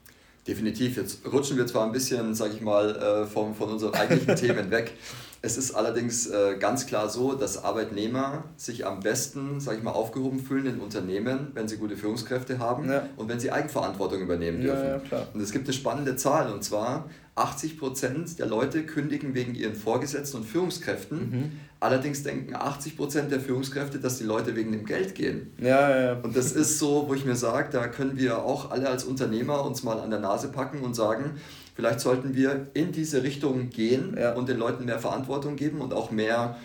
Definitiv. 0.47 0.97
Jetzt 0.97 1.19
rutschen 1.31 1.57
wir 1.57 1.67
zwar 1.67 1.85
ein 1.85 1.91
bisschen, 1.91 2.33
sag 2.35 2.53
ich 2.53 2.61
mal, 2.61 2.95
äh, 2.95 3.25
von, 3.25 3.53
von 3.55 3.69
unseren 3.69 3.93
eigentlichen 3.93 4.35
Themen 4.47 4.71
weg. 4.71 4.93
Es 5.41 5.57
ist 5.57 5.71
allerdings 5.71 6.27
äh, 6.27 6.57
ganz 6.57 6.87
klar 6.87 7.09
so, 7.09 7.33
dass 7.33 7.63
Arbeitnehmer 7.63 8.45
sich 8.55 8.85
am 8.85 9.01
besten, 9.01 9.59
sag 9.59 9.77
ich 9.77 9.83
mal, 9.83 9.91
aufgehoben 9.91 10.39
fühlen 10.39 10.65
in 10.65 10.79
Unternehmen, 10.79 11.51
wenn 11.53 11.67
sie 11.67 11.77
gute 11.77 11.95
Führungskräfte 11.95 12.59
haben 12.59 12.89
ja. 12.89 13.07
und 13.17 13.29
wenn 13.29 13.39
sie 13.39 13.51
Eigenverantwortung 13.51 14.21
übernehmen 14.21 14.61
dürfen. 14.61 14.85
Ja, 14.85 15.17
ja, 15.17 15.27
und 15.33 15.41
es 15.41 15.51
gibt 15.51 15.67
eine 15.67 15.73
spannende 15.73 16.15
Zahl 16.15 16.51
und 16.51 16.63
zwar 16.63 17.09
80 17.37 17.77
Prozent 17.77 18.39
der 18.39 18.47
Leute 18.47 18.83
kündigen 18.83 19.35
wegen 19.35 19.53
ihren 19.55 19.75
Vorgesetzten 19.75 20.37
und 20.37 20.43
Führungskräften. 20.45 21.17
Mhm. 21.17 21.51
Allerdings 21.79 22.23
denken 22.23 22.55
80 22.55 22.97
Prozent 22.97 23.31
der 23.31 23.39
Führungskräfte, 23.39 23.99
dass 23.99 24.17
die 24.17 24.23
Leute 24.23 24.55
wegen 24.55 24.71
dem 24.71 24.85
Geld 24.85 25.13
gehen. 25.13 25.53
Ja, 25.59 25.89
ja, 25.89 26.05
ja. 26.05 26.13
Und 26.21 26.35
das 26.35 26.51
ist 26.51 26.79
so, 26.79 27.07
wo 27.07 27.13
ich 27.13 27.25
mir 27.25 27.35
sage, 27.35 27.69
da 27.71 27.87
können 27.87 28.17
wir 28.17 28.43
auch 28.43 28.71
alle 28.71 28.89
als 28.89 29.03
Unternehmer 29.03 29.63
uns 29.63 29.83
mal 29.83 29.99
an 29.99 30.09
der 30.09 30.19
Nase 30.19 30.49
packen 30.49 30.81
und 30.81 30.95
sagen, 30.95 31.35
vielleicht 31.75 31.99
sollten 31.99 32.35
wir 32.35 32.67
in 32.73 32.91
diese 32.91 33.21
Richtung 33.21 33.69
gehen 33.69 34.17
ja. 34.19 34.33
und 34.33 34.49
den 34.49 34.57
Leuten 34.57 34.85
mehr 34.85 34.99
Verantwortung 34.99 35.55
geben 35.55 35.81
und 35.81 35.93
auch 35.93 36.09
mehr, 36.09 36.57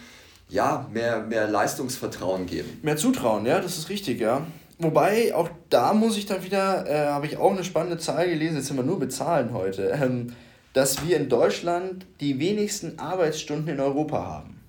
ja, 0.48 0.88
mehr, 0.90 1.22
mehr 1.22 1.46
Leistungsvertrauen 1.48 2.46
geben. 2.46 2.78
Mehr 2.82 2.96
Zutrauen, 2.96 3.44
ja, 3.44 3.60
das 3.60 3.76
ist 3.76 3.90
richtig, 3.90 4.20
ja. 4.20 4.46
Wobei, 4.78 5.34
auch 5.34 5.50
da 5.68 5.92
muss 5.92 6.16
ich 6.16 6.24
dann 6.24 6.42
wieder, 6.42 6.88
äh, 6.88 7.06
habe 7.08 7.26
ich 7.26 7.36
auch 7.36 7.52
eine 7.52 7.62
spannende 7.62 7.98
Zahl 7.98 8.28
gelesen, 8.28 8.56
jetzt 8.56 8.68
sind 8.68 8.76
wir 8.76 8.82
nur 8.82 8.98
mit 8.98 9.12
Zahlen 9.12 9.52
heute. 9.52 9.90
Ähm, 10.02 10.32
dass 10.72 11.06
wir 11.06 11.16
in 11.16 11.28
Deutschland 11.28 12.06
die 12.20 12.38
wenigsten 12.38 12.98
Arbeitsstunden 12.98 13.68
in 13.68 13.80
Europa 13.80 14.24
haben. 14.24 14.60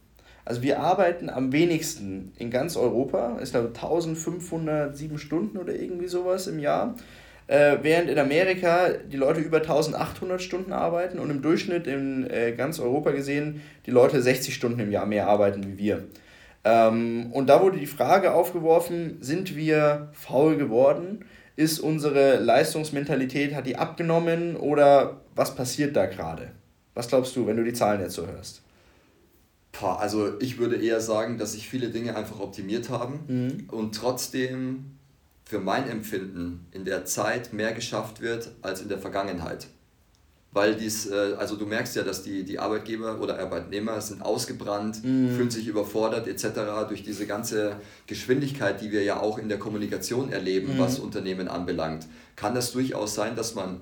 Also 0.46 0.62
wir 0.62 0.82
arbeiten 0.82 1.30
am 1.30 1.54
wenigsten 1.54 2.34
in 2.38 2.52
ganz 2.52 2.76
Europa, 2.76 3.38
ist 3.42 3.52
glaube 3.52 3.70
1507 3.70 5.18
Stunden 5.18 5.58
oder 5.58 5.74
irgendwie 5.74 6.08
sowas 6.08 6.48
im 6.48 6.60
Jahr, 6.60 6.96
äh, 7.48 7.78
während 7.82 8.10
in 8.10 8.20
Amerika 8.20 8.89
die 8.89 9.18
Leute 9.18 9.39
über 9.39 9.58
1800 9.58 10.42
Stunden 10.42 10.74
arbeiten 10.74 11.20
und 11.20 11.30
im 11.30 11.42
Durchschnitt 11.42 11.88
in 11.88 12.30
äh, 12.30 12.54
ganz 12.54 12.80
Europa 12.80 13.12
gesehen 13.12 13.62
die 13.86 13.92
Leute 13.92 14.22
60 14.22 14.54
Stunden 14.54 14.80
im 14.80 14.92
Jahr 14.92 15.06
mehr 15.06 15.28
arbeiten 15.28 15.63
wie 15.66 15.78
wir. 15.78 16.04
Ähm, 16.66 17.32
und 17.32 17.48
da 17.48 17.62
wurde 17.62 17.78
die 17.78 17.86
Frage 17.86 18.34
aufgeworfen, 18.34 19.18
sind 19.22 19.56
wir 19.56 20.10
faul 20.13 20.58
geworden? 20.58 21.26
Ist 21.56 21.80
unsere 21.80 22.39
Leistungsmentalität, 22.39 23.54
hat 23.54 23.68
die 23.68 23.76
abgenommen 23.76 24.56
oder 24.56 25.22
was 25.36 25.56
passiert 25.56 25.96
da 25.96 26.08
gerade? 26.08 26.52
Was 26.96 27.08
glaubst 27.08 27.36
du, 27.36 27.46
wenn 27.46 27.58
du 27.58 27.63
die 27.63 27.74
Zahlen 27.74 28.02
jetzt 28.02 28.16
so 28.16 28.28
hörst? 28.28 28.62
also 29.82 30.39
ich 30.39 30.60
würde 30.60 30.78
eher 30.78 31.02
sagen, 31.02 31.38
dass 31.38 31.54
sich 31.54 31.68
viele 31.68 31.89
Dinge 31.89 32.16
einfach 32.16 32.39
optimiert 32.39 32.89
haben 32.89 33.20
mhm. 33.28 33.70
und 33.70 33.96
trotzdem 33.96 34.98
für 35.44 35.60
mein 35.60 35.89
Empfinden 35.89 36.68
in 36.72 36.86
der 36.86 37.06
Zeit 37.06 37.54
mehr 37.54 37.74
geschafft 37.74 38.22
wird 38.22 38.52
als 38.62 38.82
in 38.82 38.88
der 38.88 39.00
Vergangenheit. 39.00 39.68
Weil 40.54 40.76
dies, 40.76 41.10
äh, 41.10 41.34
also 41.38 41.56
du 41.56 41.66
merkst 41.66 41.96
ja, 41.96 42.04
dass 42.04 42.22
die, 42.22 42.44
die 42.44 42.60
Arbeitgeber 42.60 43.20
oder 43.20 43.39
Arbeitnehmer 43.39 44.00
sind 44.02 44.22
ausgebrannt, 44.22 45.04
mhm. 45.04 45.36
fühlen 45.36 45.50
sich 45.50 45.68
überfordert 45.68 46.28
etc. 46.28 46.88
durch 46.88 47.04
diese 47.04 47.26
ganze 47.26 47.78
Geschwindigkeit, 48.06 48.80
die 48.80 48.92
wir 48.92 49.04
ja 49.04 49.20
auch 49.20 49.39
in 49.39 49.50
der 49.50 49.58
Kommunikation 49.58 50.32
erleben, 50.32 50.76
mhm. 50.76 50.80
was 50.80 51.00
Unternehmen 51.00 51.48
anbelangt. 51.48 52.06
Kann 52.36 52.54
das 52.54 52.72
durchaus 52.72 53.16
sein, 53.16 53.36
dass 53.36 53.56
man 53.56 53.82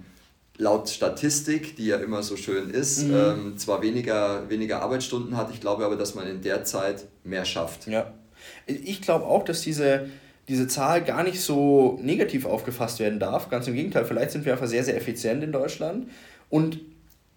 laut 0.58 0.90
Statistik, 0.90 1.76
die 1.76 1.88
ja 1.88 1.98
immer 1.98 2.24
so 2.24 2.38
schön 2.38 2.70
ist, 2.70 3.08
mhm. 3.08 3.16
ähm, 3.16 3.58
zwar 3.58 3.82
weniger, 3.82 4.50
weniger 4.50 4.82
Arbeitsstunden 4.82 5.36
hat, 5.36 5.50
ich 5.52 5.60
glaube 5.60 5.86
aber, 5.86 5.98
dass 5.98 6.16
man 6.16 6.28
in 6.28 6.42
der 6.42 6.64
Zeit 6.64 7.06
mehr 7.24 7.44
schafft. 7.44 7.88
Ja. 7.88 8.14
Ich 8.66 9.02
glaube 9.02 9.26
auch, 9.26 9.44
dass 9.44 9.62
diese, 9.62 10.10
diese 10.48 10.68
Zahl 10.68 11.04
gar 11.04 11.24
nicht 11.24 11.42
so 11.42 12.00
negativ 12.02 12.46
aufgefasst 12.46 13.00
werden 13.00 13.20
darf. 13.20 13.50
Ganz 13.50 13.68
im 13.68 13.74
Gegenteil, 13.74 14.06
vielleicht 14.06 14.32
sind 14.32 14.46
wir 14.46 14.54
einfach 14.54 14.68
sehr, 14.68 14.84
sehr 14.84 14.96
effizient 14.96 15.44
in 15.44 15.52
Deutschland. 15.52 16.08
Und 16.52 16.80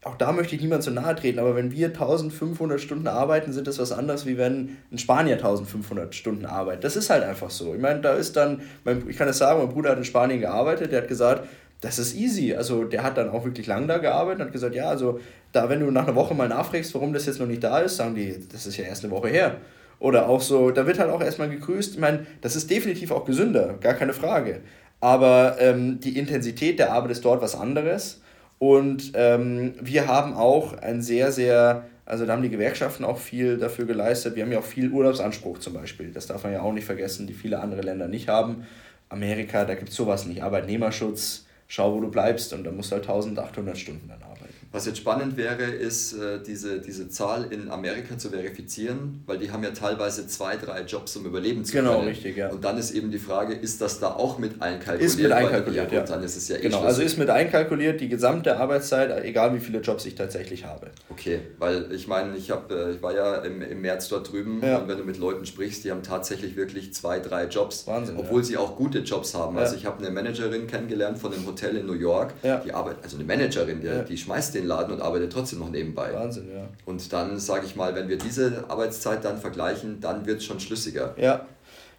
auch 0.02 0.16
da 0.16 0.32
möchte 0.32 0.54
ich 0.54 0.60
niemand 0.60 0.82
zu 0.82 0.90
nahe 0.90 1.14
treten, 1.16 1.38
aber 1.38 1.56
wenn 1.56 1.72
wir 1.72 1.86
1500 1.86 2.78
Stunden 2.78 3.06
arbeiten, 3.06 3.54
sind 3.54 3.66
das 3.66 3.78
was 3.78 3.90
anderes, 3.90 4.26
wie 4.26 4.36
wenn 4.36 4.76
ein 4.92 4.98
Spanier 4.98 5.36
1500 5.36 6.14
Stunden 6.14 6.44
arbeitet. 6.44 6.84
Das 6.84 6.94
ist 6.94 7.08
halt 7.08 7.24
einfach 7.24 7.48
so. 7.48 7.74
Ich 7.74 7.80
meine, 7.80 8.02
da 8.02 8.12
ist 8.12 8.36
dann, 8.36 8.60
ich 9.08 9.16
kann 9.16 9.28
es 9.28 9.38
sagen, 9.38 9.60
mein 9.60 9.70
Bruder 9.70 9.92
hat 9.92 9.98
in 9.98 10.04
Spanien 10.04 10.40
gearbeitet, 10.40 10.92
der 10.92 11.02
hat 11.02 11.08
gesagt, 11.08 11.48
das 11.80 11.98
ist 11.98 12.14
easy. 12.14 12.54
Also 12.54 12.84
der 12.84 13.02
hat 13.02 13.16
dann 13.16 13.30
auch 13.30 13.44
wirklich 13.44 13.66
lang 13.66 13.88
da 13.88 13.98
gearbeitet 13.98 14.40
und 14.40 14.46
hat 14.46 14.52
gesagt, 14.52 14.74
ja, 14.74 14.88
also 14.88 15.20
da, 15.52 15.70
wenn 15.70 15.80
du 15.80 15.90
nach 15.90 16.06
einer 16.06 16.16
Woche 16.16 16.34
mal 16.34 16.48
nachfragst, 16.48 16.94
warum 16.94 17.14
das 17.14 17.24
jetzt 17.24 17.40
noch 17.40 17.46
nicht 17.46 17.64
da 17.64 17.78
ist, 17.78 17.96
sagen 17.96 18.14
die, 18.14 18.36
das 18.52 18.66
ist 18.66 18.76
ja 18.76 18.84
erst 18.84 19.04
eine 19.04 19.12
Woche 19.12 19.28
her. 19.28 19.56
Oder 20.00 20.28
auch 20.28 20.40
so, 20.40 20.70
da 20.70 20.86
wird 20.86 20.98
halt 20.98 21.10
auch 21.10 21.22
erstmal 21.22 21.48
gegrüßt. 21.48 21.94
Ich 21.94 22.00
meine, 22.00 22.26
das 22.42 22.56
ist 22.56 22.70
definitiv 22.70 23.10
auch 23.10 23.24
gesünder, 23.24 23.74
gar 23.80 23.94
keine 23.94 24.12
Frage. 24.12 24.60
Aber 25.00 25.56
ähm, 25.60 26.00
die 26.00 26.18
Intensität 26.18 26.78
der 26.78 26.92
Arbeit 26.92 27.12
ist 27.12 27.24
dort 27.24 27.40
was 27.40 27.54
anderes. 27.54 28.20
Und 28.58 29.12
ähm, 29.14 29.74
wir 29.80 30.06
haben 30.06 30.34
auch 30.34 30.78
ein 30.78 31.02
sehr, 31.02 31.32
sehr, 31.32 31.84
also 32.06 32.24
da 32.24 32.32
haben 32.32 32.42
die 32.42 32.50
Gewerkschaften 32.50 33.04
auch 33.04 33.18
viel 33.18 33.58
dafür 33.58 33.84
geleistet. 33.84 34.36
Wir 34.36 34.44
haben 34.44 34.52
ja 34.52 34.58
auch 34.58 34.64
viel 34.64 34.90
Urlaubsanspruch 34.90 35.58
zum 35.58 35.74
Beispiel. 35.74 36.12
Das 36.12 36.26
darf 36.26 36.44
man 36.44 36.52
ja 36.52 36.62
auch 36.62 36.72
nicht 36.72 36.86
vergessen, 36.86 37.26
die 37.26 37.34
viele 37.34 37.60
andere 37.60 37.82
Länder 37.82 38.08
nicht 38.08 38.28
haben. 38.28 38.66
Amerika, 39.08 39.64
da 39.64 39.74
gibt 39.74 39.90
es 39.90 39.96
sowas 39.96 40.26
nicht. 40.26 40.42
Arbeitnehmerschutz, 40.42 41.46
schau, 41.68 41.94
wo 41.94 42.00
du 42.00 42.10
bleibst 42.10 42.52
und 42.52 42.64
dann 42.64 42.76
musst 42.76 42.90
du 42.90 42.96
halt 42.96 43.04
1800 43.04 43.76
Stunden 43.76 44.08
dann 44.08 44.22
arbeiten. 44.22 44.33
Was 44.74 44.86
jetzt 44.86 44.98
spannend 44.98 45.36
wäre, 45.36 45.62
ist 45.62 46.14
äh, 46.14 46.40
diese, 46.44 46.80
diese 46.80 47.08
Zahl 47.08 47.46
in 47.52 47.70
Amerika 47.70 48.18
zu 48.18 48.30
verifizieren, 48.30 49.22
weil 49.24 49.38
die 49.38 49.52
haben 49.52 49.62
ja 49.62 49.70
teilweise 49.70 50.26
zwei, 50.26 50.56
drei 50.56 50.82
Jobs, 50.82 51.16
um 51.16 51.24
überleben 51.26 51.64
zu 51.64 51.74
genau, 51.74 51.90
können. 51.90 52.00
Genau, 52.00 52.10
richtig, 52.10 52.36
ja. 52.36 52.48
Und 52.48 52.64
dann 52.64 52.76
ist 52.76 52.90
eben 52.90 53.12
die 53.12 53.20
Frage, 53.20 53.54
ist 53.54 53.80
das 53.80 54.00
da 54.00 54.08
auch 54.08 54.36
mit 54.38 54.60
einkalkuliert? 54.60 55.00
Ist 55.08 55.20
mit 55.20 55.30
einkalkuliert, 55.30 55.92
ja. 55.92 56.00
Gut, 56.00 56.10
dann 56.10 56.24
ist 56.24 56.36
es 56.36 56.48
ja 56.48 56.56
eh 56.56 56.62
Genau, 56.62 56.80
also 56.80 57.02
ist 57.02 57.16
mit 57.18 57.30
einkalkuliert 57.30 58.00
die 58.00 58.08
gesamte 58.08 58.56
Arbeitszeit, 58.56 59.24
egal 59.24 59.54
wie 59.54 59.60
viele 59.60 59.78
Jobs 59.78 60.06
ich 60.06 60.16
tatsächlich 60.16 60.64
habe. 60.64 60.88
Okay, 61.08 61.38
weil 61.60 61.92
ich 61.92 62.08
meine, 62.08 62.36
ich, 62.36 62.50
hab, 62.50 62.72
äh, 62.72 62.94
ich 62.94 63.02
war 63.02 63.14
ja 63.14 63.36
im, 63.42 63.62
im 63.62 63.80
März 63.80 64.08
dort 64.08 64.32
drüben 64.32 64.60
ja. 64.60 64.78
und 64.78 64.88
wenn 64.88 64.98
du 64.98 65.04
mit 65.04 65.18
Leuten 65.18 65.46
sprichst, 65.46 65.84
die 65.84 65.92
haben 65.92 66.02
tatsächlich 66.02 66.56
wirklich 66.56 66.92
zwei, 66.92 67.20
drei 67.20 67.44
Jobs. 67.44 67.86
Wahnsinn. 67.86 68.16
Obwohl 68.16 68.40
ja. 68.40 68.46
sie 68.46 68.56
auch 68.56 68.74
gute 68.74 68.98
Jobs 68.98 69.34
haben. 69.34 69.56
Also 69.56 69.76
ich 69.76 69.86
habe 69.86 70.04
eine 70.04 70.10
Managerin 70.10 70.66
kennengelernt 70.66 71.20
von 71.20 71.32
einem 71.32 71.46
Hotel 71.46 71.76
in 71.76 71.86
New 71.86 71.92
York, 71.92 72.34
die 72.42 72.72
arbeitet, 72.72 73.04
also 73.04 73.16
eine 73.18 73.24
Managerin, 73.24 73.80
die, 73.80 74.04
die 74.08 74.18
schmeißt 74.18 74.52
den 74.56 74.63
den 74.64 74.68
Laden 74.68 74.94
und 74.94 75.00
arbeite 75.00 75.28
trotzdem 75.28 75.60
noch 75.60 75.70
nebenbei. 75.70 76.12
Wahnsinn, 76.12 76.48
ja. 76.54 76.68
Und 76.86 77.12
dann 77.12 77.38
sage 77.38 77.66
ich 77.66 77.76
mal, 77.76 77.94
wenn 77.94 78.08
wir 78.08 78.18
diese 78.18 78.64
Arbeitszeit 78.68 79.24
dann 79.24 79.38
vergleichen, 79.38 80.00
dann 80.00 80.26
wird 80.26 80.38
es 80.38 80.44
schon 80.44 80.60
schlüssiger. 80.60 81.14
Ja. 81.18 81.46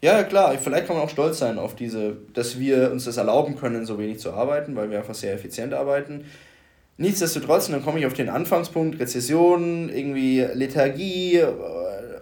Ja, 0.01 0.23
klar, 0.23 0.55
vielleicht 0.61 0.87
kann 0.87 0.97
man 0.97 1.05
auch 1.05 1.09
stolz 1.09 1.39
sein 1.39 1.57
auf 1.57 1.75
diese, 1.75 2.17
dass 2.33 2.59
wir 2.59 2.91
uns 2.91 3.05
das 3.05 3.17
erlauben 3.17 3.55
können, 3.55 3.85
so 3.85 3.97
wenig 3.97 4.19
zu 4.19 4.33
arbeiten, 4.33 4.75
weil 4.75 4.91
wir 4.91 4.99
einfach 4.99 5.15
sehr 5.15 5.33
effizient 5.33 5.73
arbeiten. 5.73 6.25
Nichtsdestotrotz, 6.97 7.67
und 7.67 7.73
dann 7.73 7.83
komme 7.83 7.99
ich 7.99 8.05
auf 8.05 8.13
den 8.13 8.29
Anfangspunkt, 8.29 8.99
Rezession, 8.99 9.89
irgendwie 9.89 10.41
Lethargie, 10.41 11.37
äh, 11.37 11.47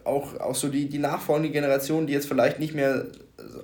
auch, 0.04 0.40
auch 0.40 0.56
so 0.56 0.70
die, 0.70 0.88
die 0.88 1.00
nachfolgende 1.00 1.52
Generation, 1.52 2.08
die 2.08 2.14
jetzt 2.14 2.28
vielleicht 2.28 2.60
nicht 2.60 2.74
mehr 2.74 3.06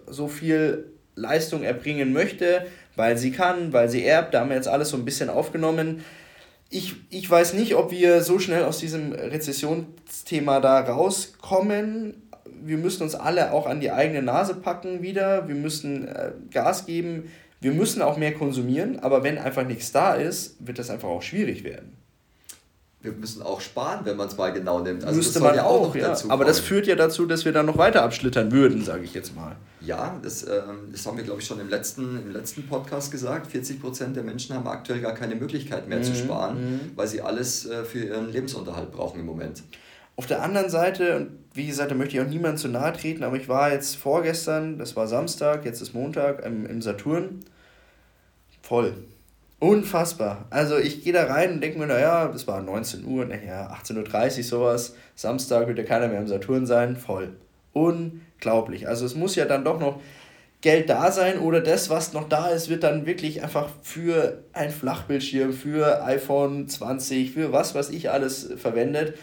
so 0.07 0.27
viel 0.27 0.85
Leistung 1.15 1.63
erbringen 1.63 2.13
möchte, 2.13 2.65
weil 2.95 3.17
sie 3.17 3.31
kann, 3.31 3.73
weil 3.73 3.89
sie 3.89 4.05
erbt, 4.05 4.33
da 4.33 4.41
haben 4.41 4.49
wir 4.49 4.55
jetzt 4.55 4.67
alles 4.67 4.89
so 4.89 4.97
ein 4.97 5.05
bisschen 5.05 5.29
aufgenommen 5.29 6.03
ich, 6.69 6.95
ich 7.09 7.29
weiß 7.29 7.53
nicht, 7.53 7.75
ob 7.75 7.91
wir 7.91 8.21
so 8.21 8.39
schnell 8.39 8.63
aus 8.63 8.77
diesem 8.79 9.11
Rezessionsthema 9.11 10.59
da 10.59 10.81
rauskommen. 10.81 12.21
Wir 12.61 12.77
müssen 12.77 13.03
uns 13.03 13.15
alle 13.15 13.51
auch 13.53 13.65
an 13.65 13.79
die 13.79 13.91
eigene 13.91 14.21
Nase 14.21 14.55
packen 14.55 15.01
wieder. 15.01 15.47
Wir 15.47 15.55
müssen 15.55 16.07
äh, 16.07 16.31
Gas 16.51 16.85
geben. 16.85 17.31
Wir 17.61 17.71
müssen 17.71 18.01
auch 18.01 18.17
mehr 18.17 18.33
konsumieren. 18.33 18.99
Aber 18.99 19.23
wenn 19.23 19.37
einfach 19.37 19.65
nichts 19.65 19.91
da 19.91 20.13
ist, 20.13 20.55
wird 20.59 20.79
das 20.79 20.89
einfach 20.89 21.09
auch 21.09 21.21
schwierig 21.23 21.63
werden 21.63 21.99
wir 23.01 23.13
müssen 23.13 23.41
auch 23.41 23.61
sparen, 23.61 24.01
wenn 24.03 24.17
man 24.17 24.27
es 24.27 24.35
mal 24.35 24.51
genau 24.51 24.79
nimmt. 24.81 25.05
Also 25.05 25.15
Müsste 25.15 25.39
man 25.39 25.55
ja 25.55 25.63
auch, 25.63 25.87
noch 25.87 25.95
ja. 25.95 26.09
dazu 26.09 26.29
Aber 26.29 26.43
das 26.43 26.59
führt 26.59 26.85
ja 26.85 26.95
dazu, 26.95 27.25
dass 27.25 27.45
wir 27.45 27.53
dann 27.53 27.65
noch 27.65 27.77
weiter 27.77 28.03
abschlittern 28.03 28.51
würden, 28.51 28.83
sage 28.83 29.05
ich 29.05 29.13
jetzt 29.13 29.33
mal. 29.35 29.55
Ja, 29.79 30.19
das, 30.21 30.43
ähm, 30.43 30.89
das 30.91 31.05
haben 31.05 31.15
wir, 31.15 31.23
glaube 31.23 31.39
ich, 31.39 31.47
schon 31.47 31.61
im 31.61 31.69
letzten, 31.69 32.17
im 32.17 32.31
letzten 32.31 32.67
Podcast 32.67 33.09
gesagt. 33.09 33.47
40 33.47 33.81
Prozent 33.81 34.17
der 34.17 34.23
Menschen 34.23 34.53
haben 34.53 34.67
aktuell 34.67 34.99
gar 34.99 35.13
keine 35.13 35.35
Möglichkeit 35.35 35.87
mehr 35.87 35.99
mhm. 35.99 36.03
zu 36.03 36.15
sparen, 36.15 36.61
mhm. 36.61 36.79
weil 36.95 37.07
sie 37.07 37.21
alles 37.21 37.65
äh, 37.65 37.85
für 37.85 37.99
ihren 37.99 38.33
Lebensunterhalt 38.33 38.91
brauchen 38.91 39.21
im 39.21 39.25
Moment. 39.25 39.63
Auf 40.17 40.25
der 40.25 40.43
anderen 40.43 40.69
Seite, 40.69 41.15
und 41.15 41.29
wie 41.53 41.67
gesagt, 41.67 41.91
da 41.91 41.95
möchte 41.95 42.17
ich 42.17 42.21
auch 42.21 42.27
niemandem 42.27 42.57
zu 42.57 42.67
nahe 42.67 42.91
treten, 42.91 43.23
aber 43.23 43.37
ich 43.37 43.47
war 43.47 43.71
jetzt 43.71 43.95
vorgestern, 43.95 44.77
das 44.77 44.97
war 44.97 45.07
Samstag, 45.07 45.63
jetzt 45.63 45.81
ist 45.81 45.93
Montag, 45.93 46.43
im, 46.45 46.65
im 46.65 46.81
Saturn, 46.81 47.39
voll 48.61 48.93
Unfassbar. 49.59 50.45
Also 50.49 50.77
ich 50.77 51.03
gehe 51.03 51.11
da 51.11 51.25
rein 51.25 51.53
und 51.53 51.61
denke 51.61 51.79
mir, 51.79 51.87
naja, 51.87 52.29
das 52.29 52.47
war 52.47 52.61
19 52.61 53.05
Uhr, 53.05 53.25
naja, 53.25 53.77
18.30 53.83 54.37
Uhr 54.37 54.43
sowas. 54.43 54.95
Samstag 55.15 55.67
wird 55.67 55.77
ja 55.77 55.83
keiner 55.83 56.07
mehr 56.07 56.19
im 56.19 56.27
Saturn 56.27 56.65
sein. 56.65 56.95
Voll. 56.95 57.35
Unglaublich. 57.73 58.87
Also 58.87 59.05
es 59.05 59.15
muss 59.15 59.35
ja 59.35 59.43
dann 59.43 59.65
doch 59.65 59.79
noch 59.79 59.99
Geld 60.61 60.89
da 60.89 61.11
sein 61.11 61.39
oder 61.39 61.61
das, 61.61 61.89
was 61.89 62.13
noch 62.13 62.27
da 62.27 62.49
ist, 62.49 62.69
wird 62.69 62.83
dann 62.83 63.05
wirklich 63.05 63.43
einfach 63.43 63.69
für 63.81 64.43
ein 64.53 64.71
Flachbildschirm, 64.71 65.53
für 65.53 66.03
iPhone 66.03 66.67
20, 66.67 67.31
für 67.31 67.51
was 67.51 67.75
weiß 67.75 67.89
ich 67.89 68.09
alles 68.11 68.53
verwendet. 68.57 69.17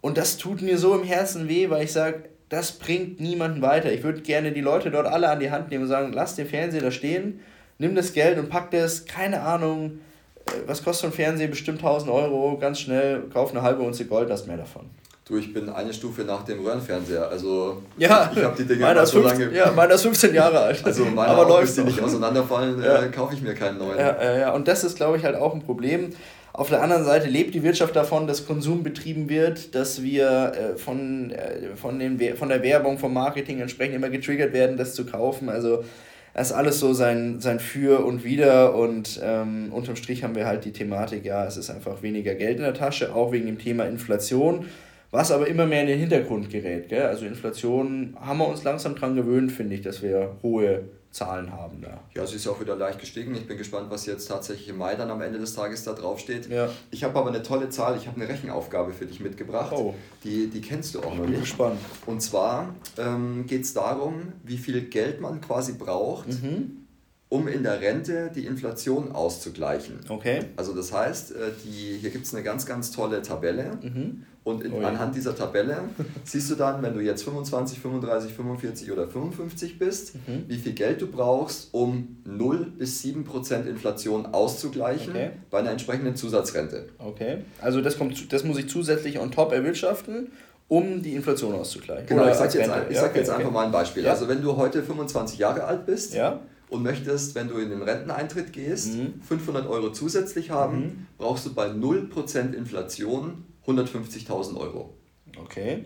Und 0.00 0.18
das 0.18 0.36
tut 0.38 0.60
mir 0.60 0.78
so 0.78 0.94
im 0.94 1.04
Herzen 1.04 1.48
weh, 1.48 1.70
weil 1.70 1.84
ich 1.84 1.92
sage, 1.92 2.24
das 2.48 2.72
bringt 2.72 3.20
niemanden 3.20 3.62
weiter. 3.62 3.92
Ich 3.92 4.02
würde 4.02 4.20
gerne 4.20 4.52
die 4.52 4.60
Leute 4.60 4.90
dort 4.90 5.06
alle 5.06 5.30
an 5.30 5.40
die 5.40 5.50
Hand 5.50 5.70
nehmen 5.70 5.84
und 5.84 5.88
sagen, 5.88 6.12
lass 6.12 6.36
den 6.36 6.46
Fernseher 6.46 6.82
da 6.82 6.90
stehen 6.90 7.40
nimm 7.84 7.94
das 7.94 8.12
Geld 8.14 8.38
und 8.38 8.48
pack 8.48 8.70
das, 8.70 9.04
keine 9.04 9.42
Ahnung, 9.42 10.00
was 10.66 10.82
kostet 10.82 11.02
so 11.02 11.06
ein 11.08 11.12
Fernseher? 11.12 11.48
Bestimmt 11.48 11.78
1000 11.78 12.10
Euro, 12.10 12.56
ganz 12.58 12.80
schnell, 12.80 13.24
kauf 13.32 13.50
eine 13.50 13.62
halbe 13.62 13.82
Unze 13.82 14.06
Gold, 14.06 14.30
hast 14.30 14.46
mehr 14.46 14.56
davon. 14.56 14.90
Du, 15.26 15.38
ich 15.38 15.54
bin 15.54 15.70
eine 15.70 15.92
Stufe 15.92 16.22
nach 16.22 16.44
dem 16.44 16.62
Röhrenfernseher. 16.62 17.28
Also 17.28 17.82
ja, 17.96 18.30
ich 18.34 18.42
habe 18.42 18.56
die 18.56 18.66
Dinge 18.66 18.82
meiner 18.82 19.06
so 19.06 19.22
15, 19.22 19.40
lange. 19.40 19.56
Ja, 19.56 19.70
meiner 19.70 19.94
ist 19.94 20.02
15 20.02 20.34
Jahre 20.34 20.60
alt. 20.60 20.84
Also 20.84 21.06
meine 21.06 21.28
aber 21.28 21.46
auch, 21.46 21.60
bis 21.60 21.74
die 21.76 21.84
nicht 21.84 22.00
auseinanderfallen, 22.00 22.82
ja. 22.82 23.02
äh, 23.04 23.08
kaufe 23.08 23.34
ich 23.34 23.40
mir 23.40 23.54
keinen 23.54 23.78
neuen. 23.78 23.98
Ja, 23.98 24.22
ja, 24.22 24.38
ja, 24.38 24.52
und 24.52 24.68
das 24.68 24.84
ist, 24.84 24.96
glaube 24.96 25.16
ich, 25.16 25.24
halt 25.24 25.36
auch 25.36 25.54
ein 25.54 25.62
Problem. 25.62 26.10
Auf 26.52 26.68
der 26.68 26.82
anderen 26.82 27.04
Seite 27.04 27.26
lebt 27.26 27.54
die 27.54 27.62
Wirtschaft 27.62 27.96
davon, 27.96 28.26
dass 28.26 28.46
Konsum 28.46 28.82
betrieben 28.82 29.30
wird, 29.30 29.74
dass 29.74 30.02
wir 30.02 30.52
äh, 30.54 30.76
von, 30.76 31.30
äh, 31.30 31.74
von, 31.74 31.98
den, 31.98 32.36
von 32.36 32.50
der 32.50 32.62
Werbung, 32.62 32.98
vom 32.98 33.14
Marketing 33.14 33.60
entsprechend 33.60 33.96
immer 33.96 34.10
getriggert 34.10 34.52
werden, 34.52 34.76
das 34.76 34.94
zu 34.94 35.06
kaufen. 35.06 35.48
Also 35.48 35.84
das 36.34 36.50
ist 36.50 36.56
alles 36.56 36.80
so 36.80 36.92
sein, 36.92 37.40
sein 37.40 37.60
Für 37.60 38.04
und 38.04 38.24
Wider 38.24 38.74
und 38.74 39.20
ähm, 39.22 39.72
unterm 39.72 39.96
Strich 39.96 40.22
haben 40.24 40.34
wir 40.34 40.46
halt 40.46 40.64
die 40.64 40.72
Thematik, 40.72 41.24
ja, 41.24 41.46
es 41.46 41.56
ist 41.56 41.70
einfach 41.70 42.02
weniger 42.02 42.34
Geld 42.34 42.58
in 42.58 42.64
der 42.64 42.74
Tasche, 42.74 43.14
auch 43.14 43.32
wegen 43.32 43.46
dem 43.46 43.58
Thema 43.58 43.84
Inflation 43.84 44.66
was 45.14 45.30
aber 45.30 45.46
immer 45.46 45.64
mehr 45.64 45.82
in 45.82 45.86
den 45.86 46.00
Hintergrund 46.00 46.50
gerät. 46.50 46.88
Gell? 46.88 47.02
Also 47.02 47.24
Inflation 47.24 48.16
haben 48.20 48.38
wir 48.38 48.48
uns 48.48 48.64
langsam 48.64 48.96
daran 48.96 49.14
gewöhnt, 49.14 49.52
finde 49.52 49.76
ich, 49.76 49.80
dass 49.80 50.02
wir 50.02 50.38
hohe 50.42 50.82
Zahlen 51.14 51.52
haben 51.52 51.80
da. 51.80 52.00
Ja, 52.14 52.26
sie 52.26 52.36
ist 52.36 52.48
auch 52.48 52.60
wieder 52.60 52.74
leicht 52.74 52.98
gestiegen. 52.98 53.34
Ich 53.36 53.46
bin 53.46 53.56
gespannt, 53.56 53.86
was 53.88 54.04
jetzt 54.04 54.26
tatsächlich 54.26 54.68
im 54.68 54.78
Mai 54.78 54.96
dann 54.96 55.10
am 55.10 55.22
Ende 55.22 55.38
des 55.38 55.54
Tages 55.54 55.84
da 55.84 55.92
drauf 55.92 56.18
steht. 56.18 56.50
Ja. 56.50 56.68
Ich 56.90 57.04
habe 57.04 57.16
aber 57.16 57.28
eine 57.28 57.42
tolle 57.42 57.70
Zahl, 57.70 57.96
ich 57.96 58.08
habe 58.08 58.20
eine 58.20 58.28
Rechenaufgabe 58.28 58.92
für 58.92 59.06
dich 59.06 59.20
mitgebracht. 59.20 59.72
Oh. 59.72 59.94
Die, 60.24 60.48
die 60.48 60.60
kennst 60.60 60.94
du 60.94 61.00
auch 61.00 61.14
noch 61.14 61.20
nicht. 61.20 61.26
Ich 61.26 61.30
bin 61.30 61.40
gespannt. 61.40 61.80
Und 62.06 62.20
zwar 62.20 62.74
ähm, 62.98 63.46
geht 63.46 63.62
es 63.62 63.72
darum, 63.72 64.32
wie 64.42 64.58
viel 64.58 64.82
Geld 64.82 65.20
man 65.20 65.40
quasi 65.40 65.74
braucht, 65.74 66.28
mhm 66.28 66.83
um 67.28 67.48
in 67.48 67.62
der 67.62 67.80
Rente 67.80 68.30
die 68.34 68.46
Inflation 68.46 69.12
auszugleichen. 69.12 70.00
Okay. 70.08 70.44
Also 70.56 70.72
das 70.74 70.92
heißt, 70.92 71.32
äh, 71.32 71.50
die, 71.64 71.98
hier 71.98 72.10
gibt 72.10 72.26
es 72.26 72.34
eine 72.34 72.44
ganz, 72.44 72.66
ganz 72.66 72.92
tolle 72.92 73.22
Tabelle. 73.22 73.78
Mhm. 73.82 74.24
Und 74.44 74.62
in, 74.62 74.74
oh 74.74 74.80
anhand 74.80 75.16
dieser 75.16 75.34
Tabelle 75.34 75.78
siehst 76.24 76.50
du 76.50 76.54
dann, 76.54 76.82
wenn 76.82 76.92
du 76.92 77.00
jetzt 77.00 77.24
25, 77.24 77.80
35, 77.80 78.34
45 78.34 78.92
oder 78.92 79.08
55 79.08 79.78
bist, 79.78 80.14
mhm. 80.14 80.44
wie 80.48 80.58
viel 80.58 80.74
Geld 80.74 81.00
du 81.00 81.06
brauchst, 81.06 81.72
um 81.72 82.18
0 82.24 82.72
bis 82.78 83.00
7 83.00 83.24
Prozent 83.24 83.66
Inflation 83.66 84.26
auszugleichen 84.26 85.10
okay. 85.14 85.30
bei 85.50 85.60
einer 85.60 85.70
entsprechenden 85.70 86.14
Zusatzrente. 86.14 86.90
Okay. 86.98 87.38
Also 87.62 87.80
das, 87.80 87.96
kommt, 87.96 88.32
das 88.32 88.44
muss 88.44 88.58
ich 88.58 88.68
zusätzlich 88.68 89.18
on 89.18 89.30
top 89.30 89.52
erwirtschaften 89.52 90.30
um 90.66 91.02
die 91.02 91.14
Inflation 91.14 91.54
auszugleichen. 91.54 92.06
Genau, 92.06 92.22
Oder 92.22 92.32
ich 92.32 92.38
sage 92.38 92.58
jetzt, 92.58 92.64
ich 92.64 92.66
sag 92.68 92.90
ja, 92.90 93.04
okay, 93.04 93.18
jetzt 93.18 93.30
einfach 93.30 93.44
okay. 93.44 93.54
mal 93.54 93.66
ein 93.66 93.72
Beispiel. 93.72 94.04
Ja. 94.04 94.12
Also 94.12 94.28
wenn 94.28 94.40
du 94.40 94.56
heute 94.56 94.82
25 94.82 95.38
Jahre 95.38 95.64
alt 95.64 95.84
bist 95.84 96.14
ja 96.14 96.40
und 96.74 96.82
möchtest, 96.82 97.34
wenn 97.34 97.48
du 97.48 97.58
in 97.58 97.70
den 97.70 97.82
Renteneintritt 97.82 98.52
gehst, 98.52 98.94
mhm. 98.94 99.20
500 99.26 99.66
Euro 99.68 99.90
zusätzlich 99.92 100.50
haben, 100.50 100.80
mhm. 100.80 101.06
brauchst 101.18 101.46
du 101.46 101.54
bei 101.54 101.68
0% 101.68 102.52
Inflation 102.52 103.44
150.000 103.66 104.56
Euro. 104.56 104.94
Okay. 105.40 105.84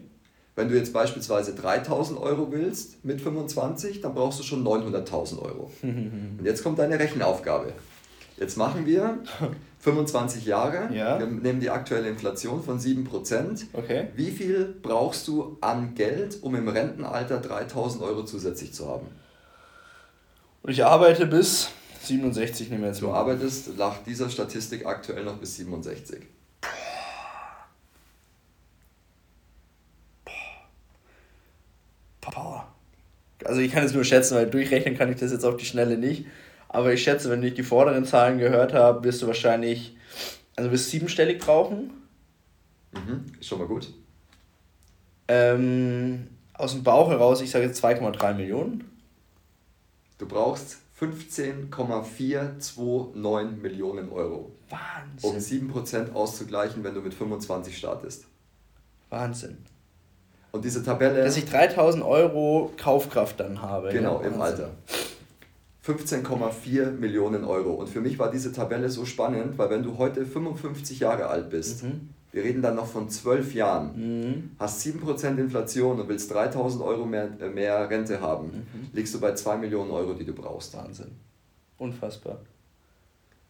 Wenn 0.56 0.68
du 0.68 0.76
jetzt 0.76 0.92
beispielsweise 0.92 1.52
3.000 1.52 2.20
Euro 2.20 2.50
willst 2.50 3.04
mit 3.04 3.20
25, 3.20 4.00
dann 4.00 4.14
brauchst 4.14 4.40
du 4.40 4.42
schon 4.42 4.66
900.000 4.66 5.40
Euro. 5.40 5.70
und 5.82 6.40
jetzt 6.42 6.64
kommt 6.64 6.78
deine 6.78 6.98
Rechenaufgabe. 6.98 7.74
Jetzt 8.38 8.56
machen 8.56 8.86
wir 8.86 9.18
25 9.80 10.46
Jahre. 10.46 10.92
Ja. 10.92 11.18
Wir 11.18 11.26
nehmen 11.26 11.60
die 11.60 11.70
aktuelle 11.70 12.08
Inflation 12.08 12.62
von 12.62 12.80
7%. 12.80 13.66
Okay. 13.72 14.08
Wie 14.16 14.30
viel 14.30 14.74
brauchst 14.82 15.28
du 15.28 15.58
an 15.60 15.94
Geld, 15.94 16.38
um 16.42 16.54
im 16.54 16.68
Rentenalter 16.68 17.40
3.000 17.40 18.00
Euro 18.00 18.24
zusätzlich 18.24 18.72
zu 18.72 18.88
haben? 18.88 19.06
Und 20.62 20.70
ich 20.72 20.84
arbeite 20.84 21.26
bis 21.26 21.70
67, 22.02 22.70
nehmen 22.70 22.82
wir 22.82 22.88
jetzt 22.88 23.02
Du 23.02 23.12
arbeitest 23.12 23.76
nach 23.76 24.02
dieser 24.04 24.30
Statistik 24.30 24.86
aktuell 24.86 25.24
noch 25.24 25.38
bis 25.38 25.56
67. 25.56 26.26
Also 33.48 33.60
ich 33.60 33.72
kann 33.72 33.84
es 33.84 33.94
nur 33.94 34.04
schätzen, 34.04 34.34
weil 34.36 34.46
durchrechnen 34.46 34.96
kann 34.96 35.10
ich 35.10 35.18
das 35.18 35.32
jetzt 35.32 35.44
auf 35.44 35.56
die 35.56 35.64
Schnelle 35.64 35.96
nicht. 35.96 36.26
Aber 36.68 36.92
ich 36.92 37.02
schätze, 37.02 37.30
wenn 37.30 37.42
ich 37.42 37.54
die 37.54 37.62
vorderen 37.62 38.04
Zahlen 38.04 38.38
gehört 38.38 38.74
habe, 38.74 39.04
wirst 39.04 39.22
du 39.22 39.26
wahrscheinlich, 39.26 39.96
also 40.54 40.70
bis 40.70 40.90
siebenstellig 40.90 41.38
brauchen. 41.38 41.90
Mhm, 42.92 43.24
ist 43.40 43.48
schon 43.48 43.58
mal 43.58 43.66
gut. 43.66 43.92
Ähm, 45.28 46.26
aus 46.52 46.72
dem 46.72 46.82
Bauch 46.82 47.10
heraus, 47.10 47.40
ich 47.40 47.50
sage 47.50 47.64
jetzt 47.64 47.82
2,3 47.82 48.34
Millionen. 48.34 48.84
Du 50.18 50.26
brauchst 50.26 50.76
15,429 50.94 53.62
Millionen 53.62 54.10
Euro. 54.10 54.52
Wahnsinn. 54.68 55.62
Um 55.62 55.72
7% 55.72 56.12
auszugleichen, 56.12 56.84
wenn 56.84 56.94
du 56.94 57.00
mit 57.00 57.14
25 57.14 57.78
startest. 57.78 58.26
Wahnsinn. 59.10 59.58
Und 60.50 60.64
diese 60.64 60.82
Tabelle. 60.82 61.24
Dass 61.24 61.36
ich 61.36 61.46
3000 61.46 62.04
Euro 62.04 62.72
Kaufkraft 62.76 63.38
dann 63.38 63.62
habe. 63.62 63.90
Genau, 63.90 64.20
ja, 64.20 64.28
im 64.28 64.40
Alter. 64.40 64.70
15,4 65.86 66.90
Millionen 66.90 67.44
Euro. 67.44 67.74
Und 67.74 67.88
für 67.88 68.00
mich 68.00 68.18
war 68.18 68.30
diese 68.30 68.52
Tabelle 68.52 68.90
so 68.90 69.04
spannend, 69.04 69.56
weil 69.56 69.70
wenn 69.70 69.82
du 69.82 69.98
heute 69.98 70.26
55 70.26 71.00
Jahre 71.00 71.28
alt 71.28 71.50
bist, 71.50 71.84
mhm. 71.84 72.10
Wir 72.38 72.44
reden 72.44 72.62
dann 72.62 72.76
noch 72.76 72.86
von 72.86 73.10
12 73.10 73.54
Jahren, 73.54 73.96
mhm. 73.96 74.50
hast 74.60 74.86
7% 74.86 75.38
Inflation 75.38 75.98
und 75.98 76.08
willst 76.08 76.32
3000 76.32 76.84
Euro 76.84 77.04
mehr, 77.04 77.28
äh, 77.40 77.48
mehr 77.48 77.90
Rente 77.90 78.20
haben, 78.20 78.46
mhm. 78.46 78.90
liegst 78.92 79.12
du 79.12 79.18
bei 79.18 79.34
2 79.34 79.56
Millionen 79.56 79.90
Euro, 79.90 80.14
die 80.14 80.24
du 80.24 80.32
brauchst. 80.32 80.76
Wahnsinn. 80.76 81.10
Unfassbar. 81.78 82.38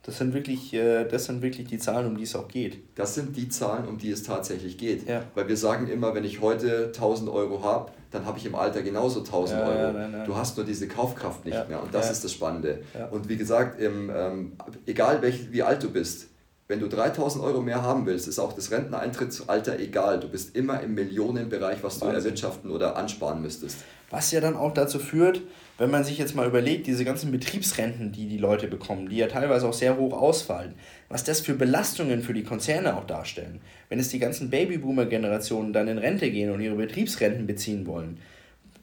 Das 0.04 0.16
sind 0.16 0.32
wirklich, 0.32 0.72
äh, 0.72 1.04
das 1.04 1.26
sind 1.26 1.42
wirklich 1.42 1.68
die 1.68 1.76
Zahlen, 1.76 2.06
um 2.06 2.16
die 2.16 2.22
es 2.22 2.34
auch 2.34 2.48
geht. 2.48 2.78
Das 2.94 3.14
sind 3.14 3.36
die 3.36 3.50
Zahlen, 3.50 3.86
um 3.86 3.98
die 3.98 4.10
es 4.10 4.22
tatsächlich 4.22 4.78
geht. 4.78 5.06
Ja. 5.06 5.22
Weil 5.34 5.48
wir 5.48 5.58
sagen 5.58 5.86
immer, 5.88 6.14
wenn 6.14 6.24
ich 6.24 6.40
heute 6.40 6.86
1000 6.86 7.28
Euro 7.28 7.62
habe, 7.62 7.92
dann 8.10 8.24
habe 8.24 8.38
ich 8.38 8.46
im 8.46 8.54
Alter 8.54 8.80
genauso 8.80 9.20
1000 9.20 9.60
ja, 9.60 9.66
Euro. 9.66 9.78
Ja, 9.78 9.92
nein, 9.92 10.12
nein. 10.12 10.26
Du 10.26 10.34
hast 10.34 10.56
nur 10.56 10.64
diese 10.64 10.88
Kaufkraft 10.88 11.44
nicht 11.44 11.68
mehr 11.68 11.82
und 11.82 11.92
das 11.92 12.10
ist 12.10 12.24
das 12.24 12.32
Spannende. 12.32 12.84
Und 13.10 13.28
wie 13.28 13.36
gesagt, 13.36 13.78
im, 13.82 14.08
ähm, 14.08 14.52
egal 14.86 15.20
welch, 15.20 15.52
wie 15.52 15.62
alt 15.62 15.82
du 15.82 15.90
bist, 15.90 16.28
wenn 16.68 16.80
du 16.80 16.86
3000 16.86 17.42
Euro 17.42 17.62
mehr 17.62 17.82
haben 17.82 18.04
willst, 18.04 18.28
ist 18.28 18.38
auch 18.38 18.52
das 18.52 18.70
Renteneintrittsalter 18.70 19.78
egal. 19.80 20.20
Du 20.20 20.28
bist 20.28 20.54
immer 20.54 20.82
im 20.82 20.94
Millionenbereich, 20.94 21.82
was 21.82 22.02
Wahnsinn. 22.02 22.10
du 22.10 22.16
erwirtschaften 22.16 22.70
oder 22.70 22.96
ansparen 22.96 23.40
müsstest. 23.40 23.78
Was 24.10 24.30
ja 24.32 24.42
dann 24.42 24.54
auch 24.54 24.74
dazu 24.74 24.98
führt, 24.98 25.40
wenn 25.78 25.90
man 25.90 26.04
sich 26.04 26.18
jetzt 26.18 26.34
mal 26.34 26.46
überlegt, 26.46 26.86
diese 26.86 27.06
ganzen 27.06 27.32
Betriebsrenten, 27.32 28.12
die 28.12 28.28
die 28.28 28.36
Leute 28.36 28.68
bekommen, 28.68 29.08
die 29.08 29.16
ja 29.16 29.28
teilweise 29.28 29.66
auch 29.66 29.72
sehr 29.72 29.96
hoch 29.96 30.12
ausfallen, 30.12 30.74
was 31.08 31.24
das 31.24 31.40
für 31.40 31.54
Belastungen 31.54 32.22
für 32.22 32.34
die 32.34 32.44
Konzerne 32.44 32.98
auch 32.98 33.06
darstellen. 33.06 33.60
Wenn 33.88 33.98
es 33.98 34.10
die 34.10 34.18
ganzen 34.18 34.50
Babyboomer-Generationen 34.50 35.72
dann 35.72 35.88
in 35.88 35.96
Rente 35.96 36.30
gehen 36.30 36.50
und 36.50 36.60
ihre 36.60 36.76
Betriebsrenten 36.76 37.46
beziehen 37.46 37.86
wollen, 37.86 38.18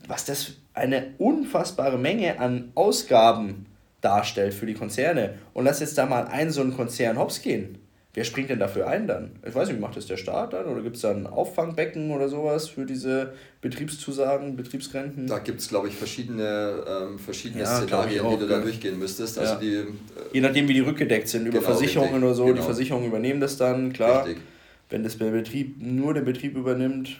was 0.07 0.25
das 0.25 0.53
eine 0.73 1.13
unfassbare 1.19 1.99
Menge 1.99 2.39
an 2.39 2.71
Ausgaben 2.73 3.67
darstellt 4.05 4.53
für 4.53 4.67
die 4.67 4.75
Konzerne. 4.75 5.35
Und 5.53 5.65
lass 5.65 5.79
jetzt 5.79 5.97
da 5.97 6.05
mal 6.05 6.27
ein 6.27 6.51
so 6.51 6.61
einen 6.61 6.75
Konzern 6.75 7.17
hops 7.17 7.41
gehen. 7.41 7.79
Wer 8.15 8.23
springt 8.23 8.49
denn 8.49 8.59
dafür 8.59 8.87
ein 8.87 9.07
dann? 9.07 9.31
Ich 9.45 9.53
weiß 9.53 9.67
nicht, 9.67 9.81
macht 9.81 9.97
das 9.97 10.05
der 10.05 10.15
Staat 10.15 10.53
dann 10.53 10.67
oder 10.67 10.81
gibt 10.81 10.95
es 10.95 11.01
da 11.01 11.11
ein 11.11 11.27
Auffangbecken 11.27 12.11
oder 12.11 12.29
sowas 12.29 12.69
für 12.69 12.85
diese 12.85 13.33
Betriebszusagen, 13.59 14.55
Betriebsrenten? 14.55 15.27
Da 15.27 15.39
gibt 15.39 15.59
es, 15.59 15.67
glaube 15.67 15.89
ich, 15.89 15.95
verschiedene, 15.95 16.85
ähm, 16.87 17.19
verschiedene 17.19 17.63
ja, 17.63 17.75
Szenarien, 17.75 18.29
die 18.29 18.37
du 18.37 18.47
da 18.47 18.59
durchgehen 18.59 18.97
müsstest. 18.97 19.37
Also 19.37 19.55
ja. 19.55 19.59
die, 19.59 19.73
äh, 19.73 19.85
Je 20.31 20.39
nachdem, 20.39 20.69
wie 20.69 20.75
die 20.75 20.79
rückgedeckt 20.79 21.27
sind, 21.27 21.41
über 21.41 21.59
genau, 21.59 21.71
Versicherungen 21.71 22.13
richtig, 22.13 22.25
oder 22.25 22.35
so. 22.35 22.45
Genau. 22.45 22.57
Die 22.57 22.63
Versicherungen 22.63 23.07
übernehmen 23.09 23.41
das 23.41 23.57
dann, 23.57 23.91
klar. 23.91 24.25
Richtig. 24.25 24.41
Wenn 24.89 25.03
das 25.03 25.17
der 25.17 25.31
Betrieb 25.31 25.81
nur 25.81 26.13
der 26.13 26.21
Betrieb 26.21 26.55
übernimmt, 26.55 27.19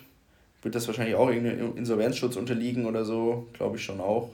wird 0.61 0.75
das 0.75 0.87
wahrscheinlich 0.87 1.15
auch 1.15 1.27
irgendeinem 1.27 1.75
Insolvenzschutz 1.75 2.37
unterliegen 2.37 2.85
oder 2.85 3.03
so, 3.03 3.47
glaube 3.51 3.75
ich 3.75 3.83
schon 3.83 3.99
auch. 3.99 4.29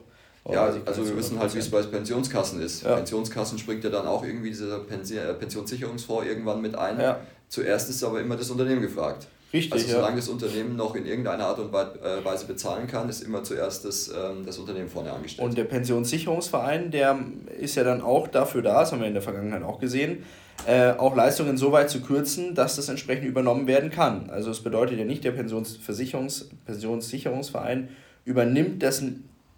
Ja, 0.50 0.74
also, 0.84 1.06
wir 1.06 1.16
wissen 1.16 1.38
halt, 1.38 1.54
wie 1.54 1.58
es 1.58 1.70
bei 1.70 1.82
Pensionskassen 1.82 2.60
ist. 2.60 2.82
Ja. 2.82 2.96
Pensionskassen 2.96 3.58
springt 3.58 3.84
ja 3.84 3.90
dann 3.90 4.06
auch 4.06 4.24
irgendwie 4.24 4.48
dieser 4.50 4.78
äh, 4.78 5.34
Pensionssicherungsfonds 5.34 6.26
irgendwann 6.26 6.60
mit 6.60 6.74
ein. 6.74 7.00
Ja. 7.00 7.20
Zuerst 7.48 7.88
ist 7.90 8.02
aber 8.02 8.20
immer 8.20 8.36
das 8.36 8.50
Unternehmen 8.50 8.82
gefragt. 8.82 9.28
Richtig. 9.52 9.72
Also 9.72 9.86
solange 9.88 10.12
ja. 10.12 10.16
das 10.16 10.28
Unternehmen 10.28 10.76
noch 10.76 10.96
in 10.96 11.04
irgendeiner 11.04 11.46
Art 11.46 11.58
und 11.58 11.68
äh, 11.68 12.24
Weise 12.24 12.46
bezahlen 12.46 12.86
kann, 12.86 13.08
ist 13.08 13.20
immer 13.20 13.44
zuerst 13.44 13.84
das, 13.84 14.08
ähm, 14.08 14.46
das 14.46 14.58
Unternehmen 14.58 14.88
vorne 14.88 15.12
angestellt. 15.12 15.46
Und 15.46 15.58
der 15.58 15.64
Pensionssicherungsverein, 15.64 16.90
der 16.90 17.18
ist 17.60 17.74
ja 17.74 17.84
dann 17.84 18.00
auch 18.00 18.28
dafür 18.28 18.62
da, 18.62 18.80
das 18.80 18.92
haben 18.92 19.00
wir 19.00 19.08
in 19.08 19.12
der 19.12 19.22
Vergangenheit 19.22 19.62
auch 19.62 19.78
gesehen, 19.78 20.24
äh, 20.66 20.92
auch 20.92 21.14
Leistungen 21.14 21.58
so 21.58 21.70
weit 21.70 21.90
zu 21.90 22.00
kürzen, 22.00 22.54
dass 22.54 22.76
das 22.76 22.88
entsprechend 22.88 23.26
übernommen 23.26 23.66
werden 23.66 23.90
kann. 23.90 24.30
Also 24.30 24.50
es 24.50 24.60
bedeutet 24.60 24.98
ja 24.98 25.04
nicht, 25.04 25.22
der 25.22 25.32
Pensionsversicherungs 25.32 26.48
Pensionssicherungsverein 26.64 27.90
übernimmt 28.24 28.82
das 28.82 29.02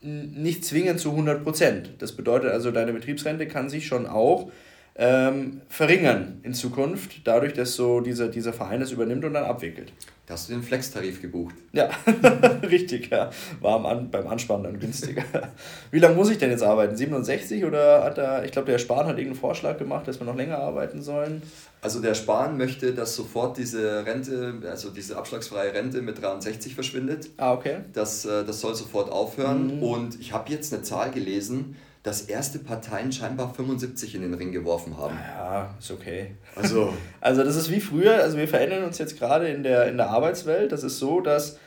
nicht 0.05 0.65
zwingend 0.65 1.01
zu 1.01 1.11
100 1.11 1.43
Prozent. 1.43 1.91
Das 1.99 2.13
bedeutet 2.13 2.51
also, 2.51 2.71
deine 2.71 2.93
Betriebsrente 2.93 3.49
kann 3.49 3.69
sich 3.69 3.87
schon 3.87 4.07
auch 4.07 4.51
ähm, 4.97 5.63
verringern 5.69 6.41
in 6.43 6.55
Zukunft, 6.55 7.27
dadurch, 7.27 7.55
dass 7.55 7.75
so 7.75 8.01
dieser, 8.01 8.29
dieser 8.29 8.53
Verein 8.53 8.83
es 8.83 8.93
übernimmt 8.93 9.25
und 9.25 9.35
dann 9.35 9.45
abwickelt. 9.45 9.93
Da 10.27 10.35
hast 10.35 10.49
du 10.49 10.55
den 10.55 10.63
Flex-Tarif 10.63 11.21
gebucht. 11.21 11.55
Ja, 11.73 11.91
richtig, 12.63 13.11
ja. 13.11 13.29
War 13.61 13.85
am 13.85 14.11
beim 14.11 14.27
Anspannen 14.27 14.65
dann 14.65 14.81
günstiger. 14.81 15.23
Wie 15.91 15.99
lange 15.99 16.15
muss 16.15 16.31
ich 16.31 16.39
denn 16.39 16.51
jetzt 16.51 16.63
arbeiten? 16.63 16.97
67 16.97 17.63
oder 17.67 18.03
hat 18.05 18.17
er, 18.17 18.43
ich 18.43 18.51
glaube, 18.51 18.71
der 18.71 18.79
Spahn 18.79 19.07
hat 19.07 19.19
irgendeinen 19.19 19.35
Vorschlag 19.35 19.77
gemacht, 19.77 20.09
dass 20.09 20.19
wir 20.21 20.25
noch 20.27 20.37
länger 20.37 20.59
arbeiten 20.59 21.03
sollen? 21.03 21.43
Also 21.83 22.01
der 22.01 22.15
Spahn 22.15 22.57
möchte, 22.57 22.95
dass 22.95 23.15
sofort 23.15 23.59
diese 23.59 24.07
Rente, 24.07 24.63
also 24.67 24.89
diese 24.89 25.19
abschlagsfreie 25.19 25.75
Rente 25.75 26.01
mit 26.01 26.23
63 26.23 26.75
verschwindet. 26.75 27.29
Ah, 27.37 27.53
okay. 27.53 27.81
Das, 27.93 28.25
äh, 28.25 28.47
das 28.47 28.63
soll 28.63 28.75
sofort 28.75 29.13
aufhören. 29.13 29.77
Mhm. 29.77 29.83
Und 29.83 30.21
ich 30.21 30.33
habe 30.33 30.51
jetzt 30.51 30.73
eine 30.73 30.83
Zahl 30.83 31.11
gelesen, 31.11 31.77
dass 32.05 32.21
erste 32.21 32.59
Parteien 32.59 33.11
scheinbar 33.13 33.53
75 33.55 34.15
in 34.15 34.21
den 34.21 34.35
Ring 34.35 34.53
geworfen 34.53 34.99
haben. 34.99 35.19
Ja, 35.37 35.75
ist 35.79 35.91
okay. 35.91 36.37
Also, 36.55 36.93
also 37.21 37.43
das 37.43 37.57
ist 37.57 37.71
wie 37.71 37.81
früher, 37.81 38.23
also 38.23 38.37
wir 38.37 38.47
verändern 38.47 38.85
uns 38.85 38.99
jetzt 38.99 39.19
gerade 39.19 39.49
in 39.49 39.63
der, 39.63 39.89
in 39.89 39.97
der 39.97 40.11
Arbeitswelt. 40.11 40.71
Das 40.71 40.85
ist 40.85 40.99
so, 40.99 41.23
dass 41.23 41.59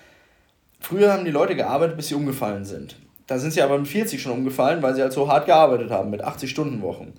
früher 0.79 1.11
haben 1.11 1.25
die 1.25 1.31
Leute 1.31 1.55
gearbeitet, 1.55 1.97
bis 1.97 2.09
sie 2.09 2.13
umgefallen 2.13 2.65
sind. 2.65 2.97
Da 3.25 3.39
sind 3.39 3.51
sie 3.51 3.63
aber 3.63 3.79
mit 3.79 3.87
40 3.87 4.21
schon 4.21 4.31
umgefallen, 4.31 4.83
weil 4.83 4.93
sie 4.93 5.01
halt 5.01 5.11
so 5.11 5.27
hart 5.27 5.47
gearbeitet 5.47 5.89
haben, 5.89 6.11
mit 6.11 6.23
80-Stunden-Wochen. 6.23 7.13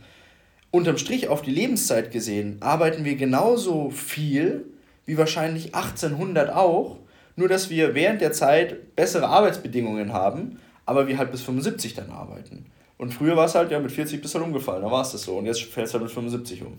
Unterm 0.70 0.96
Strich 0.96 1.26
auf 1.26 1.42
die 1.42 1.50
Lebenszeit 1.50 2.12
gesehen, 2.12 2.58
arbeiten 2.60 3.04
wir 3.04 3.16
genauso 3.16 3.90
viel 3.90 4.64
wie 5.06 5.18
wahrscheinlich 5.18 5.74
1800 5.74 6.50
auch, 6.50 6.98
nur 7.34 7.48
dass 7.48 7.68
wir 7.68 7.96
während 7.96 8.20
der 8.20 8.30
Zeit 8.30 8.94
bessere 8.94 9.26
Arbeitsbedingungen 9.26 10.12
haben, 10.12 10.60
aber 10.86 11.08
wir 11.08 11.18
halt 11.18 11.32
bis 11.32 11.42
75 11.42 11.94
dann 11.94 12.10
arbeiten. 12.10 12.66
Und 12.98 13.14
früher 13.14 13.36
war 13.36 13.46
es 13.46 13.54
halt, 13.54 13.70
ja, 13.70 13.78
mit 13.78 13.92
40 13.92 14.20
bist 14.20 14.34
du 14.34 14.38
halt 14.38 14.46
umgefallen, 14.46 14.82
da 14.82 14.90
war 14.90 15.02
es 15.02 15.12
das 15.12 15.22
so. 15.22 15.38
Und 15.38 15.46
jetzt 15.46 15.62
fällst 15.62 15.94
du 15.94 15.98
halt 15.98 16.04
mit 16.04 16.12
75 16.12 16.62
um. 16.64 16.76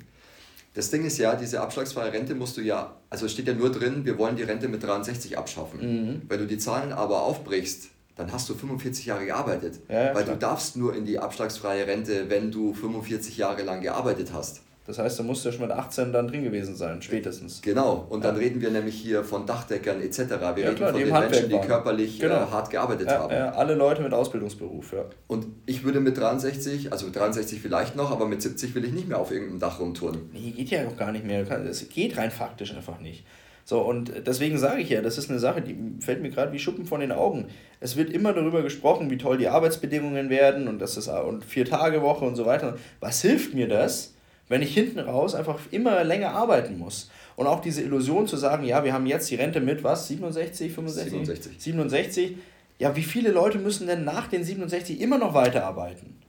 Das 0.74 0.92
Ding 0.92 1.04
ist 1.04 1.18
ja, 1.18 1.36
diese 1.36 1.62
abschlagsfreie 1.62 2.14
Rente 2.14 2.36
musst 2.36 2.58
du 2.58 2.62
ja, 2.62 2.96
also 3.10 3.28
steht 3.28 3.48
ja 3.48 3.54
nur 3.54 3.72
drin, 3.72 4.06
wir 4.06 4.18
wollen 4.18 4.36
die 4.36 4.44
Rente 4.44 4.68
mit 4.68 4.84
63 4.84 5.38
abschaffen. 5.38 5.80
Mhm. 5.80 6.22
Wenn 6.28 6.40
du 6.40 6.46
die 6.46 6.58
Zahlen 6.58 6.94
aber 6.94 7.24
aufbrichst, 7.24 7.90
dann 8.16 8.32
hast 8.32 8.50
du 8.50 8.54
45 8.54 9.06
Jahre 9.06 9.26
gearbeitet. 9.26 9.80
Ja, 9.88 10.08
ja, 10.08 10.16
weil 10.16 10.24
klar. 10.24 10.36
du 10.36 10.40
darfst 10.40 10.76
nur 10.76 10.96
in 10.96 11.06
die 11.06 11.18
abschlagsfreie 11.18 11.88
Rente, 11.88 12.30
wenn 12.30 12.52
du 12.52 12.74
45 12.74 13.38
Jahre 13.38 13.64
lang 13.64 13.82
gearbeitet 13.82 14.32
hast. 14.34 14.62
Das 14.90 14.98
heißt, 14.98 15.20
da 15.20 15.24
musst 15.24 15.46
du 15.46 15.50
ja 15.50 15.54
schon 15.54 15.68
mit 15.68 15.72
18 15.72 16.12
dann 16.12 16.28
drin 16.28 16.44
gewesen 16.44 16.76
sein, 16.76 17.00
spätestens. 17.04 17.62
Genau, 17.62 18.08
und 18.10 18.24
dann 18.24 18.34
ja. 18.34 18.42
reden 18.42 18.60
wir 18.60 18.72
nämlich 18.72 18.96
hier 18.96 19.24
von 19.24 19.46
Dachdeckern 19.46 20.02
etc. 20.02 20.18
Wir 20.18 20.28
ja, 20.30 20.48
reden 20.50 20.76
klar, 20.78 20.90
von 20.90 21.00
den 21.00 21.10
Menschen, 21.12 21.50
die 21.50 21.60
körperlich 21.60 22.18
äh, 22.18 22.24
genau. 22.24 22.38
äh, 22.38 22.48
hart 22.48 22.72
gearbeitet 22.72 23.08
ja, 23.08 23.20
haben. 23.20 23.32
Ja, 23.32 23.52
alle 23.52 23.76
Leute 23.76 24.02
mit 24.02 24.16
Ausbildungsberuf, 24.16 24.94
ja. 24.94 25.06
Und 25.28 25.46
ich 25.68 25.84
würde 25.84 26.00
mit 26.00 26.18
63, 26.18 26.92
also 26.92 27.12
63 27.12 27.62
vielleicht 27.62 27.96
noch, 27.96 28.10
aber 28.10 28.26
mit 28.26 28.42
70 28.42 28.74
will 28.74 28.84
ich 28.84 28.92
nicht 28.92 29.08
mehr 29.08 29.20
auf 29.20 29.30
irgendeinem 29.30 29.60
Dach 29.60 29.80
rumtouren. 29.80 30.28
Nee, 30.34 30.50
geht 30.58 30.72
ja 30.72 30.88
auch 30.88 30.98
gar 30.98 31.12
nicht 31.12 31.24
mehr. 31.24 31.48
Es 31.70 31.88
geht 31.88 32.18
rein 32.18 32.32
faktisch 32.32 32.74
einfach 32.74 33.00
nicht. 33.00 33.26
So, 33.66 33.82
und 33.82 34.12
deswegen 34.26 34.58
sage 34.58 34.82
ich 34.82 34.90
ja, 34.90 35.04
das 35.04 35.20
ist 35.20 35.30
eine 35.30 35.38
Sache, 35.38 35.62
die 35.62 35.78
fällt 36.00 36.24
mir 36.24 36.32
gerade 36.32 36.52
wie 36.52 36.58
Schuppen 36.58 36.86
von 36.86 37.00
den 37.00 37.12
Augen. 37.12 37.46
Es 37.80 37.96
wird 37.96 38.10
immer 38.10 38.34
darüber 38.34 38.64
gesprochen, 38.64 39.12
wie 39.12 39.20
toll 39.20 39.38
die 39.38 39.50
Arbeitsbedingungen 39.50 40.32
werden 40.32 40.68
und 40.68 40.80
das 40.80 40.98
ist 40.98 41.10
und 41.10 41.46
vier 41.46 41.66
Tage 41.66 42.02
Woche 42.02 42.26
und 42.26 42.36
so 42.36 42.48
weiter. 42.48 42.80
Was 43.00 43.22
hilft 43.22 43.54
mir 43.54 43.68
das? 43.68 44.16
Wenn 44.50 44.62
ich 44.62 44.74
hinten 44.74 45.00
raus 45.00 45.36
einfach 45.36 45.60
immer 45.72 46.04
länger 46.04 46.32
arbeiten 46.32 46.78
muss. 46.78 47.10
Und 47.38 47.48
auch 47.48 47.62
diese 47.62 47.82
Illusion 47.82 48.28
zu 48.28 48.36
sagen, 48.36 48.66
ja, 48.66 48.84
wir 48.84 48.92
haben 48.92 49.06
jetzt 49.06 49.30
die 49.32 49.36
Rente 49.36 49.62
mit 49.62 49.84
was, 49.84 50.08
67, 50.08 50.74
65? 50.74 51.12
67. 51.12 51.62
67. 51.62 52.38
Ja, 52.80 52.96
wie 52.96 53.04
viele 53.04 53.32
Leute 53.32 53.60
müssen 53.60 53.88
denn 53.88 54.04
nach 54.04 54.28
den 54.28 54.44
67 54.44 55.00
immer 55.00 55.18
noch 55.18 55.34
weiterarbeiten? 55.34 56.20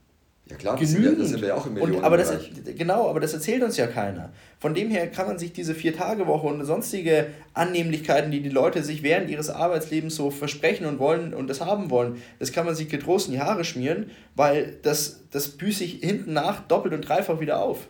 Ja 0.51 0.57
klar, 0.57 0.77
das 0.77 0.93
Genügend. 0.93 1.05
Sind, 1.05 1.17
ja, 1.17 1.21
das 1.21 1.29
sind 1.29 1.41
wir 1.41 1.57
auch 1.57 1.65
im 1.65 1.77
und, 1.77 2.03
aber 2.03 2.17
das, 2.17 2.33
Genau, 2.77 3.09
aber 3.09 3.21
das 3.21 3.33
erzählt 3.33 3.63
uns 3.63 3.77
ja 3.77 3.87
keiner. 3.87 4.31
Von 4.59 4.73
dem 4.73 4.89
her 4.89 5.09
kann 5.09 5.27
man 5.27 5.39
sich 5.39 5.53
diese 5.53 5.73
Vier-Tage-Woche 5.73 6.45
und 6.45 6.65
sonstige 6.65 7.27
Annehmlichkeiten, 7.53 8.31
die 8.31 8.41
die 8.41 8.49
Leute 8.49 8.83
sich 8.83 9.01
während 9.01 9.29
ihres 9.29 9.49
Arbeitslebens 9.49 10.15
so 10.15 10.29
versprechen 10.29 10.85
und 10.85 10.99
wollen 10.99 11.33
und 11.33 11.49
das 11.49 11.61
haben 11.61 11.89
wollen, 11.89 12.21
das 12.39 12.51
kann 12.51 12.65
man 12.65 12.75
sich 12.75 12.89
getrost 12.89 13.27
in 13.27 13.33
die 13.33 13.39
Haare 13.39 13.63
schmieren, 13.63 14.11
weil 14.35 14.77
das, 14.81 15.21
das 15.31 15.49
büße 15.49 15.85
ich 15.85 15.99
hinten 16.01 16.33
nach 16.33 16.67
doppelt 16.67 16.93
und 16.93 17.07
dreifach 17.07 17.39
wieder 17.39 17.61
auf. 17.61 17.87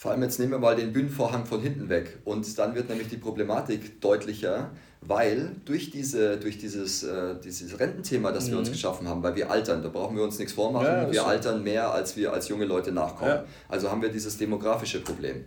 Vor 0.00 0.12
allem 0.12 0.22
jetzt 0.22 0.40
nehmen 0.40 0.52
wir 0.52 0.58
mal 0.58 0.74
den 0.74 0.94
Bühnenvorhang 0.94 1.44
von 1.44 1.60
hinten 1.60 1.90
weg 1.90 2.20
und 2.24 2.58
dann 2.58 2.74
wird 2.74 2.88
nämlich 2.88 3.08
die 3.08 3.18
Problematik 3.18 4.00
deutlicher, 4.00 4.70
weil 5.02 5.56
durch, 5.66 5.90
diese, 5.90 6.38
durch 6.38 6.56
dieses, 6.56 7.02
äh, 7.02 7.34
dieses 7.44 7.78
Rententhema, 7.78 8.32
das 8.32 8.46
mhm. 8.46 8.52
wir 8.52 8.58
uns 8.60 8.68
mhm. 8.70 8.72
geschaffen 8.72 9.08
haben, 9.08 9.22
weil 9.22 9.34
wir 9.34 9.50
altern, 9.50 9.82
da 9.82 9.90
brauchen 9.90 10.16
wir 10.16 10.24
uns 10.24 10.38
nichts 10.38 10.54
vormachen, 10.54 10.86
ja, 10.86 11.12
wir 11.12 11.26
altern 11.26 11.62
mehr, 11.62 11.92
als 11.92 12.16
wir 12.16 12.32
als 12.32 12.48
junge 12.48 12.64
Leute 12.64 12.92
nachkommen. 12.92 13.30
Ja. 13.30 13.44
Also 13.68 13.90
haben 13.90 14.00
wir 14.00 14.08
dieses 14.08 14.38
demografische 14.38 15.02
Problem. 15.02 15.44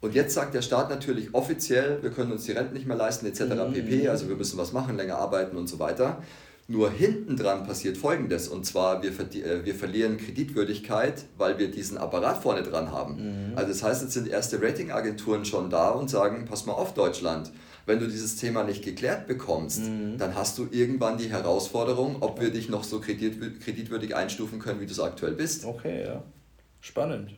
Und 0.00 0.12
jetzt 0.12 0.34
sagt 0.34 0.54
der 0.54 0.62
Staat 0.62 0.90
natürlich 0.90 1.32
offiziell, 1.32 2.02
wir 2.02 2.10
können 2.10 2.32
uns 2.32 2.46
die 2.46 2.52
Renten 2.52 2.74
nicht 2.74 2.88
mehr 2.88 2.96
leisten, 2.96 3.26
etc. 3.26 3.42
Mhm. 3.42 3.74
pp. 3.74 4.08
Also 4.08 4.28
wir 4.28 4.34
müssen 4.34 4.58
was 4.58 4.72
machen, 4.72 4.96
länger 4.96 5.18
arbeiten 5.18 5.56
und 5.56 5.68
so 5.68 5.78
weiter. 5.78 6.20
Nur 6.66 6.90
hinten 6.90 7.36
dran 7.36 7.66
passiert 7.66 7.98
Folgendes, 7.98 8.48
und 8.48 8.64
zwar 8.64 9.02
wir, 9.02 9.10
äh, 9.10 9.66
wir 9.66 9.74
verlieren 9.74 10.16
Kreditwürdigkeit, 10.16 11.24
weil 11.36 11.58
wir 11.58 11.70
diesen 11.70 11.98
Apparat 11.98 12.42
vorne 12.42 12.62
dran 12.62 12.90
haben. 12.90 13.50
Mhm. 13.50 13.58
Also 13.58 13.68
das 13.68 13.82
heißt, 13.82 14.02
jetzt 14.02 14.14
sind 14.14 14.28
erste 14.28 14.62
Ratingagenturen 14.62 15.44
schon 15.44 15.68
da 15.68 15.90
und 15.90 16.08
sagen, 16.08 16.46
pass 16.46 16.64
mal 16.64 16.72
auf 16.72 16.94
Deutschland, 16.94 17.52
wenn 17.84 17.98
du 17.98 18.06
dieses 18.06 18.36
Thema 18.36 18.64
nicht 18.64 18.82
geklärt 18.82 19.26
bekommst, 19.26 19.80
mhm. 19.80 20.16
dann 20.16 20.34
hast 20.34 20.56
du 20.56 20.66
irgendwann 20.70 21.18
die 21.18 21.30
Herausforderung, 21.30 22.16
ob 22.20 22.40
wir 22.40 22.50
dich 22.50 22.70
noch 22.70 22.82
so 22.82 22.98
kreditwürdig 22.98 24.16
einstufen 24.16 24.58
können, 24.58 24.80
wie 24.80 24.86
du 24.86 24.92
es 24.92 25.00
aktuell 25.00 25.32
bist. 25.32 25.66
Okay, 25.66 26.04
ja. 26.06 26.22
Spannend. 26.80 27.34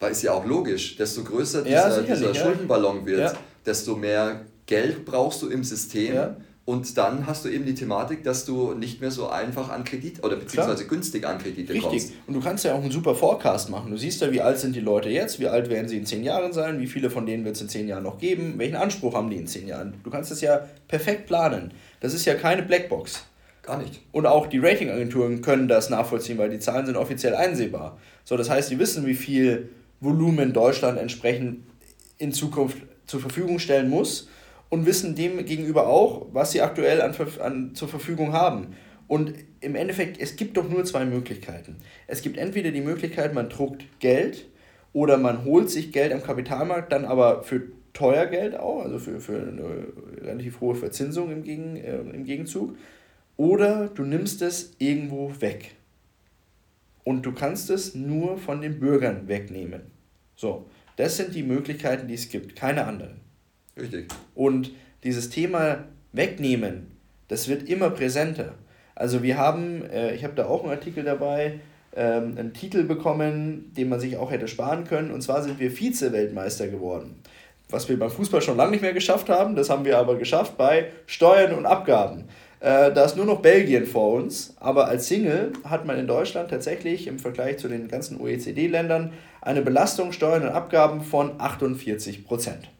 Weil 0.00 0.12
ist 0.12 0.22
ja 0.22 0.32
auch 0.32 0.46
logisch, 0.46 0.96
desto 0.96 1.22
größer 1.22 1.62
dieser, 1.62 2.02
ja, 2.02 2.14
dieser 2.14 2.34
Schuldenballon 2.34 3.04
wird, 3.04 3.32
ja. 3.32 3.38
desto 3.66 3.94
mehr 3.94 4.46
Geld 4.64 5.04
brauchst 5.04 5.42
du 5.42 5.48
im 5.48 5.62
System. 5.64 6.14
Ja 6.14 6.36
und 6.66 6.98
dann 6.98 7.28
hast 7.28 7.44
du 7.44 7.48
eben 7.48 7.64
die 7.64 7.74
Thematik, 7.74 8.24
dass 8.24 8.44
du 8.44 8.74
nicht 8.74 9.00
mehr 9.00 9.12
so 9.12 9.28
einfach 9.28 9.70
an 9.70 9.84
Kredit 9.84 10.24
oder 10.24 10.34
beziehungsweise 10.34 10.78
Klar. 10.78 10.88
günstig 10.88 11.24
an 11.24 11.38
Kredite 11.38 11.72
Richtig. 11.72 11.90
kommst. 11.90 12.12
Und 12.26 12.34
du 12.34 12.40
kannst 12.40 12.64
ja 12.64 12.74
auch 12.74 12.82
einen 12.82 12.90
super 12.90 13.14
Forecast 13.14 13.70
machen. 13.70 13.92
Du 13.92 13.96
siehst 13.96 14.20
ja, 14.20 14.32
wie 14.32 14.40
alt 14.40 14.58
sind 14.58 14.74
die 14.74 14.80
Leute 14.80 15.08
jetzt, 15.08 15.38
wie 15.38 15.46
alt 15.46 15.70
werden 15.70 15.88
sie 15.88 15.96
in 15.96 16.04
zehn 16.04 16.24
Jahren 16.24 16.52
sein, 16.52 16.80
wie 16.80 16.88
viele 16.88 17.08
von 17.08 17.24
denen 17.24 17.44
wird 17.44 17.54
es 17.54 17.62
in 17.62 17.68
zehn 17.68 17.86
Jahren 17.86 18.02
noch 18.02 18.18
geben, 18.18 18.54
welchen 18.56 18.74
Anspruch 18.74 19.14
haben 19.14 19.30
die 19.30 19.36
in 19.36 19.46
zehn 19.46 19.68
Jahren. 19.68 19.94
Du 20.02 20.10
kannst 20.10 20.32
das 20.32 20.40
ja 20.40 20.66
perfekt 20.88 21.26
planen. 21.26 21.72
Das 22.00 22.12
ist 22.12 22.24
ja 22.24 22.34
keine 22.34 22.64
Blackbox. 22.64 23.22
Gar 23.62 23.78
nicht. 23.78 24.00
Und 24.10 24.26
auch 24.26 24.48
die 24.48 24.58
Ratingagenturen 24.58 25.42
können 25.42 25.68
das 25.68 25.88
nachvollziehen, 25.88 26.36
weil 26.36 26.50
die 26.50 26.58
Zahlen 26.58 26.84
sind 26.84 26.96
offiziell 26.96 27.36
einsehbar. 27.36 27.96
So, 28.24 28.36
das 28.36 28.50
heißt, 28.50 28.72
die 28.72 28.80
wissen, 28.80 29.06
wie 29.06 29.14
viel 29.14 29.68
Volumen 30.00 30.52
Deutschland 30.52 30.98
entsprechend 30.98 31.60
in 32.18 32.32
Zukunft 32.32 32.78
zur 33.06 33.20
Verfügung 33.20 33.60
stellen 33.60 33.88
muss 33.88 34.28
und 34.68 34.86
wissen 34.86 35.14
dem 35.14 35.44
gegenüber 35.44 35.86
auch, 35.86 36.26
was 36.32 36.52
sie 36.52 36.62
aktuell 36.62 37.00
an, 37.00 37.14
an, 37.40 37.74
zur 37.74 37.88
Verfügung 37.88 38.32
haben. 38.32 38.74
Und 39.08 39.34
im 39.60 39.76
Endeffekt, 39.76 40.20
es 40.20 40.36
gibt 40.36 40.56
doch 40.56 40.68
nur 40.68 40.84
zwei 40.84 41.04
Möglichkeiten. 41.04 41.76
Es 42.06 42.22
gibt 42.22 42.36
entweder 42.36 42.72
die 42.72 42.80
Möglichkeit, 42.80 43.34
man 43.34 43.48
druckt 43.48 43.84
Geld 44.00 44.46
oder 44.92 45.16
man 45.16 45.44
holt 45.44 45.70
sich 45.70 45.92
Geld 45.92 46.12
am 46.12 46.22
Kapitalmarkt, 46.22 46.92
dann 46.92 47.04
aber 47.04 47.42
für 47.44 47.62
teuer 47.92 48.26
Geld 48.26 48.56
auch, 48.56 48.82
also 48.82 48.98
für, 48.98 49.20
für 49.20 49.38
eine 49.38 50.26
relativ 50.26 50.60
hohe 50.60 50.74
Verzinsung 50.74 51.30
im, 51.30 51.42
Gegen, 51.42 51.76
äh, 51.76 51.98
im 51.98 52.24
Gegenzug. 52.24 52.76
Oder 53.36 53.88
du 53.88 54.02
nimmst 54.02 54.42
es 54.42 54.74
irgendwo 54.78 55.32
weg. 55.40 55.72
Und 57.04 57.24
du 57.24 57.32
kannst 57.32 57.70
es 57.70 57.94
nur 57.94 58.36
von 58.38 58.60
den 58.60 58.80
Bürgern 58.80 59.28
wegnehmen. 59.28 59.82
So, 60.34 60.66
das 60.96 61.16
sind 61.16 61.34
die 61.34 61.42
Möglichkeiten, 61.42 62.08
die 62.08 62.14
es 62.14 62.28
gibt, 62.28 62.56
keine 62.56 62.84
anderen. 62.86 63.20
Richtig. 63.78 64.08
Und 64.34 64.72
dieses 65.04 65.30
Thema 65.30 65.84
wegnehmen, 66.12 66.96
das 67.28 67.48
wird 67.48 67.68
immer 67.68 67.90
präsenter. 67.90 68.54
Also 68.94 69.22
wir 69.22 69.36
haben, 69.36 69.84
äh, 69.90 70.14
ich 70.14 70.24
habe 70.24 70.34
da 70.34 70.46
auch 70.46 70.62
einen 70.62 70.72
Artikel 70.72 71.04
dabei, 71.04 71.60
ähm, 71.94 72.34
einen 72.38 72.54
Titel 72.54 72.84
bekommen, 72.84 73.72
den 73.76 73.88
man 73.88 74.00
sich 74.00 74.16
auch 74.16 74.30
hätte 74.30 74.48
sparen 74.48 74.84
können. 74.84 75.10
Und 75.10 75.22
zwar 75.22 75.42
sind 75.42 75.58
wir 75.58 75.70
Vize-Weltmeister 75.70 76.68
geworden. 76.68 77.16
Was 77.68 77.88
wir 77.88 77.98
beim 77.98 78.10
Fußball 78.10 78.42
schon 78.42 78.56
lange 78.56 78.70
nicht 78.72 78.82
mehr 78.82 78.92
geschafft 78.92 79.28
haben, 79.28 79.56
das 79.56 79.70
haben 79.70 79.84
wir 79.84 79.98
aber 79.98 80.16
geschafft 80.16 80.56
bei 80.56 80.90
Steuern 81.06 81.52
und 81.52 81.66
Abgaben. 81.66 82.24
Äh, 82.60 82.92
da 82.92 83.04
ist 83.04 83.16
nur 83.16 83.26
noch 83.26 83.42
Belgien 83.42 83.86
vor 83.86 84.14
uns, 84.14 84.54
aber 84.60 84.86
als 84.86 85.08
Single 85.08 85.52
hat 85.64 85.84
man 85.84 85.98
in 85.98 86.06
Deutschland 86.06 86.48
tatsächlich 86.48 87.06
im 87.06 87.18
Vergleich 87.18 87.58
zu 87.58 87.68
den 87.68 87.88
ganzen 87.88 88.20
OECD-Ländern 88.20 89.12
eine 89.42 89.62
Belastung 89.62 90.12
Steuern 90.12 90.42
und 90.42 90.48
Abgaben 90.48 91.02
von 91.02 91.32
48 91.38 92.24
Prozent. 92.24 92.70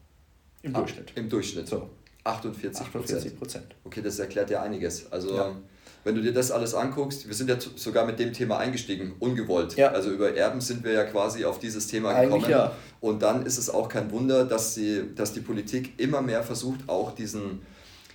Im 0.66 0.74
ah, 0.74 0.78
Durchschnitt. 0.80 1.12
Im 1.14 1.28
Durchschnitt. 1.28 1.68
So. 1.68 1.88
48 2.24 2.92
Prozent. 3.38 3.66
Okay, 3.84 4.02
das 4.02 4.18
erklärt 4.18 4.50
ja 4.50 4.60
einiges. 4.60 5.10
Also, 5.12 5.36
ja. 5.36 5.54
wenn 6.02 6.16
du 6.16 6.22
dir 6.22 6.32
das 6.32 6.50
alles 6.50 6.74
anguckst, 6.74 7.28
wir 7.28 7.34
sind 7.34 7.48
ja 7.48 7.56
sogar 7.76 8.04
mit 8.04 8.18
dem 8.18 8.32
Thema 8.32 8.58
eingestiegen, 8.58 9.14
ungewollt. 9.20 9.76
Ja. 9.76 9.92
Also, 9.92 10.10
über 10.10 10.34
Erben 10.34 10.60
sind 10.60 10.82
wir 10.82 10.92
ja 10.92 11.04
quasi 11.04 11.44
auf 11.44 11.60
dieses 11.60 11.86
Thema 11.86 12.10
Eigentlich 12.10 12.46
gekommen. 12.46 12.50
Ja. 12.50 12.72
Und 13.00 13.22
dann 13.22 13.46
ist 13.46 13.58
es 13.58 13.70
auch 13.70 13.88
kein 13.88 14.10
Wunder, 14.10 14.44
dass, 14.44 14.74
sie, 14.74 15.14
dass 15.14 15.32
die 15.32 15.40
Politik 15.40 16.00
immer 16.00 16.20
mehr 16.20 16.42
versucht, 16.42 16.80
auch 16.88 17.14
diesen, 17.14 17.62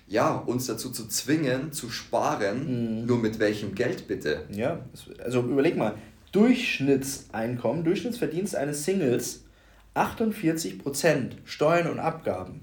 ja, 0.08 0.34
uns 0.36 0.68
dazu 0.68 0.90
zu 0.90 1.08
zwingen, 1.08 1.72
zu 1.72 1.90
sparen. 1.90 3.00
Mhm. 3.00 3.06
Nur 3.06 3.18
mit 3.18 3.40
welchem 3.40 3.76
Geld 3.76 4.10
bitte? 4.10 4.42
Ja, 4.52 4.82
also 5.24 5.40
überleg 5.40 5.78
mal, 5.78 5.96
Durchschnittseinkommen, 6.34 7.86
Durchschnittsverdienst 7.86 8.58
eines 8.58 8.84
Singles 8.84 9.46
48% 9.96 11.32
Steuern 11.46 11.90
und 11.90 12.00
Abgaben. 12.00 12.62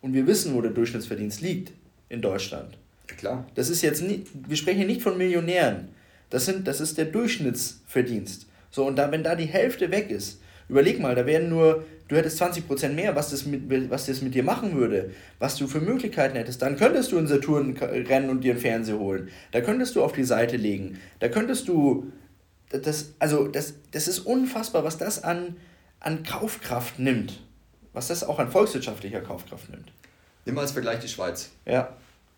Und 0.00 0.14
wir 0.14 0.26
wissen, 0.26 0.54
wo 0.54 0.60
der 0.62 0.70
Durchschnittsverdienst 0.70 1.40
liegt 1.40 1.72
in 2.08 2.22
Deutschland. 2.22 2.78
Ja, 3.08 3.16
klar. 3.16 3.46
Das 3.54 3.68
ist 3.68 3.82
jetzt 3.82 4.02
nicht, 4.02 4.28
wir 4.48 4.56
sprechen 4.56 4.78
hier 4.78 4.86
nicht 4.86 5.02
von 5.02 5.18
Millionären. 5.18 5.88
Das, 6.30 6.46
sind, 6.46 6.66
das 6.66 6.80
ist 6.80 6.96
der 6.96 7.06
Durchschnittsverdienst. 7.06 8.46
So, 8.70 8.86
und 8.86 8.96
da, 8.96 9.10
wenn 9.10 9.22
da 9.22 9.34
die 9.34 9.46
Hälfte 9.46 9.90
weg 9.90 10.10
ist, 10.10 10.40
überleg 10.68 11.00
mal, 11.00 11.14
da 11.14 11.26
wären 11.26 11.48
nur, 11.48 11.84
du 12.08 12.16
hättest 12.16 12.40
20% 12.40 12.90
mehr, 12.90 13.16
was 13.16 13.30
das, 13.30 13.44
mit, 13.44 13.90
was 13.90 14.06
das 14.06 14.22
mit 14.22 14.34
dir 14.34 14.44
machen 14.44 14.76
würde, 14.76 15.10
was 15.38 15.56
du 15.56 15.66
für 15.66 15.80
Möglichkeiten 15.80 16.36
hättest. 16.36 16.62
Dann 16.62 16.76
könntest 16.76 17.12
du 17.12 17.18
in 17.18 17.26
Saturn 17.26 17.76
rennen 17.76 18.30
und 18.30 18.42
dir 18.42 18.52
einen 18.52 18.60
Fernseher 18.60 18.98
holen. 18.98 19.28
Da 19.50 19.60
könntest 19.60 19.96
du 19.96 20.02
auf 20.02 20.12
die 20.12 20.24
Seite 20.24 20.56
legen. 20.56 20.98
Da 21.18 21.28
könntest 21.28 21.68
du, 21.68 22.12
das, 22.70 23.14
also 23.18 23.48
das, 23.48 23.74
das 23.90 24.06
ist 24.06 24.20
unfassbar, 24.20 24.84
was 24.84 24.96
das 24.96 25.24
an, 25.24 25.56
an 26.00 26.22
Kaufkraft 26.22 26.98
nimmt. 26.98 27.40
Was 27.92 28.08
das 28.08 28.24
auch 28.24 28.38
an 28.38 28.50
volkswirtschaftlicher 28.50 29.20
Kaufkraft 29.20 29.68
nimmt. 29.70 29.92
Nimm 30.44 30.54
mal 30.54 30.62
als 30.62 30.72
Vergleich 30.72 31.00
die 31.00 31.08
Schweiz. 31.08 31.50
Ja. 31.66 31.94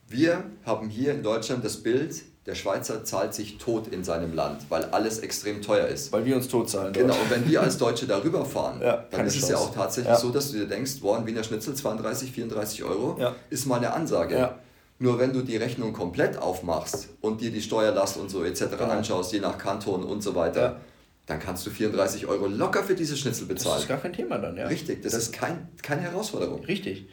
Wir 0.08 0.44
haben 0.66 0.88
hier 0.88 1.12
in 1.12 1.22
Deutschland 1.22 1.64
das 1.64 1.82
Bild, 1.82 2.22
der 2.46 2.56
Schweizer 2.56 3.04
zahlt 3.04 3.34
sich 3.34 3.58
tot 3.58 3.86
in 3.86 4.02
seinem 4.02 4.34
Land, 4.34 4.62
weil 4.68 4.84
alles 4.86 5.20
extrem 5.20 5.62
teuer 5.62 5.86
ist. 5.86 6.12
Weil 6.12 6.24
wir 6.24 6.34
uns 6.34 6.48
tot 6.48 6.68
zahlen. 6.68 6.92
Genau, 6.92 7.14
und 7.14 7.30
wenn 7.30 7.48
wir 7.48 7.62
als 7.62 7.78
Deutsche 7.78 8.06
darüber 8.06 8.44
fahren, 8.44 8.80
ja, 8.82 9.04
dann 9.10 9.26
ist 9.26 9.36
es 9.36 9.48
ja 9.48 9.56
auch 9.56 9.72
tatsächlich 9.72 10.14
ja. 10.14 10.18
so, 10.18 10.30
dass 10.30 10.50
du 10.50 10.58
dir 10.58 10.66
denkst, 10.66 11.00
boah, 11.00 11.18
ein 11.18 11.26
Wiener 11.26 11.44
Schnitzel 11.44 11.74
32, 11.74 12.32
34 12.32 12.82
Euro 12.82 13.16
ja. 13.20 13.36
ist 13.48 13.66
mal 13.66 13.76
eine 13.76 13.92
Ansage. 13.92 14.56
Nur 14.98 15.18
wenn 15.18 15.32
du 15.32 15.42
die 15.42 15.56
Rechnung 15.56 15.92
komplett 15.92 16.36
aufmachst 16.36 17.08
und 17.20 17.40
dir 17.40 17.50
die 17.50 17.62
Steuerlast 17.62 18.16
und 18.16 18.28
so 18.28 18.44
etc. 18.44 18.64
Genau. 18.70 18.84
anschaust, 18.84 19.32
je 19.32 19.40
nach 19.40 19.58
Kanton 19.58 20.02
und 20.02 20.22
so 20.22 20.34
weiter, 20.34 20.80
dann 21.26 21.38
kannst 21.38 21.66
du 21.66 21.70
34 21.70 22.26
Euro 22.26 22.46
locker 22.46 22.82
für 22.82 22.94
diese 22.94 23.16
Schnitzel 23.16 23.46
bezahlen. 23.46 23.76
Das 23.76 23.82
ist 23.82 23.88
gar 23.88 23.98
kein 23.98 24.12
Thema 24.12 24.38
dann, 24.38 24.56
ja. 24.56 24.66
Richtig, 24.66 25.02
das, 25.02 25.12
das 25.12 25.22
ist 25.24 25.32
kein, 25.32 25.68
keine 25.82 26.02
Herausforderung. 26.02 26.64
Richtig. 26.64 27.06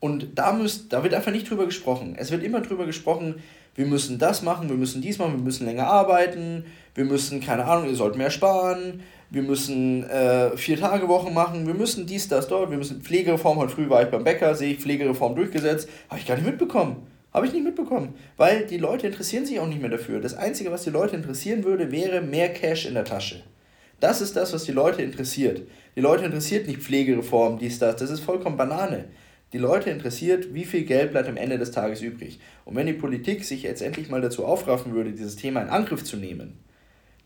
Und 0.00 0.38
da, 0.38 0.52
müsst, 0.52 0.92
da 0.92 1.02
wird 1.02 1.12
einfach 1.12 1.30
nicht 1.30 1.48
drüber 1.48 1.66
gesprochen. 1.66 2.16
Es 2.18 2.30
wird 2.30 2.42
immer 2.42 2.62
drüber 2.62 2.86
gesprochen, 2.86 3.42
wir 3.74 3.86
müssen 3.86 4.18
das 4.18 4.42
machen, 4.42 4.68
wir 4.68 4.76
müssen 4.76 5.02
dies 5.02 5.18
machen, 5.18 5.34
wir 5.34 5.44
müssen 5.44 5.66
länger 5.66 5.86
arbeiten, 5.86 6.64
wir 6.94 7.04
müssen, 7.04 7.40
keine 7.40 7.66
Ahnung, 7.66 7.88
ihr 7.88 7.94
sollt 7.94 8.16
mehr 8.16 8.30
sparen, 8.30 9.02
wir 9.28 9.42
müssen 9.42 10.08
äh, 10.08 10.56
vier 10.56 10.80
Tage 10.80 11.06
Wochen 11.06 11.32
machen, 11.34 11.66
wir 11.66 11.74
müssen 11.74 12.06
dies, 12.06 12.28
das, 12.28 12.48
dort, 12.48 12.70
wir 12.70 12.78
müssen 12.78 13.02
Pflegereform, 13.02 13.58
heute 13.58 13.72
früh 13.72 13.88
war 13.88 14.02
ich 14.02 14.08
beim 14.08 14.24
Bäcker, 14.24 14.54
sehe 14.54 14.72
ich 14.72 14.80
Pflegereform 14.80 15.36
durchgesetzt, 15.36 15.88
habe 16.08 16.18
ich 16.18 16.26
gar 16.26 16.34
nicht 16.34 16.46
mitbekommen. 16.46 17.06
Habe 17.32 17.46
ich 17.46 17.52
nicht 17.52 17.64
mitbekommen, 17.64 18.14
weil 18.36 18.66
die 18.66 18.78
Leute 18.78 19.06
interessieren 19.06 19.46
sich 19.46 19.60
auch 19.60 19.68
nicht 19.68 19.80
mehr 19.80 19.90
dafür. 19.90 20.20
Das 20.20 20.34
Einzige, 20.34 20.72
was 20.72 20.82
die 20.82 20.90
Leute 20.90 21.14
interessieren 21.14 21.62
würde, 21.62 21.92
wäre 21.92 22.20
mehr 22.20 22.52
Cash 22.52 22.86
in 22.86 22.94
der 22.94 23.04
Tasche. 23.04 23.42
Das 24.00 24.20
ist 24.20 24.34
das, 24.34 24.52
was 24.52 24.64
die 24.64 24.72
Leute 24.72 25.02
interessiert. 25.02 25.62
Die 25.94 26.00
Leute 26.00 26.24
interessiert 26.24 26.66
nicht 26.66 26.80
Pflegereform, 26.80 27.58
dies, 27.58 27.78
das. 27.78 27.96
Das 27.96 28.10
ist 28.10 28.20
vollkommen 28.20 28.56
Banane. 28.56 29.04
Die 29.52 29.58
Leute 29.58 29.90
interessiert, 29.90 30.54
wie 30.54 30.64
viel 30.64 30.84
Geld 30.84 31.10
bleibt 31.10 31.28
am 31.28 31.36
Ende 31.36 31.58
des 31.58 31.70
Tages 31.70 32.02
übrig. 32.02 32.40
Und 32.64 32.76
wenn 32.76 32.86
die 32.86 32.92
Politik 32.92 33.44
sich 33.44 33.62
jetzt 33.62 33.82
endlich 33.82 34.08
mal 34.08 34.20
dazu 34.20 34.44
aufraffen 34.44 34.94
würde, 34.94 35.12
dieses 35.12 35.36
Thema 35.36 35.60
in 35.60 35.68
Angriff 35.68 36.04
zu 36.04 36.16
nehmen, 36.16 36.58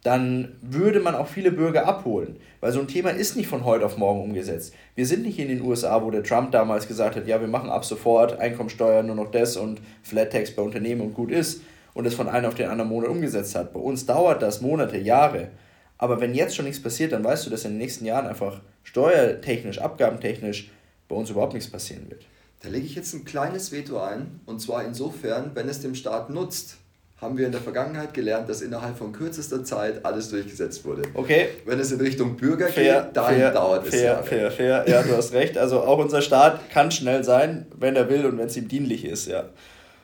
dann 0.04 0.56
würde 0.60 1.00
man 1.00 1.14
auch 1.14 1.26
viele 1.26 1.50
Bürger 1.50 1.86
abholen. 1.86 2.36
Weil 2.60 2.72
so 2.72 2.80
ein 2.80 2.88
Thema 2.88 3.08
ist 3.10 3.36
nicht 3.36 3.48
von 3.48 3.64
heute 3.64 3.86
auf 3.86 3.96
morgen 3.96 4.22
umgesetzt. 4.22 4.74
Wir 4.94 5.06
sind 5.06 5.22
nicht 5.22 5.38
in 5.38 5.48
den 5.48 5.62
USA, 5.62 6.02
wo 6.04 6.10
der 6.10 6.22
Trump 6.22 6.52
damals 6.52 6.86
gesagt 6.86 7.16
hat, 7.16 7.26
ja, 7.26 7.40
wir 7.40 7.48
machen 7.48 7.70
ab 7.70 7.86
sofort 7.86 8.38
Einkommensteuer 8.38 9.02
nur 9.02 9.16
noch 9.16 9.30
das 9.30 9.56
und 9.56 9.80
Flat 10.02 10.30
Tax 10.30 10.50
bei 10.50 10.62
Unternehmen 10.62 11.00
und 11.00 11.14
gut 11.14 11.30
ist 11.30 11.62
und 11.94 12.06
es 12.06 12.14
von 12.14 12.28
einem 12.28 12.46
auf 12.46 12.54
den 12.54 12.68
anderen 12.68 12.90
Monat 12.90 13.08
umgesetzt 13.08 13.54
hat. 13.54 13.72
Bei 13.72 13.80
uns 13.80 14.04
dauert 14.04 14.42
das 14.42 14.60
Monate, 14.60 14.98
Jahre. 14.98 15.48
Aber 15.96 16.20
wenn 16.20 16.34
jetzt 16.34 16.54
schon 16.54 16.66
nichts 16.66 16.82
passiert, 16.82 17.12
dann 17.12 17.24
weißt 17.24 17.46
du, 17.46 17.50
dass 17.50 17.64
in 17.64 17.72
den 17.72 17.78
nächsten 17.78 18.04
Jahren 18.04 18.26
einfach 18.26 18.60
steuertechnisch, 18.82 19.78
abgabentechnisch 19.78 20.70
bei 21.08 21.16
uns 21.16 21.30
überhaupt 21.30 21.54
nichts 21.54 21.70
passieren 21.70 22.10
wird. 22.10 22.26
Da 22.60 22.68
lege 22.68 22.84
ich 22.84 22.94
jetzt 22.94 23.14
ein 23.14 23.24
kleines 23.24 23.72
Veto 23.72 23.98
ein, 24.00 24.40
und 24.44 24.60
zwar 24.60 24.84
insofern, 24.84 25.52
wenn 25.54 25.68
es 25.68 25.80
dem 25.80 25.94
Staat 25.94 26.28
nutzt. 26.28 26.76
Haben 27.24 27.38
wir 27.38 27.46
in 27.46 27.52
der 27.52 27.62
Vergangenheit 27.62 28.12
gelernt, 28.12 28.50
dass 28.50 28.60
innerhalb 28.60 28.98
von 28.98 29.10
kürzester 29.10 29.64
Zeit 29.64 30.04
alles 30.04 30.28
durchgesetzt 30.28 30.84
wurde. 30.84 31.04
Okay. 31.14 31.48
Wenn 31.64 31.80
es 31.80 31.90
in 31.90 31.98
Richtung 31.98 32.36
Bürger 32.36 32.68
fair, 32.68 33.04
geht, 33.04 33.16
dann 33.16 33.34
fair, 33.34 33.50
dauert 33.50 33.86
es 33.86 33.94
fair, 33.94 34.04
Jahre. 34.04 34.24
Fair, 34.24 34.50
fair, 34.50 34.84
ja, 34.86 35.02
du 35.02 35.16
hast 35.16 35.32
recht. 35.32 35.56
Also 35.56 35.80
auch 35.80 35.96
unser 35.96 36.20
Staat 36.20 36.68
kann 36.68 36.90
schnell 36.90 37.24
sein, 37.24 37.64
wenn 37.78 37.96
er 37.96 38.10
will 38.10 38.26
und 38.26 38.36
wenn 38.36 38.48
es 38.48 38.58
ihm 38.58 38.68
dienlich 38.68 39.06
ist, 39.06 39.26
ja. 39.26 39.44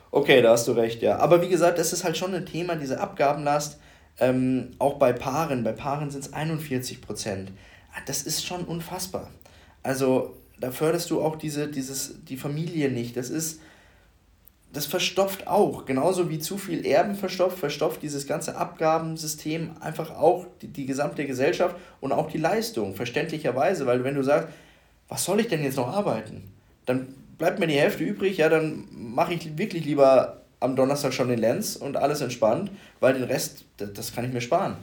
Okay, 0.09 0.41
da 0.41 0.53
hast 0.53 0.67
du 0.67 0.71
recht, 0.71 1.03
ja. 1.03 1.19
Aber 1.19 1.43
wie 1.43 1.49
gesagt, 1.49 1.77
das 1.77 1.93
ist 1.93 2.03
halt 2.03 2.17
schon 2.17 2.33
ein 2.33 2.47
Thema, 2.47 2.75
diese 2.75 2.99
Abgabenlast. 2.99 3.77
Ähm, 4.19 4.71
auch 4.79 4.95
bei 4.95 5.13
Paaren, 5.13 5.63
bei 5.63 5.73
Paaren 5.73 6.09
sind 6.09 6.23
es 6.23 6.33
41 6.33 7.01
Prozent. 7.01 7.51
Das 8.07 8.23
ist 8.23 8.47
schon 8.47 8.65
unfassbar. 8.65 9.29
Also 9.83 10.37
da 10.59 10.71
förderst 10.71 11.11
du 11.11 11.21
auch 11.21 11.35
diese, 11.35 11.67
dieses, 11.67 12.15
die 12.23 12.37
Familie 12.37 12.89
nicht. 12.89 13.15
Das 13.15 13.29
ist, 13.29 13.59
das 14.73 14.85
verstopft 14.85 15.47
auch. 15.47 15.85
Genauso 15.85 16.29
wie 16.29 16.39
zu 16.39 16.57
viel 16.57 16.85
Erben 16.85 17.15
verstopft, 17.15 17.59
verstopft 17.59 18.01
dieses 18.01 18.25
ganze 18.27 18.55
Abgabensystem 18.55 19.71
einfach 19.79 20.11
auch 20.11 20.45
die, 20.61 20.67
die 20.67 20.85
gesamte 20.85 21.25
Gesellschaft 21.25 21.75
und 21.99 22.11
auch 22.11 22.31
die 22.31 22.37
Leistung, 22.37 22.95
verständlicherweise. 22.95 23.85
Weil 23.85 24.03
wenn 24.03 24.15
du 24.15 24.23
sagst, 24.23 24.47
was 25.09 25.25
soll 25.25 25.41
ich 25.41 25.47
denn 25.47 25.63
jetzt 25.63 25.77
noch 25.77 25.89
arbeiten? 25.89 26.51
Dann 26.85 27.07
bleibt 27.37 27.59
mir 27.59 27.67
die 27.67 27.79
Hälfte 27.79 28.03
übrig, 28.03 28.37
ja, 28.37 28.49
dann 28.49 28.87
mache 28.91 29.33
ich 29.33 29.57
wirklich 29.57 29.83
lieber 29.83 30.41
am 30.59 30.75
Donnerstag 30.75 31.13
schon 31.13 31.27
den 31.27 31.39
Lenz 31.39 31.75
und 31.75 31.97
alles 31.97 32.21
entspannt, 32.21 32.71
weil 32.99 33.15
den 33.15 33.23
Rest, 33.23 33.65
das, 33.77 33.93
das 33.93 34.15
kann 34.15 34.25
ich 34.25 34.31
mir 34.31 34.41
sparen. 34.41 34.77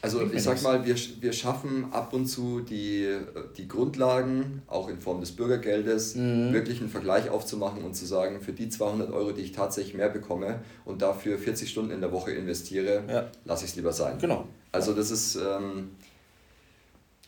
Also 0.00 0.22
ich 0.32 0.42
sag 0.42 0.62
mal, 0.62 0.84
wir, 0.86 0.94
wir 1.20 1.32
schaffen 1.32 1.86
ab 1.92 2.12
und 2.12 2.26
zu 2.26 2.60
die, 2.60 3.08
die 3.56 3.66
Grundlagen, 3.66 4.62
auch 4.68 4.88
in 4.88 5.00
Form 5.00 5.20
des 5.20 5.32
Bürgergeldes, 5.32 6.14
Mhm. 6.14 6.52
wirklich 6.52 6.80
einen 6.80 6.88
Vergleich 6.90 7.30
aufzumachen 7.30 7.82
und 7.84 7.94
zu 7.94 8.06
sagen, 8.06 8.40
für 8.40 8.52
die 8.52 8.68
200 8.68 9.10
Euro, 9.10 9.32
die 9.32 9.42
ich 9.42 9.52
tatsächlich 9.52 9.94
mehr 9.94 10.08
bekomme 10.08 10.60
und 10.84 11.02
dafür 11.02 11.36
40 11.38 11.68
Stunden 11.70 11.90
in 11.90 12.00
der 12.00 12.12
Woche 12.12 12.30
investiere, 12.32 13.02
Ja. 13.08 13.26
lasse 13.44 13.64
ich 13.64 13.70
es 13.72 13.76
lieber 13.76 13.92
sein. 13.92 14.18
Genau. 14.20 14.46
Also 14.72 14.92
das 14.94 15.10
ist, 15.10 15.36
ähm, 15.36 15.90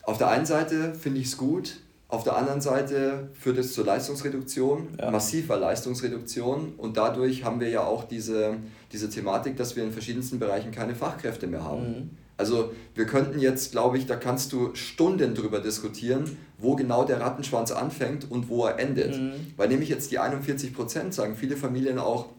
auf 0.02 0.18
der 0.18 0.28
einen 0.28 0.46
Seite 0.46 0.94
finde 0.94 1.20
ich 1.20 1.26
es 1.26 1.36
gut, 1.36 1.76
auf 2.08 2.24
der 2.24 2.36
anderen 2.36 2.60
Seite 2.60 3.28
führt 3.34 3.58
es 3.58 3.72
zur 3.72 3.84
Leistungsreduktion, 3.84 4.88
Ja. 4.98 5.10
massiver 5.10 5.56
Leistungsreduktion 5.56 6.74
und 6.76 6.96
dadurch 6.96 7.44
haben 7.44 7.60
wir 7.60 7.68
ja 7.68 7.84
auch 7.84 8.04
diese, 8.04 8.56
diese 8.92 9.08
Thematik, 9.08 9.56
dass 9.56 9.76
wir 9.76 9.84
in 9.84 9.92
verschiedensten 9.92 10.38
Bereichen 10.38 10.72
keine 10.72 10.94
Fachkräfte 10.94 11.46
mehr 11.46 11.62
haben. 11.64 11.82
Mhm. 11.82 12.10
Also 12.40 12.72
wir 12.94 13.04
könnten 13.04 13.38
jetzt, 13.38 13.70
glaube 13.72 13.98
ich, 13.98 14.06
da 14.06 14.16
kannst 14.16 14.52
du 14.52 14.74
Stunden 14.74 15.34
drüber 15.34 15.60
diskutieren, 15.60 16.38
wo 16.56 16.74
genau 16.74 17.04
der 17.04 17.20
Rattenschwanz 17.20 17.70
anfängt 17.70 18.30
und 18.30 18.48
wo 18.48 18.64
er 18.64 18.78
endet. 18.78 19.14
Mhm. 19.20 19.32
Weil 19.58 19.68
nämlich 19.68 19.90
jetzt 19.90 20.10
die 20.10 20.18
41 20.18 20.74
Prozent 20.74 21.12
sagen 21.12 21.36
viele 21.36 21.56
Familien 21.56 21.98
auch, 21.98 22.30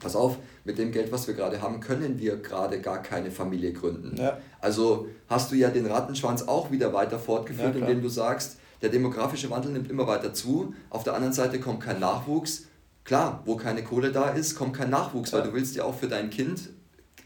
pass 0.00 0.16
auf, 0.16 0.38
mit 0.64 0.78
dem 0.78 0.90
Geld, 0.90 1.12
was 1.12 1.26
wir 1.26 1.34
gerade 1.34 1.60
haben, 1.60 1.80
können 1.80 2.18
wir 2.18 2.36
gerade 2.38 2.80
gar 2.80 3.02
keine 3.02 3.30
Familie 3.30 3.72
gründen. 3.74 4.16
Ja. 4.16 4.38
Also 4.60 5.06
hast 5.28 5.52
du 5.52 5.54
ja 5.56 5.68
den 5.68 5.84
Rattenschwanz 5.86 6.42
auch 6.42 6.70
wieder 6.70 6.92
weiter 6.94 7.12
Ja, 7.12 7.18
fortgeführt, 7.18 7.76
klar. 7.76 7.88
indem 7.88 8.02
du 8.02 8.08
sagst, 8.08 8.56
der 8.82 8.88
demografische 8.88 9.50
Wandel 9.50 9.72
nimmt 9.72 9.90
immer 9.90 10.06
weiter 10.06 10.32
zu, 10.34 10.74
auf 10.90 11.04
der 11.04 11.12
anderen 11.14 11.32
Seite 11.34 11.60
kommt 11.60 11.80
kein 11.80 12.00
Nachwuchs. 12.00 12.68
Klar, 13.04 13.42
wo 13.44 13.56
keine 13.56 13.84
Kohle 13.84 14.12
da 14.12 14.30
ist, 14.30 14.54
kommt 14.56 14.74
kein 14.76 14.90
Nachwuchs, 14.90 15.32
weil 15.32 15.40
Ja. 15.40 15.46
du 15.46 15.52
willst 15.52 15.76
ja 15.76 15.84
auch 15.84 15.94
für 15.94 16.08
dein 16.08 16.30
Kind 16.30 16.70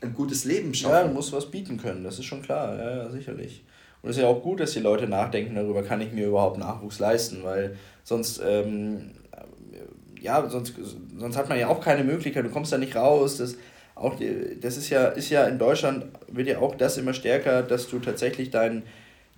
ein 0.00 0.14
gutes 0.14 0.44
Leben 0.44 0.74
schaffen. 0.74 0.94
Ja, 0.94 1.04
du 1.04 1.12
musst 1.14 1.32
was 1.32 1.50
bieten 1.50 1.76
können, 1.76 2.04
das 2.04 2.18
ist 2.18 2.24
schon 2.24 2.42
klar, 2.42 2.76
ja, 2.76 2.96
ja, 2.96 3.10
sicherlich. 3.10 3.64
Und 4.02 4.10
es 4.10 4.16
ist 4.16 4.22
ja 4.22 4.28
auch 4.28 4.42
gut, 4.42 4.60
dass 4.60 4.72
die 4.72 4.80
Leute 4.80 5.06
nachdenken 5.06 5.54
darüber, 5.54 5.82
kann 5.82 6.00
ich 6.00 6.12
mir 6.12 6.26
überhaupt 6.26 6.58
Nachwuchs 6.58 6.98
leisten, 6.98 7.42
weil 7.42 7.76
sonst, 8.02 8.40
ähm, 8.46 9.10
ja, 10.20 10.48
sonst, 10.48 10.74
sonst 11.16 11.36
hat 11.36 11.48
man 11.48 11.58
ja 11.58 11.68
auch 11.68 11.80
keine 11.80 12.04
Möglichkeit, 12.04 12.44
du 12.44 12.50
kommst 12.50 12.72
da 12.72 12.78
nicht 12.78 12.96
raus. 12.96 13.36
Das, 13.36 13.56
auch, 13.94 14.16
das 14.60 14.76
ist 14.78 14.88
ja, 14.88 15.08
ist 15.08 15.28
ja 15.28 15.44
in 15.44 15.58
Deutschland, 15.58 16.06
wird 16.28 16.48
ja 16.48 16.58
auch 16.58 16.74
das 16.74 16.96
immer 16.96 17.12
stärker, 17.12 17.62
dass 17.62 17.88
du 17.88 17.98
tatsächlich 17.98 18.50
dein, 18.50 18.84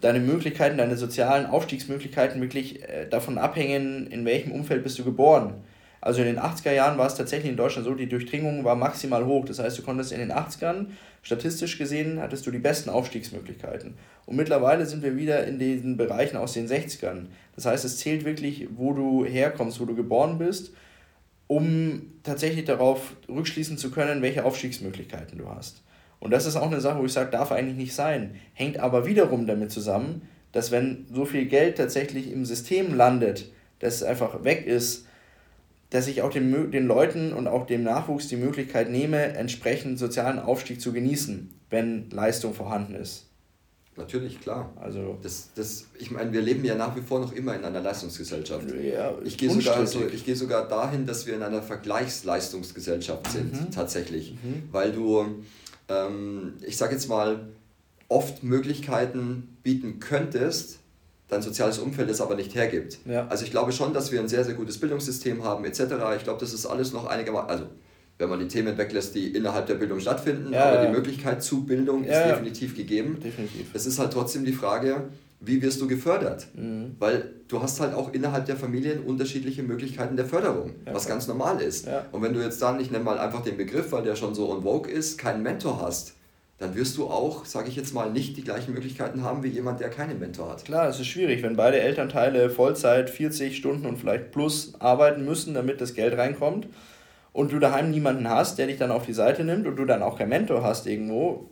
deine 0.01 0.21
Möglichkeiten, 0.21 0.79
deine 0.79 0.97
sozialen 0.97 1.47
Aufstiegsmöglichkeiten 1.47 2.41
wirklich 2.41 2.83
äh, 2.83 3.09
davon 3.09 3.39
abhängen, 3.39 4.07
in 4.09 4.25
welchem 4.25 4.53
Umfeld 4.53 4.85
bist 4.85 4.99
du 4.99 5.05
geboren. 5.05 5.55
Also 6.03 6.21
in 6.21 6.27
den 6.27 6.41
80er 6.41 6.73
Jahren 6.73 6.99
war 6.99 7.07
es 7.07 7.15
tatsächlich 7.15 7.49
in 7.49 7.57
Deutschland 7.57 7.87
so, 7.87 7.95
die 7.95 8.09
Durchdringung 8.09 8.65
war 8.65 8.75
maximal 8.75 9.25
hoch. 9.25 9.45
Das 9.45 9.61
heißt, 9.61 9.79
du 9.79 9.83
konntest 9.83 10.11
in 10.11 10.19
den 10.19 10.33
80ern, 10.33 10.87
statistisch 11.23 11.79
gesehen, 11.79 12.21
hattest 12.21 12.45
du 12.45 12.51
die 12.51 12.59
besten 12.59 12.91
Aufstiegsmöglichkeiten. 12.91 13.95
Und 14.27 14.35
mittlerweile 14.37 14.85
sind 14.85 15.05
wir 15.05 15.17
wieder 15.17 15.47
in 15.47 15.61
diesen 15.61 15.97
Bereichen 15.97 16.37
aus 16.37 16.55
den 16.55 16.67
60ern. 16.67 17.27
Das 17.55 17.67
heißt, 17.67 17.85
es 17.85 17.99
zählt 17.99 18.25
wirklich, 18.25 18.67
wo 18.75 18.93
du 18.93 19.25
herkommst, 19.25 19.81
wo 19.81 19.85
du 19.85 19.95
geboren 19.95 20.39
bist, 20.39 20.73
um 21.47 22.03
tatsächlich 22.25 22.65
darauf 22.65 23.15
rückschließen 23.29 23.79
zu 23.79 23.93
können, 23.93 24.23
welche 24.23 24.45
Aufstiegsmöglichkeiten 24.45 25.39
du 25.39 25.49
hast. 25.51 25.83
Und 26.19 26.33
das 26.33 26.47
ist 26.47 26.57
auch 26.57 26.67
eine 26.67 26.81
Sache, 26.81 26.99
wo 26.99 27.05
ich 27.05 27.13
sage, 27.13 27.31
darf 27.31 27.53
eigentlich 27.53 27.77
nicht 27.77 27.95
sein. 27.95 28.35
Hängt 28.55 28.81
aber 28.81 29.07
wiederum 29.07 29.47
damit 29.47 29.71
zusammen, 29.71 30.23
dass 30.51 30.73
wenn 30.73 31.07
so 31.13 31.27
viel 31.27 31.47
Geld 31.47 31.77
tatsächlich 31.77 32.33
im 32.33 32.45
System 32.45 32.93
landet, 32.93 33.53
dass 33.79 33.95
es 33.95 34.03
einfach 34.03 34.43
weg 34.43 34.67
ist, 34.67 35.07
dass 35.93 36.09
ich 36.09 36.23
auch 36.23 36.31
den, 36.31 36.71
den 36.71 36.87
Leuten 36.87 37.35
und 37.35 37.47
auch 37.47 37.67
dem 37.67 37.83
Nachwuchs 37.83 38.27
die 38.27 38.37
Möglichkeit 38.37 38.91
nehme, 38.91 39.35
entsprechend 39.35 39.99
sozialen 39.99 40.39
Aufstieg 40.39 40.81
zu 40.81 40.91
genießen, 40.91 41.51
wenn 41.69 42.09
Leistung 42.09 42.55
vorhanden 42.55 42.95
ist. 42.95 43.27
Natürlich, 43.97 44.41
klar. 44.41 44.73
Also 44.81 45.19
das, 45.23 45.51
das, 45.55 45.89
ich 45.99 46.11
meine, 46.11 46.33
wir 46.33 46.41
leben 46.41 46.65
ja 46.65 46.77
nach 46.77 46.97
wie 46.97 47.03
vor 47.03 47.21
noch 47.21 47.33
immer 47.33 47.55
in 47.55 47.63
einer 47.63 47.83
Leistungsgesellschaft. 47.83 48.73
Ja, 48.83 49.13
ich 49.23 49.37
gehe 49.37 49.51
sogar, 49.51 49.87
so, 49.87 50.07
ich 50.07 50.25
gehe 50.25 50.35
sogar 50.35 50.67
dahin, 50.67 51.05
dass 51.05 51.27
wir 51.27 51.35
in 51.35 51.43
einer 51.43 51.63
Vergleichsleistungsgesellschaft 51.63 53.31
sind, 53.31 53.53
mhm. 53.53 53.71
tatsächlich. 53.71 54.33
Mhm. 54.33 54.69
Weil 54.73 54.93
du, 54.93 55.43
ähm, 55.91 56.55
ich 56.67 56.79
sage 56.79 56.95
jetzt 56.95 57.11
mal, 57.11 57.49
oft 58.09 58.43
Möglichkeiten 58.43 59.59
bieten 59.63 60.01
könntest, 60.01 60.79
dein 61.33 61.43
soziales 61.43 61.79
Umfeld 61.79 62.11
es 62.11 62.21
aber 62.21 62.37
nicht 62.37 62.55
hergibt. 62.55 62.99
Ja. 63.07 63.27
Also 63.29 63.45
ich 63.45 63.51
glaube 63.51 63.73
schon, 63.73 63.95
dass 63.95 64.13
wir 64.13 64.21
ein 64.21 64.29
sehr, 64.29 64.45
sehr 64.45 64.55
gutes 64.55 64.79
Bildungssystem 64.79 65.43
haben, 65.43 65.65
etc. 65.65 65.81
Ich 66.17 66.25
glaube, 66.25 66.39
das 66.39 66.53
ist 66.53 66.67
alles 66.67 66.93
noch 66.93 67.07
einigermaßen, 67.07 67.49
also 67.49 67.65
wenn 68.19 68.29
man 68.29 68.39
die 68.39 68.49
Themen 68.49 68.77
weglässt, 68.77 69.15
die 69.15 69.29
innerhalb 69.29 69.67
der 69.67 69.75
Bildung 69.75 69.99
stattfinden, 69.99 70.53
ja, 70.53 70.65
aber 70.71 70.87
die 70.87 70.93
Möglichkeit 70.93 71.43
zu 71.43 71.65
Bildung 71.65 72.05
ist 72.05 72.19
definitiv 72.19 72.77
gegeben. 72.77 73.19
Definitiv. 73.19 73.69
Es 73.73 73.87
ist 73.87 73.99
halt 73.99 74.13
trotzdem 74.13 74.45
die 74.45 74.53
Frage, 74.53 75.05
wie 75.41 75.61
wirst 75.63 75.81
du 75.81 75.89
gefördert? 75.89 76.47
Mhm. 76.55 76.95
Weil 76.99 77.31
du 77.49 77.63
hast 77.63 77.81
halt 77.81 77.95
auch 77.95 78.13
innerhalb 78.13 78.47
der 78.47 78.57
Familien 78.57 79.03
unterschiedliche 79.03 79.63
Möglichkeiten 79.63 80.17
der 80.17 80.27
Förderung, 80.27 80.75
ja, 80.87 80.95
was 80.95 81.09
ganz 81.09 81.27
normal 81.27 81.61
ist. 81.61 81.87
Ja. 81.87 82.07
Und 82.13 82.23
wenn 82.23 82.35
du 82.35 82.41
jetzt 82.41 82.61
dann, 82.61 82.79
ich 82.79 82.91
nenne 82.91 83.03
mal 83.03 83.19
einfach 83.19 83.43
den 83.43 83.57
Begriff, 83.57 83.91
weil 83.91 84.05
der 84.05 84.15
schon 84.17 84.35
so 84.35 84.51
on 84.51 84.63
vogue 84.63 84.93
ist, 84.93 85.17
keinen 85.19 85.43
Mentor 85.43 85.81
hast, 85.81 86.15
dann 86.63 86.77
wirst 86.77 86.97
du 86.97 87.09
auch, 87.09 87.45
sage 87.45 87.69
ich 87.69 87.77
jetzt 87.77 87.93
mal, 87.93 88.11
nicht 88.11 88.37
die 88.37 88.45
gleichen 88.45 88.73
Möglichkeiten 88.73 89.23
haben 89.25 89.43
wie 89.43 89.49
jemand, 89.49 89.81
der 89.81 89.91
keinen 89.91 90.19
Mentor 90.21 90.51
hat. 90.51 90.65
Klar, 90.65 90.89
es 90.89 91.01
ist 91.01 91.09
schwierig, 91.09 91.43
wenn 91.43 91.57
beide 91.57 91.81
Elternteile 91.81 92.51
Vollzeit 92.51 93.11
40 93.11 93.57
Stunden 93.57 93.87
und 93.87 93.99
vielleicht 93.99 94.31
plus 94.31 94.75
arbeiten 94.79 95.25
müssen, 95.25 95.55
damit 95.55 95.81
das 95.81 95.95
Geld 95.95 96.17
reinkommt 96.17 96.69
und 97.33 97.53
du 97.53 97.59
daheim 97.59 97.91
niemanden 97.91 98.29
hast, 98.29 98.59
der 98.59 98.69
dich 98.69 98.79
dann 98.79 98.93
auf 98.93 99.05
die 99.07 99.13
Seite 99.13 99.43
nimmt 99.43 99.67
und 99.67 99.77
du 99.77 99.85
dann 99.85 100.03
auch 100.03 100.19
keinen 100.19 100.29
Mentor 100.29 100.63
hast 100.63 100.87
irgendwo, 100.87 101.51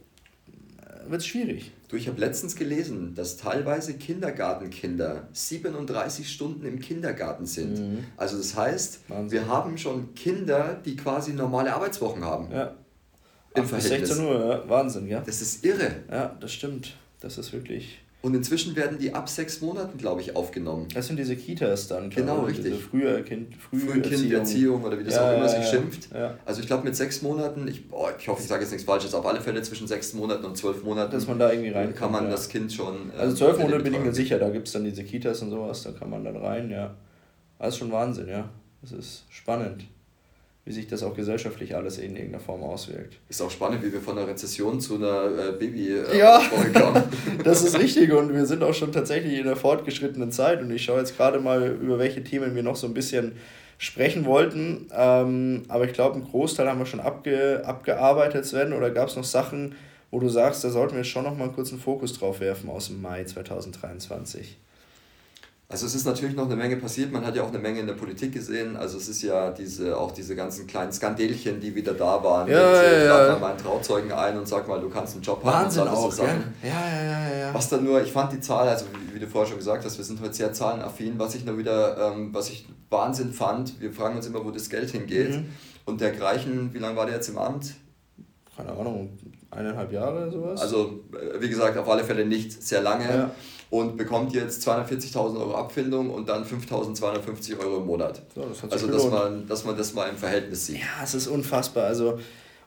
äh, 0.78 1.10
wird 1.10 1.22
es 1.22 1.26
schwierig. 1.26 1.72
Du, 1.88 1.96
ich 1.96 2.06
habe 2.06 2.20
letztens 2.20 2.54
gelesen, 2.54 3.16
dass 3.16 3.36
teilweise 3.36 3.94
Kindergartenkinder 3.94 5.28
37 5.32 6.30
Stunden 6.30 6.64
im 6.64 6.78
Kindergarten 6.78 7.46
sind. 7.46 7.80
Mhm. 7.80 8.04
Also 8.16 8.36
das 8.36 8.54
heißt, 8.54 9.00
Wahnsinn. 9.08 9.40
wir 9.40 9.48
haben 9.48 9.76
schon 9.76 10.14
Kinder, 10.14 10.80
die 10.84 10.94
quasi 10.94 11.32
normale 11.32 11.74
Arbeitswochen 11.74 12.24
haben. 12.24 12.52
Ja. 12.52 12.76
Im 13.54 13.66
Bis 13.66 13.84
16 13.88 14.24
Uhr, 14.24 14.34
ja. 14.34 14.68
Wahnsinn, 14.68 15.08
ja. 15.08 15.20
Das 15.20 15.42
ist 15.42 15.64
irre. 15.64 15.96
Ja, 16.10 16.36
das 16.40 16.52
stimmt. 16.52 16.94
Das 17.20 17.36
ist 17.36 17.52
wirklich. 17.52 17.98
Und 18.22 18.34
inzwischen 18.34 18.76
werden 18.76 18.98
die 18.98 19.14
ab 19.14 19.30
sechs 19.30 19.62
Monaten, 19.62 19.96
glaube 19.96 20.20
ich, 20.20 20.36
aufgenommen. 20.36 20.88
Das 20.92 21.06
sind 21.06 21.18
diese 21.18 21.36
Kitas 21.36 21.88
dann. 21.88 22.10
Genau, 22.10 22.42
richtig. 22.42 22.66
Diese 22.66 22.76
frühe 22.76 23.22
kind, 23.22 23.56
frühe 23.56 24.02
Kinderziehung 24.02 24.84
oder 24.84 24.98
wie 24.98 25.04
das 25.04 25.14
ja, 25.14 25.30
auch 25.30 25.36
immer 25.36 25.48
sich 25.48 25.64
schimpft. 25.66 26.10
Ja. 26.12 26.36
Also 26.44 26.60
ich 26.60 26.66
glaube 26.66 26.84
mit 26.84 26.94
sechs 26.94 27.22
Monaten, 27.22 27.66
ich, 27.66 27.88
boah, 27.88 28.12
ich 28.18 28.28
hoffe, 28.28 28.42
ich 28.42 28.48
sage 28.48 28.62
jetzt 28.62 28.72
nichts 28.72 28.84
Falsches, 28.84 29.14
auf 29.14 29.24
alle 29.24 29.40
Fälle 29.40 29.62
zwischen 29.62 29.86
sechs 29.86 30.12
Monaten 30.12 30.44
und 30.44 30.56
zwölf 30.56 30.84
Monaten. 30.84 31.12
Dass 31.12 31.26
man 31.26 31.38
da 31.38 31.50
irgendwie 31.50 31.70
rein 31.70 31.94
kann 31.94 32.12
man 32.12 32.24
ja. 32.24 32.30
das 32.30 32.50
Kind 32.50 32.70
schon. 32.70 33.10
Äh, 33.16 33.20
also 33.20 33.36
zwölf 33.36 33.58
Monate 33.58 33.82
bin 33.82 33.94
ich 33.94 34.00
mir 34.00 34.12
sicher, 34.12 34.38
da 34.38 34.50
gibt 34.50 34.66
es 34.66 34.74
dann 34.74 34.84
diese 34.84 35.02
Kitas 35.02 35.40
und 35.40 35.50
sowas, 35.50 35.82
da 35.82 35.92
kann 35.92 36.10
man 36.10 36.22
dann 36.22 36.36
rein, 36.36 36.70
ja. 36.70 36.94
Das 37.58 37.70
ist 37.70 37.78
schon 37.78 37.90
Wahnsinn, 37.90 38.28
ja. 38.28 38.50
Das 38.82 38.92
ist 38.92 39.24
spannend 39.30 39.86
wie 40.64 40.72
sich 40.72 40.86
das 40.86 41.02
auch 41.02 41.14
gesellschaftlich 41.14 41.74
alles 41.74 41.98
in 41.98 42.14
irgendeiner 42.16 42.42
Form 42.42 42.62
auswirkt. 42.62 43.16
Ist 43.28 43.40
auch 43.40 43.50
spannend, 43.50 43.82
wie 43.82 43.92
wir 43.92 44.00
von 44.00 44.18
einer 44.18 44.26
Rezession 44.26 44.80
zu 44.80 44.96
einer 44.96 45.48
äh, 45.48 45.52
baby 45.52 45.88
äh, 45.88 46.18
ja, 46.18 46.42
kommen. 46.74 47.02
das 47.44 47.62
ist 47.62 47.78
richtig 47.78 48.12
und 48.12 48.34
wir 48.34 48.44
sind 48.44 48.62
auch 48.62 48.74
schon 48.74 48.92
tatsächlich 48.92 49.38
in 49.38 49.44
der 49.44 49.56
fortgeschrittenen 49.56 50.30
Zeit 50.30 50.60
und 50.60 50.70
ich 50.70 50.84
schaue 50.84 50.98
jetzt 50.98 51.16
gerade 51.16 51.40
mal, 51.40 51.66
über 51.80 51.98
welche 51.98 52.22
Themen 52.22 52.54
wir 52.54 52.62
noch 52.62 52.76
so 52.76 52.86
ein 52.86 52.94
bisschen 52.94 53.32
sprechen 53.78 54.26
wollten, 54.26 54.88
ähm, 54.94 55.62
aber 55.68 55.86
ich 55.86 55.94
glaube, 55.94 56.16
einen 56.16 56.24
Großteil 56.24 56.68
haben 56.68 56.78
wir 56.78 56.86
schon 56.86 57.00
abge, 57.00 57.62
abgearbeitet, 57.64 58.44
Sven, 58.44 58.74
oder 58.74 58.90
gab 58.90 59.08
es 59.08 59.16
noch 59.16 59.24
Sachen, 59.24 59.74
wo 60.10 60.20
du 60.20 60.28
sagst, 60.28 60.62
da 60.64 60.68
sollten 60.68 60.96
wir 60.96 61.04
schon 61.04 61.24
noch 61.24 61.34
mal 61.34 61.44
einen 61.44 61.54
kurzen 61.54 61.78
Fokus 61.78 62.18
drauf 62.18 62.40
werfen 62.40 62.68
aus 62.68 62.88
dem 62.88 63.00
Mai 63.00 63.24
2023? 63.24 64.58
Also 65.70 65.86
es 65.86 65.94
ist 65.94 66.04
natürlich 66.04 66.34
noch 66.34 66.46
eine 66.46 66.56
Menge 66.56 66.74
passiert, 66.78 67.12
man 67.12 67.24
hat 67.24 67.36
ja 67.36 67.44
auch 67.44 67.48
eine 67.50 67.60
Menge 67.60 67.78
in 67.78 67.86
der 67.86 67.94
Politik 67.94 68.32
gesehen, 68.32 68.76
also 68.76 68.98
es 68.98 69.08
ist 69.08 69.22
ja 69.22 69.52
diese, 69.52 69.96
auch 69.96 70.10
diese 70.10 70.34
ganzen 70.34 70.66
kleinen 70.66 70.90
Skandelchen, 70.90 71.60
die 71.60 71.72
wieder 71.76 71.94
da 71.94 72.24
waren. 72.24 72.48
Ja, 72.48 72.72
mit, 72.72 72.74
ja, 72.74 72.82
äh, 72.82 73.06
ja. 73.06 73.32
mal 73.34 73.38
meinen 73.38 73.58
Trauzeugen 73.58 74.10
ein 74.10 74.36
und 74.36 74.48
sag 74.48 74.66
mal, 74.66 74.80
du 74.80 74.90
kannst 74.90 75.14
einen 75.14 75.22
Job 75.22 75.44
Wahnsinn 75.44 75.82
haben. 75.82 75.92
Wahnsinn 75.92 76.04
auch, 76.04 76.10
so 76.10 76.24
ja? 76.24 76.34
ja, 76.64 77.04
ja, 77.04 77.38
ja, 77.38 77.54
Was 77.54 77.68
dann 77.68 77.84
nur, 77.84 78.02
ich 78.02 78.10
fand 78.10 78.32
die 78.32 78.40
Zahl, 78.40 78.68
also 78.68 78.86
wie, 78.86 79.14
wie, 79.14 79.20
du 79.20 79.28
vorher 79.28 79.48
schon 79.48 79.58
gesagt 79.58 79.84
hast, 79.84 79.96
wir 79.96 80.04
sind 80.04 80.20
heute 80.20 80.34
sehr 80.34 80.52
zahlenaffin, 80.52 81.16
was 81.20 81.36
ich 81.36 81.44
nur 81.44 81.56
wieder, 81.56 82.14
ähm, 82.14 82.34
was 82.34 82.50
ich 82.50 82.66
Wahnsinn 82.88 83.32
fand, 83.32 83.80
wir 83.80 83.92
fragen 83.92 84.16
uns 84.16 84.26
immer, 84.26 84.44
wo 84.44 84.50
das 84.50 84.70
Geld 84.70 84.90
hingeht. 84.90 85.30
Mhm. 85.30 85.50
Und 85.84 86.00
der 86.00 86.10
Greichen, 86.10 86.74
wie 86.74 86.78
lange 86.78 86.96
war 86.96 87.06
der 87.06 87.14
jetzt 87.14 87.28
im 87.28 87.38
Amt? 87.38 87.74
Keine 88.56 88.72
Ahnung, 88.72 89.16
eineinhalb 89.52 89.92
Jahre 89.92 90.32
sowas? 90.32 90.60
Also, 90.60 91.04
äh, 91.12 91.40
wie 91.40 91.48
gesagt, 91.48 91.78
auf 91.78 91.88
alle 91.88 92.02
Fälle 92.02 92.24
nicht 92.24 92.60
sehr 92.60 92.82
lange. 92.82 93.04
Ja 93.04 93.30
und 93.70 93.96
bekommt 93.96 94.34
jetzt 94.34 94.66
240.000 94.68 95.38
Euro 95.38 95.54
Abfindung 95.54 96.10
und 96.10 96.28
dann 96.28 96.44
5.250 96.44 97.58
Euro 97.60 97.78
im 97.78 97.86
Monat. 97.86 98.20
So, 98.34 98.42
das 98.42 98.70
also, 98.70 98.86
dass 98.88 99.10
man, 99.10 99.46
dass 99.46 99.64
man 99.64 99.76
das 99.76 99.94
mal 99.94 100.08
im 100.08 100.16
Verhältnis 100.16 100.66
sieht. 100.66 100.80
Ja, 100.80 101.04
es 101.04 101.14
ist 101.14 101.28
unfassbar. 101.28 101.84
Also, 101.84 102.18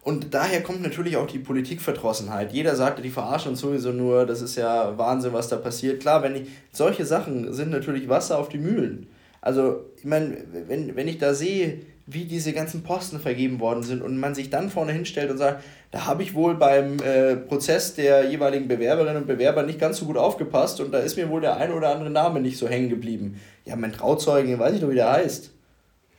und 0.02 0.34
daher 0.34 0.64
kommt 0.64 0.82
natürlich 0.82 1.18
auch 1.18 1.28
die 1.28 1.40
Politikverdrossenheit. 1.40 2.54
Jeder 2.54 2.76
sagte, 2.76 3.02
die 3.02 3.10
verarschen 3.10 3.52
uns 3.52 3.60
sowieso 3.60 3.92
nur, 3.92 4.26
das 4.26 4.42
ist 4.42 4.56
ja 4.56 4.98
Wahnsinn, 4.98 5.34
was 5.34 5.50
da 5.50 5.58
passiert. 5.58 6.02
Klar, 6.02 6.24
wenn 6.24 6.36
ich, 6.36 6.50
solche 6.72 7.06
Sachen 7.06 7.54
sind 7.54 7.70
natürlich 7.70 8.08
Wasser 8.08 8.38
auf 8.38 8.48
die 8.48 8.58
Mühlen. 8.58 9.08
Also, 9.42 9.82
ich 9.98 10.06
meine, 10.06 10.38
wenn, 10.68 10.96
wenn 10.96 11.08
ich 11.10 11.18
da 11.18 11.34
sehe, 11.34 11.82
wie 12.06 12.26
diese 12.26 12.52
ganzen 12.52 12.84
Posten 12.84 13.20
vergeben 13.20 13.60
worden 13.60 13.84
sind 13.84 14.02
und 14.02 14.18
man 14.18 14.36
sich 14.36 14.50
dann 14.50 14.70
vorne 14.70 14.92
hinstellt 14.92 15.32
und 15.32 15.38
sagt, 15.38 15.64
da 15.92 16.06
habe 16.06 16.24
ich 16.24 16.34
wohl 16.34 16.56
beim 16.56 17.00
äh, 17.02 17.38
Prozess 17.38 17.96
der 17.96 18.30
jeweiligen 18.30 18.68
Bewerberinnen 18.68 19.22
und 19.22 19.28
Bewerber 19.28 19.64
nicht 19.64 19.80
ganz 19.80 19.98
so 20.00 20.06
gut 20.06 20.18
aufgepasst 20.18 20.82
und 20.82 20.92
da 20.92 21.00
ist 21.00 21.16
mir 21.16 21.30
wohl 21.30 21.42
der 21.42 21.58
ein 21.58 21.72
oder 21.72 21.94
andere 21.94 22.10
Name 22.10 22.42
nicht 22.42 22.58
so 22.58 22.68
hängen 22.68 22.90
geblieben. 22.90 23.40
Ja, 23.64 23.78
mein 23.78 23.94
Trauzeugen, 23.94 24.60
weiß 24.60 24.76
ich 24.76 24.82
doch, 24.82 24.90
wie 24.90 24.96
der 24.96 25.12
heißt. 25.12 25.52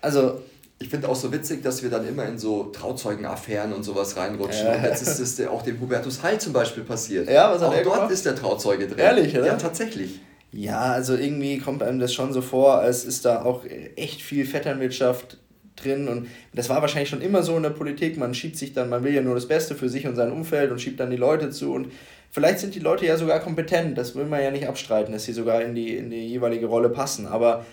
Also. 0.01 0.41
Ich 0.81 0.89
finde 0.89 1.09
auch 1.09 1.15
so 1.15 1.33
witzig, 1.33 1.63
dass 1.63 1.85
wir 1.85 1.89
dann 1.89 2.07
immer 2.07 2.27
in 2.27 2.37
so 2.37 2.65
Trauzeugenaffären 2.65 3.73
und 3.73 3.85
sowas 3.85 4.17
reinrutschen. 4.17 4.67
Äh. 4.67 4.77
Und 4.77 4.83
jetzt 4.83 5.03
ist 5.03 5.21
es 5.21 5.47
auch 5.47 5.63
dem 5.63 5.81
Hubertus 5.81 6.23
Heil 6.25 6.41
zum 6.41 6.53
Beispiel 6.53 6.83
passiert. 6.83 7.31
Ja, 7.31 7.53
was 7.55 7.63
hat 7.63 7.69
auch 7.69 7.75
er 7.75 7.85
dort 7.85 7.95
gemacht? 7.95 8.11
ist 8.11 8.27
der 8.27 8.35
Trauzeuge 8.35 8.89
drin. 8.89 8.99
Ehrlich, 8.99 9.39
oder? 9.39 9.47
Ja, 9.47 9.55
tatsächlich. 9.55 10.21
Ja, 10.51 10.81
also 10.81 11.15
irgendwie 11.15 11.59
kommt 11.59 11.83
einem 11.83 12.01
das 12.01 12.13
schon 12.13 12.33
so 12.33 12.43
vor, 12.43 12.79
als 12.79 13.05
ist 13.05 13.25
da 13.25 13.45
auch 13.45 13.65
echt 13.97 14.21
viel 14.21 14.45
Vetternwirtschaft 14.45 15.39
drin 15.77 16.09
und 16.09 16.29
das 16.53 16.69
war 16.69 16.81
wahrscheinlich 16.81 17.09
schon 17.09 17.21
immer 17.21 17.43
so 17.43 17.57
in 17.57 17.63
der 17.63 17.71
Politik, 17.71 18.17
man 18.17 18.35
schiebt 18.35 18.57
sich 18.57 18.73
dann, 18.73 18.89
man 18.89 19.05
will 19.05 19.15
ja 19.15 19.23
nur 19.23 19.35
das 19.35 19.49
Beste 19.49 19.75
für 19.75 19.89
sich 19.89 20.07
und 20.07 20.17
sein 20.17 20.31
Umfeld 20.33 20.71
und 20.71 20.81
schiebt 20.81 21.01
dann 21.01 21.11
die 21.11 21.17
Leute 21.17 21.51
zu 21.51 21.73
und 21.73 21.93
vielleicht 22.31 22.61
sind 22.61 22.75
die 22.75 22.81
Leute 22.81 23.07
ja 23.07 23.17
sogar 23.17 23.41
kompetent, 23.41 23.99
das 23.99 24.15
will 24.15 24.27
man 24.27 24.43
ja 24.43 24.51
nicht 24.51 24.69
abstreiten, 24.69 25.13
dass 25.13 25.25
sie 25.25 25.33
sogar 25.33 25.63
in 25.63 25.75
die, 25.75 25.97
in 25.97 26.11
die 26.11 26.29
jeweilige 26.29 26.67
Rolle 26.67 26.89
passen, 26.89 27.27
aber 27.27 27.65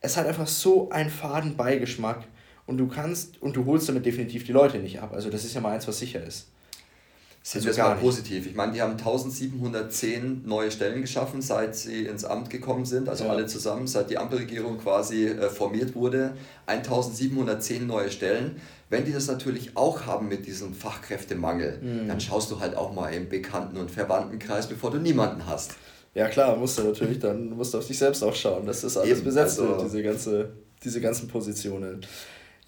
es 0.00 0.16
hat 0.16 0.26
einfach 0.26 0.46
so 0.46 0.90
einen 0.90 1.10
faden 1.10 1.56
Beigeschmack 1.56 2.24
und 2.66 2.78
du 2.78 2.88
kannst 2.88 3.40
und 3.40 3.56
du 3.56 3.64
holst 3.64 3.88
damit 3.88 4.04
definitiv 4.04 4.44
die 4.44 4.52
Leute 4.52 4.78
nicht 4.78 5.00
ab, 5.00 5.12
also 5.12 5.30
das 5.30 5.44
ist 5.44 5.54
ja 5.54 5.60
mal 5.60 5.72
eins, 5.72 5.88
was 5.88 5.98
sicher 5.98 6.22
ist. 6.22 6.48
Sind 7.48 7.64
wir 7.64 7.84
mal 7.84 7.94
positiv. 7.94 8.48
Ich 8.48 8.56
meine, 8.56 8.72
die 8.72 8.82
haben 8.82 8.94
1710 8.94 10.42
neue 10.46 10.72
Stellen 10.72 11.00
geschaffen, 11.00 11.40
seit 11.40 11.76
sie 11.76 12.04
ins 12.06 12.24
Amt 12.24 12.50
gekommen 12.50 12.84
sind, 12.84 13.08
also 13.08 13.22
ja. 13.22 13.30
alle 13.30 13.46
zusammen, 13.46 13.86
seit 13.86 14.10
die 14.10 14.18
Ampelregierung 14.18 14.78
quasi 14.78 15.26
äh, 15.26 15.48
formiert 15.48 15.94
wurde. 15.94 16.32
1710 16.66 17.86
neue 17.86 18.10
Stellen. 18.10 18.60
Wenn 18.90 19.04
die 19.04 19.12
das 19.12 19.28
natürlich 19.28 19.76
auch 19.76 20.06
haben 20.06 20.26
mit 20.26 20.44
diesem 20.44 20.74
Fachkräftemangel, 20.74 21.78
mhm. 21.80 22.08
dann 22.08 22.20
schaust 22.20 22.50
du 22.50 22.58
halt 22.58 22.76
auch 22.76 22.92
mal 22.92 23.14
im 23.14 23.28
Bekannten- 23.28 23.76
und 23.76 23.92
Verwandtenkreis, 23.92 24.66
bevor 24.66 24.90
du 24.90 24.98
niemanden 24.98 25.46
hast. 25.46 25.76
Ja 26.14 26.26
klar, 26.28 26.56
musst 26.56 26.78
du 26.78 26.82
natürlich 26.82 27.20
dann 27.20 27.50
musst 27.50 27.74
du 27.74 27.78
auf 27.78 27.86
dich 27.86 27.98
selbst 27.98 28.24
auch 28.24 28.34
schauen, 28.34 28.66
dass 28.66 28.80
das 28.80 28.96
alles 28.96 29.18
Eben, 29.18 29.24
besetzt 29.24 29.60
also, 29.60 29.68
wird, 29.68 29.84
diese, 29.84 30.02
ganze, 30.02 30.52
diese 30.82 31.00
ganzen 31.00 31.28
Positionen. 31.28 32.00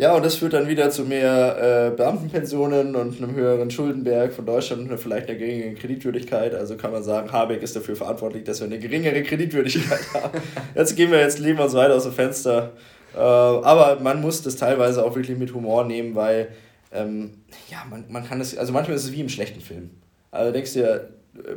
Ja, 0.01 0.15
und 0.15 0.25
das 0.25 0.37
führt 0.37 0.53
dann 0.53 0.69
wieder 0.69 0.91
zu 0.91 1.05
mehr 1.05 1.89
äh, 1.91 1.97
Beamtenpensionen 1.97 2.95
und 2.95 3.21
einem 3.21 3.35
höheren 3.35 3.69
Schuldenberg 3.69 4.33
von 4.33 4.47
Deutschland 4.47 4.89
und 4.89 4.97
vielleicht 4.97 5.29
einer 5.29 5.37
geringeren 5.37 5.75
Kreditwürdigkeit. 5.75 6.55
Also 6.55 6.77
kann 6.77 6.93
man 6.93 7.03
sagen, 7.03 7.33
Habeck 7.33 7.65
ist 7.65 7.75
dafür 7.75 7.97
verantwortlich, 7.97 8.45
dass 8.45 8.61
wir 8.61 8.69
eine 8.69 8.79
geringere 8.79 9.25
Kreditwürdigkeit 9.25 9.99
haben. 10.15 10.41
Jetzt 10.77 10.95
gehen 10.95 11.11
wir 11.11 11.19
jetzt, 11.19 11.45
wir 11.45 11.61
uns 11.61 11.75
weiter 11.75 11.97
aus 11.97 12.05
dem 12.05 12.13
Fenster. 12.13 12.75
Äh, 13.13 13.19
aber 13.19 13.99
man 14.01 14.21
muss 14.21 14.41
das 14.41 14.55
teilweise 14.55 15.05
auch 15.05 15.17
wirklich 15.17 15.37
mit 15.37 15.53
Humor 15.53 15.85
nehmen, 15.85 16.15
weil 16.15 16.47
ähm, 16.93 17.33
ja, 17.69 17.85
man, 17.91 18.05
man 18.09 18.25
kann 18.25 18.41
es, 18.41 18.57
also 18.57 18.73
manchmal 18.73 18.97
ist 18.97 19.05
es 19.05 19.13
wie 19.13 19.21
im 19.21 19.29
schlechten 19.29 19.61
Film. 19.61 19.91
Also 20.31 20.53
denkst 20.53 20.75
du 20.75 20.79
dir, 20.79 21.09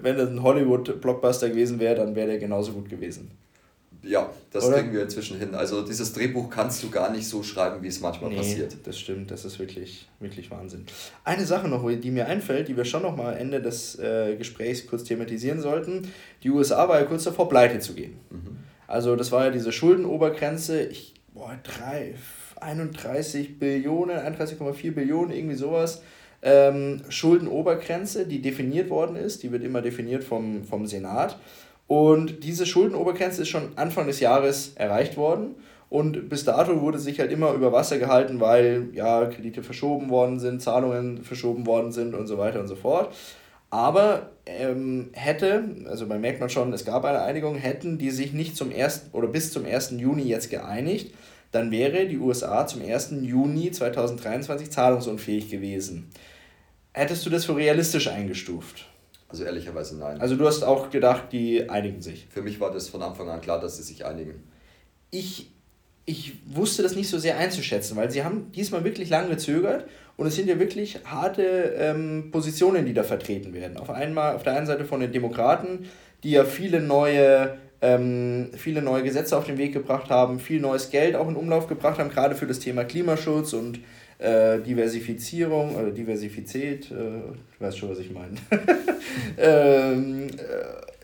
wenn 0.02 0.18
das 0.18 0.30
ein 0.30 0.42
Hollywood-Blockbuster 0.42 1.50
gewesen 1.50 1.80
wäre, 1.80 1.94
dann 1.94 2.16
wäre 2.16 2.30
der 2.30 2.40
genauso 2.40 2.72
gut 2.72 2.90
gewesen. 2.90 3.30
Ja, 4.04 4.32
das 4.52 4.66
Oder? 4.66 4.80
kriegen 4.80 4.94
wir 4.94 5.04
inzwischen 5.04 5.38
hin. 5.38 5.54
Also 5.54 5.86
dieses 5.86 6.14
Drehbuch 6.14 6.50
kannst 6.50 6.82
du 6.82 6.90
gar 6.90 7.12
nicht 7.12 7.28
so 7.28 7.44
schreiben, 7.44 7.84
wie 7.84 7.88
es 7.88 8.00
manchmal 8.00 8.32
nee, 8.32 8.38
passiert. 8.38 8.76
Das 8.84 9.00
stimmt, 9.00 9.30
das 9.30 9.46
ist 9.46 9.60
wirklich, 9.60 10.08
wirklich 10.20 10.50
Wahnsinn. 10.50 10.86
Eine 11.24 11.46
Sache 11.46 11.68
noch, 11.68 11.88
die 11.88 12.12
mir 12.12 12.26
einfällt, 12.28 12.68
die 12.68 12.76
wir 12.76 12.86
schon 12.86 13.04
noch 13.04 13.16
mal 13.16 13.34
Ende 13.34 13.62
des 13.62 14.00
äh, 14.00 14.36
Gesprächs 14.38 14.88
kurz 14.88 15.04
thematisieren 15.04 15.62
sollten. 15.62 16.12
Die 16.42 16.50
USA 16.50 16.90
war 16.90 17.00
ja 17.00 17.06
kurz 17.06 17.26
davor, 17.26 17.48
pleite 17.48 17.80
zu 17.80 17.94
gehen. 17.94 18.16
Mhm. 18.32 18.58
Also 18.88 19.16
das 19.16 19.32
war 19.32 19.46
ja 19.46 19.52
diese 19.52 19.72
Schuldenobergrenze, 19.72 20.84
ich, 20.84 21.14
boah, 21.34 21.58
drei, 21.64 22.16
31 22.60 23.60
Billionen, 23.60 24.18
31,4 24.18 24.92
Billionen, 24.92 25.32
irgendwie 25.32 25.56
sowas. 25.56 26.02
Ähm, 26.42 27.02
Schuldenobergrenze, 27.10 28.26
die 28.26 28.42
definiert 28.42 28.90
worden 28.90 29.16
ist, 29.16 29.44
die 29.44 29.52
wird 29.52 29.64
immer 29.64 29.82
definiert 29.82 30.24
vom, 30.24 30.64
vom 30.64 30.88
Senat. 30.88 31.38
Und 31.92 32.46
diese 32.46 32.66
Schuldenobergrenze 32.66 33.42
ist 33.42 33.50
schon 33.50 33.74
Anfang 33.76 34.08
des 34.08 34.22
Jahres 34.22 34.72
erreicht 34.76 35.18
worden. 35.18 35.56
Und 35.90 36.30
bis 36.30 36.46
dato 36.46 36.80
wurde 36.80 36.98
sich 37.00 37.20
halt 37.20 37.34
immer 37.34 37.52
über 37.52 37.74
Wasser 37.74 38.00
gehalten, 38.00 38.40
weil 38.40 38.88
ja 38.94 39.26
Kredite 39.26 39.62
verschoben 39.62 40.10
worden 40.10 40.40
sind, 40.40 40.62
Zahlungen 40.62 41.22
verschoben 41.26 41.66
worden 41.66 41.92
sind 41.92 42.16
und 42.16 42.28
so 42.28 42.38
weiter 42.38 42.62
und 42.62 42.68
so 42.68 42.78
fort. 42.78 43.14
Aber 43.72 44.30
ähm, 44.46 45.10
hätte, 45.12 45.66
also 45.90 46.06
man 46.06 46.22
merkt 46.22 46.40
man 46.40 46.50
schon, 46.50 46.72
es 46.72 46.86
gab 46.86 47.04
eine 47.04 47.24
Einigung, 47.24 47.56
hätten 47.56 47.98
die 47.98 48.12
sich 48.12 48.32
nicht 48.32 48.56
zum 48.56 48.72
1. 48.74 49.08
oder 49.12 49.28
bis 49.28 49.52
zum 49.52 49.66
1. 49.66 49.96
Juni 49.98 50.24
jetzt 50.24 50.50
geeinigt, 50.50 51.14
dann 51.52 51.72
wäre 51.72 52.08
die 52.08 52.20
USA 52.20 52.66
zum 52.68 52.84
1. 52.84 53.16
Juni 53.24 53.70
2023 53.70 54.72
zahlungsunfähig 54.72 55.50
gewesen. 55.50 56.10
Hättest 56.94 57.26
du 57.26 57.30
das 57.30 57.44
für 57.44 57.58
realistisch 57.58 58.08
eingestuft? 58.08 58.86
Also 59.32 59.46
ehrlicherweise 59.46 59.98
nein. 59.98 60.20
Also 60.20 60.36
du 60.36 60.46
hast 60.46 60.64
auch 60.64 60.90
gedacht, 60.90 61.32
die 61.32 61.70
einigen 61.70 62.02
sich. 62.02 62.28
Für 62.30 62.42
mich 62.42 62.60
war 62.60 62.70
das 62.72 62.90
von 62.90 63.02
Anfang 63.02 63.30
an 63.30 63.40
klar, 63.40 63.62
dass 63.62 63.78
sie 63.78 63.84
sich 63.84 64.06
einigen. 64.06 64.44
Ich, 65.10 65.52
ich 66.06 66.34
wusste 66.46 66.84
das 66.84 66.96
nicht 66.96 67.10
so 67.10 67.18
sehr 67.18 67.38
einzuschätzen, 67.38 67.96
weil 67.96 68.12
sie 68.12 68.26
haben 68.26 68.52
diesmal 68.52 68.84
wirklich 68.84 69.10
lange 69.10 69.30
gezögert 69.30 69.86
und 70.18 70.28
es 70.28 70.36
sind 70.36 70.50
ja 70.50 70.60
wirklich 70.60 71.00
harte 71.06 71.44
ähm, 71.78 72.30
Positionen, 72.32 72.86
die 72.86 72.94
da 72.94 73.04
vertreten 73.04 73.54
werden. 73.54 73.78
Auf, 73.78 73.90
einmal, 73.90 74.36
auf 74.36 74.44
der 74.44 74.58
einen 74.58 74.66
Seite 74.66 74.84
von 74.84 75.00
den 75.00 75.14
Demokraten, 75.14 75.90
die 76.24 76.32
ja 76.32 76.44
viele 76.44 76.82
neue, 76.82 77.58
ähm, 77.82 78.52
viele 78.58 78.82
neue 78.82 79.04
Gesetze 79.04 79.38
auf 79.38 79.46
den 79.46 79.58
Weg 79.58 79.72
gebracht 79.72 80.10
haben, 80.10 80.42
viel 80.42 80.60
neues 80.60 80.90
Geld 80.90 81.16
auch 81.16 81.30
in 81.30 81.38
Umlauf 81.38 81.68
gebracht 81.68 82.00
haben, 82.00 82.10
gerade 82.10 82.36
für 82.36 82.48
das 82.48 82.60
Thema 82.60 82.84
Klimaschutz 82.84 83.54
und 83.54 83.80
äh, 84.22 84.60
Diversifizierung 84.60 85.76
oder 85.76 85.90
Diversifizität, 85.92 86.92
äh, 86.92 86.94
du 86.94 87.36
weißt 87.60 87.78
schon, 87.78 87.90
was 87.90 88.00
ich 88.00 88.12
meine. 88.12 88.36
ähm, 89.38 90.28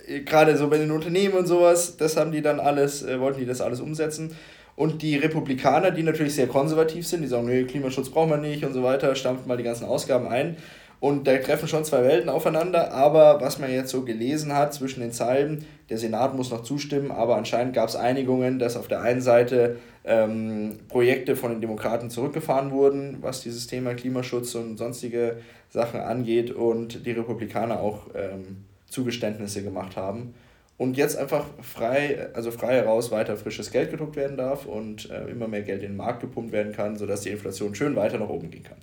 äh, 0.07 0.19
Gerade 0.21 0.55
so 0.55 0.69
bei 0.69 0.77
den 0.77 0.91
Unternehmen 0.91 1.33
und 1.33 1.47
sowas, 1.47 1.97
das 1.97 2.15
haben 2.15 2.31
die 2.31 2.41
dann 2.41 2.59
alles, 2.59 3.03
äh, 3.03 3.19
wollten 3.19 3.39
die 3.39 3.45
das 3.45 3.59
alles 3.59 3.81
umsetzen. 3.81 4.35
Und 4.75 5.01
die 5.01 5.15
Republikaner, 5.15 5.89
die 5.89 6.03
natürlich 6.03 6.35
sehr 6.35 6.47
konservativ 6.47 7.07
sind, 7.07 7.23
die 7.23 7.27
sagen, 7.27 7.47
nee, 7.47 7.63
Klimaschutz 7.63 8.09
brauchen 8.09 8.29
wir 8.29 8.37
nicht 8.37 8.63
und 8.63 8.73
so 8.73 8.83
weiter, 8.83 9.15
stampfen 9.15 9.47
mal 9.47 9.57
die 9.57 9.63
ganzen 9.63 9.85
Ausgaben 9.85 10.27
ein. 10.27 10.57
Und 10.99 11.27
da 11.27 11.37
treffen 11.37 11.67
schon 11.67 11.85
zwei 11.85 12.03
Welten 12.03 12.29
aufeinander, 12.29 12.91
aber 12.91 13.39
was 13.39 13.59
man 13.59 13.71
jetzt 13.71 13.91
so 13.91 14.03
gelesen 14.03 14.53
hat 14.53 14.73
zwischen 14.73 15.01
den 15.01 15.11
Zeilen, 15.11 15.65
der 15.89 15.99
Senat 15.99 16.35
muss 16.35 16.49
noch 16.49 16.63
zustimmen, 16.63 17.11
aber 17.11 17.35
anscheinend 17.35 17.75
gab 17.75 17.87
es 17.87 17.95
Einigungen, 17.95 18.57
dass 18.57 18.75
auf 18.75 18.87
der 18.87 19.01
einen 19.01 19.21
Seite 19.21 19.77
ähm, 20.05 20.79
Projekte 20.87 21.35
von 21.35 21.51
den 21.51 21.61
Demokraten 21.61 22.09
zurückgefahren 22.09 22.71
wurden, 22.71 23.17
was 23.21 23.41
dieses 23.41 23.67
Thema 23.67 23.93
Klimaschutz 23.93 24.55
und 24.55 24.77
sonstige 24.77 25.37
Sachen 25.69 25.99
angeht 25.99 26.49
und 26.49 27.05
die 27.05 27.11
Republikaner 27.11 27.79
auch 27.79 28.07
ähm, 28.15 28.65
Zugeständnisse 28.89 29.63
gemacht 29.63 29.97
haben. 29.97 30.33
Und 30.77 30.95
jetzt 30.95 31.17
einfach 31.17 31.45
frei, 31.61 32.29
also 32.33 32.51
frei 32.51 32.75
heraus 32.75 33.11
weiter 33.11 33.35
frisches 33.35 33.71
Geld 33.71 33.91
gedruckt 33.91 34.15
werden 34.15 34.37
darf 34.37 34.65
und 34.65 35.09
äh, 35.09 35.25
immer 35.29 35.47
mehr 35.47 35.63
Geld 35.63 35.81
in 35.81 35.91
den 35.91 35.97
Markt 35.97 36.21
gepumpt 36.21 36.51
werden 36.51 36.71
kann, 36.71 36.95
sodass 36.97 37.21
die 37.21 37.29
Inflation 37.29 37.75
schön 37.75 37.95
weiter 37.95 38.19
nach 38.19 38.29
oben 38.29 38.51
gehen 38.51 38.63
kann. 38.63 38.77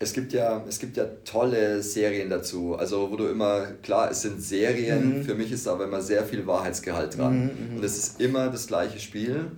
Es 0.00 0.12
gibt 0.12 0.32
ja, 0.32 0.64
es 0.68 0.78
gibt 0.78 0.96
ja 0.96 1.06
tolle 1.24 1.82
Serien 1.82 2.30
dazu. 2.30 2.76
Also 2.76 3.10
wo 3.10 3.16
du 3.16 3.26
immer, 3.26 3.66
klar, 3.82 4.10
es 4.10 4.22
sind 4.22 4.40
Serien, 4.40 5.18
mhm. 5.18 5.22
für 5.24 5.34
mich 5.34 5.50
ist 5.50 5.66
aber 5.66 5.84
immer 5.84 6.00
sehr 6.00 6.24
viel 6.24 6.46
Wahrheitsgehalt 6.46 7.18
dran. 7.18 7.38
Mhm, 7.38 7.70
mhm. 7.70 7.76
und 7.76 7.84
es 7.84 7.98
ist 7.98 8.20
immer 8.20 8.48
das 8.48 8.68
gleiche 8.68 9.00
Spiel. 9.00 9.50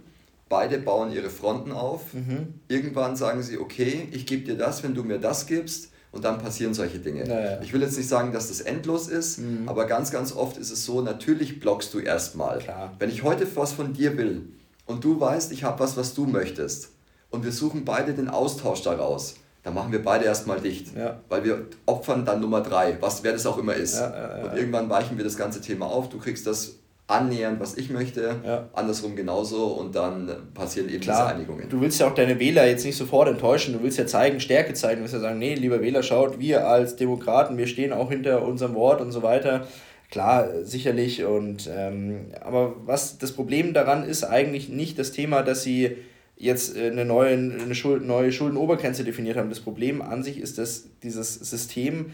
Beide 0.49 0.79
bauen 0.79 1.13
ihre 1.13 1.31
Fronten 1.31 1.73
auf. 1.73 2.15
Mhm. 2.15 2.55
Irgendwann 2.69 3.17
sagen 3.17 3.43
sie, 3.43 3.59
okay, 3.59 4.09
ich 4.13 4.27
gebe 4.27 4.45
dir 4.45 4.57
das, 4.57 4.83
wenn 4.83 4.95
du 4.95 5.05
mir 5.05 5.19
das 5.19 5.47
gibst. 5.47 5.91
Und 6.13 6.25
dann 6.25 6.39
passieren 6.39 6.75
solche 6.75 6.99
Dinge. 6.99 7.25
Ja, 7.29 7.61
Ich 7.63 7.73
will 7.73 7.83
jetzt 7.83 7.97
nicht 7.97 8.09
sagen, 8.09 8.33
dass 8.33 8.49
das 8.49 8.61
endlos 8.61 9.07
ist, 9.07 9.39
mhm. 9.39 9.69
aber 9.69 9.87
ganz, 9.87 10.11
ganz 10.11 10.33
oft 10.33 10.57
ist 10.57 10.73
es 10.73 10.85
so, 10.85 11.03
natürlich 11.03 11.61
blockst 11.61 11.95
du 11.95 12.01
erstmal. 12.01 12.61
Wenn 12.99 13.11
ich 13.11 13.23
heute 13.23 13.47
was 13.55 13.73
von 13.73 13.93
dir 13.93 14.17
will 14.17 14.49
und 14.87 15.05
du 15.05 15.21
weißt, 15.21 15.53
ich 15.53 15.63
habe 15.63 15.79
was, 15.79 15.97
was 15.97 16.15
du 16.15 16.27
möchtest 16.27 16.89
und 17.31 17.45
wir 17.45 17.53
suchen 17.53 17.85
beide 17.85 18.13
den 18.13 18.29
Austausch 18.29 18.83
daraus, 18.83 19.37
dann 19.63 19.75
machen 19.75 19.93
wir 19.93 20.03
beide 20.03 20.25
erstmal 20.25 20.61
dicht. 20.61 20.97
Ja. 20.97 21.21
Weil 21.29 21.45
wir 21.45 21.67
opfern 21.87 22.25
dann 22.25 22.41
Nummer 22.41 22.63
drei, 22.63 22.97
was 23.01 23.23
wer 23.23 23.33
das 23.33 23.47
auch 23.47 23.59
immer 23.59 23.75
ist. 23.75 23.99
Ja, 23.99 24.43
und 24.45 24.57
irgendwann 24.57 24.89
weichen 24.89 25.17
wir 25.17 25.25
das 25.25 25.37
ganze 25.37 25.61
Thema 25.61 25.87
auf. 25.87 26.09
Du 26.09 26.19
kriegst 26.19 26.47
das 26.47 26.77
annähernd, 27.11 27.61
was 27.61 27.77
ich 27.77 27.91
möchte, 27.91 28.37
ja. 28.47 28.69
andersrum 28.73 29.17
genauso 29.17 29.67
und 29.67 29.95
dann 29.97 30.31
passieren 30.55 30.89
eben 30.89 31.01
Klar, 31.01 31.27
diese 31.27 31.37
Einigungen. 31.37 31.69
Du 31.69 31.81
willst 31.81 32.01
ja 32.01 32.07
auch 32.07 32.15
deine 32.15 32.39
Wähler 32.39 32.67
jetzt 32.67 32.85
nicht 32.85 32.97
sofort 32.97 33.29
enttäuschen, 33.29 33.75
du 33.75 33.83
willst 33.83 33.99
ja 33.99 34.07
zeigen, 34.07 34.41
Stärke 34.41 34.75
zeigen, 34.75 34.97
du 34.97 35.03
willst 35.03 35.15
ja 35.15 35.21
sagen, 35.21 35.39
nee, 35.39 35.55
lieber 35.55 35.83
Wähler, 35.83 36.03
schaut, 36.03 36.39
wir 36.39 36.69
als 36.69 36.97
Demokraten, 36.97 37.59
wir 37.59 37.67
stehen 37.67 37.93
auch 37.93 38.11
hinter 38.11 38.43
unserem 38.43 38.75
Wort 38.75 39.01
und 39.01 39.11
so 39.11 39.23
weiter. 39.23 39.67
Klar, 40.11 40.49
sicherlich 40.63 41.25
und 41.25 41.69
ähm, 41.73 42.27
aber 42.41 42.75
was 42.85 43.19
das 43.19 43.33
Problem 43.33 43.75
daran 43.75 44.05
ist 44.05 44.25
eigentlich 44.25 44.69
nicht 44.69 44.99
das 44.99 45.13
Thema, 45.13 45.43
dass 45.43 45.63
sie 45.63 45.97
jetzt 46.41 46.77
eine 46.77 47.05
neue, 47.05 47.35
eine 47.35 47.75
Schuld, 47.75 48.05
neue 48.05 48.33
Schuldenobergrenze 48.33 49.05
definiert 49.05 49.37
haben. 49.37 49.51
Das 49.51 49.61
Problem 49.61 50.01
an 50.01 50.23
sich 50.23 50.39
ist, 50.39 50.59
dass 50.59 50.89
dieses 51.03 51.35
System 51.35 52.13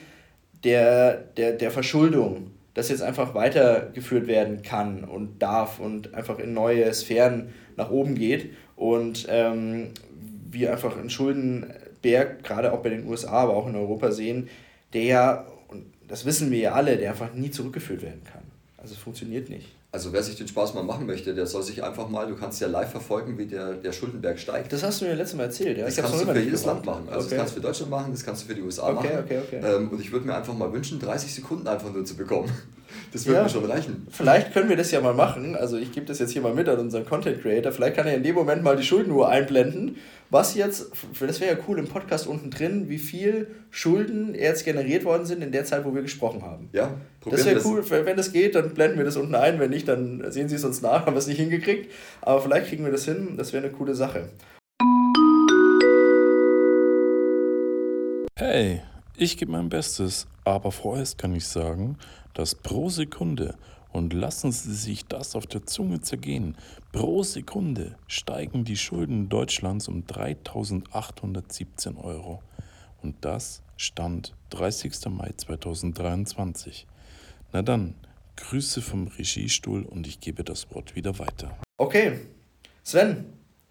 der, 0.65 1.17
der, 1.37 1.53
der 1.53 1.71
Verschuldung 1.71 2.51
das 2.75 2.91
jetzt 2.91 3.03
einfach 3.03 3.35
weitergeführt 3.35 4.27
werden 4.27 4.61
kann 4.63 5.05
und 5.05 5.41
darf 5.41 5.79
und 5.79 6.13
einfach 6.13 6.39
in 6.39 6.53
neue 6.53 6.93
Sphären 6.93 7.55
nach 7.77 7.91
oben 7.91 8.17
geht 8.17 8.51
und 8.75 9.27
ähm, 9.31 9.93
wir 10.51 10.73
einfach 10.73 10.99
einen 10.99 11.09
Schuldenberg, 11.09 12.43
gerade 12.43 12.73
auch 12.73 12.83
bei 12.83 12.91
den 12.91 13.07
USA, 13.07 13.31
aber 13.31 13.57
auch 13.57 13.69
in 13.69 13.77
Europa 13.77 14.11
sehen, 14.11 14.49
der 14.93 15.05
ja, 15.05 15.47
und 15.69 15.85
das 16.09 16.27
wissen 16.27 16.51
wir 16.51 16.59
ja 16.59 16.73
alle, 16.73 16.97
der 16.99 17.11
einfach 17.11 17.33
nie 17.33 17.51
zurückgeführt 17.51 18.03
werden 18.03 18.23
kann. 18.25 18.43
Also 18.77 18.95
es 18.95 19.01
funktioniert 19.01 19.49
nicht. 19.49 19.76
Also 19.97 20.13
wer 20.13 20.23
sich 20.23 20.37
den 20.37 20.47
Spaß 20.47 20.75
mal 20.75 20.83
machen 20.83 21.07
möchte, 21.07 21.35
der 21.35 21.47
soll 21.47 21.63
sich 21.63 21.83
einfach 21.83 22.11
mal, 22.11 22.27
du 22.27 22.37
kannst 22.37 22.61
ja 22.61 22.69
live 22.69 22.91
verfolgen, 22.91 23.39
wie 23.39 23.47
der, 23.47 23.73
der 23.73 23.93
Schuldenberg 23.93 24.39
steigt. 24.39 24.71
Das 24.71 24.83
hast 24.83 25.01
du 25.01 25.07
mir 25.07 25.15
letztes 25.15 25.39
Mal 25.39 25.45
erzählt, 25.45 25.79
ja? 25.79 25.87
Das 25.87 25.97
kannst 25.97 26.21
du 26.21 26.27
für 26.27 26.39
jedes 26.39 26.67
Land 26.67 26.85
machen. 26.85 27.09
Also 27.09 27.21
okay. 27.21 27.31
das 27.31 27.39
kannst 27.39 27.53
du 27.53 27.61
für 27.61 27.67
Deutschland 27.67 27.91
machen, 27.91 28.13
das 28.13 28.23
kannst 28.23 28.43
du 28.43 28.49
für 28.49 28.55
die 28.55 28.61
USA 28.61 28.91
okay, 28.91 28.95
machen. 28.95 29.25
Okay, 29.25 29.39
okay. 29.39 29.61
Ähm, 29.65 29.89
und 29.89 29.99
ich 29.99 30.13
würde 30.13 30.27
mir 30.27 30.35
einfach 30.35 30.53
mal 30.53 30.71
wünschen, 30.71 31.01
30 31.01 31.35
Sekunden 31.35 31.67
einfach 31.67 31.91
nur 31.91 32.05
zu 32.05 32.15
bekommen. 32.15 32.53
Das 33.13 33.27
würde 33.27 33.39
ja, 33.39 33.43
mir 33.45 33.49
schon 33.49 33.65
reichen. 33.65 34.07
Vielleicht 34.11 34.53
können 34.53 34.69
wir 34.69 34.77
das 34.77 34.91
ja 34.91 35.01
mal 35.01 35.15
machen. 35.15 35.57
Also 35.57 35.77
ich 35.77 35.93
gebe 35.93 36.07
das 36.07 36.19
jetzt 36.19 36.33
hier 36.33 36.43
mal 36.43 36.55
mit 36.55 36.69
an 36.69 36.79
unseren 36.79 37.05
Content 37.05 37.41
Creator. 37.43 37.73
Vielleicht 37.73 37.97
kann 37.97 38.07
er 38.07 38.15
in 38.15 38.23
dem 38.23 38.35
Moment 38.35 38.63
mal 38.63 38.77
die 38.77 38.83
Schuldenuhr 38.83 39.29
einblenden. 39.29 39.97
Was 40.31 40.55
jetzt, 40.55 40.91
das 41.21 41.41
wäre 41.41 41.57
ja 41.57 41.59
cool 41.69 41.79
im 41.79 41.87
Podcast 41.87 42.27
unten 42.27 42.51
drin, 42.51 42.89
wie 42.89 42.99
viel 42.99 43.49
Schulden 43.71 44.35
jetzt 44.35 44.65
generiert 44.65 45.05
worden 45.05 45.25
sind 45.25 45.43
in 45.43 45.53
der 45.53 45.65
Zeit, 45.65 45.85
wo 45.85 45.95
wir 45.95 46.03
gesprochen 46.03 46.43
haben. 46.43 46.69
Ja, 46.73 46.95
probieren 47.21 47.45
Das 47.45 47.47
wäre 47.47 47.61
cool, 47.65 47.85
wenn 47.89 48.17
das 48.17 48.33
geht, 48.33 48.55
dann 48.55 48.75
blenden 48.75 48.99
wir 48.99 49.05
das 49.05 49.17
unten 49.17 49.35
ein. 49.35 49.61
Wenn 49.61 49.71
nicht, 49.71 49.87
dann 49.87 50.25
sehen 50.31 50.49
Sie 50.49 50.57
es 50.57 50.65
uns 50.65 50.83
nach, 50.83 51.07
haben 51.07 51.15
wir 51.15 51.19
es 51.19 51.29
nicht 51.29 51.39
hingekriegt. 51.39 51.93
Aber 52.23 52.41
vielleicht 52.41 52.69
kriegen 52.69 52.85
wir 52.85 52.93
das 52.93 53.05
hin, 53.05 53.35
das 53.37 53.53
wäre 53.53 53.65
eine 53.65 53.73
coole 53.73 53.95
Sache. 53.95 54.31
Hey, 58.39 58.83
ich 59.19 59.37
gebe 59.37 59.53
mein 59.53 59.69
Bestes, 59.69 60.27
aber 60.45 60.73
vorerst 60.73 61.19
kann 61.19 61.35
ich 61.35 61.47
sagen, 61.47 61.99
dass 62.35 62.55
pro 62.55 62.89
Sekunde, 62.89 63.57
und 63.93 64.13
lassen 64.13 64.53
Sie 64.53 64.75
sich 64.75 65.07
das 65.07 65.35
auf 65.35 65.47
der 65.47 65.65
Zunge 65.65 66.01
zergehen, 66.03 66.57
pro 66.93 67.23
Sekunde 67.23 67.97
steigen 68.07 68.65
die 68.65 68.77
Schulden 68.77 69.29
Deutschlands 69.29 69.89
um 69.89 70.05
3.817 70.05 71.97
Euro. 71.97 72.43
Und 73.03 73.17
das 73.25 73.63
stand 73.77 74.35
30. 74.51 75.07
Mai 75.09 75.33
2023. 75.37 76.87
Na 77.53 77.63
dann, 77.63 77.95
Grüße 78.37 78.83
vom 78.83 79.09
Regiestuhl 79.09 79.85
und 79.85 80.07
ich 80.07 80.21
gebe 80.21 80.45
das 80.45 80.71
Wort 80.75 80.95
wieder 80.95 81.19
weiter. 81.19 81.57
Okay, 81.79 82.21
Sven, 82.83 83.25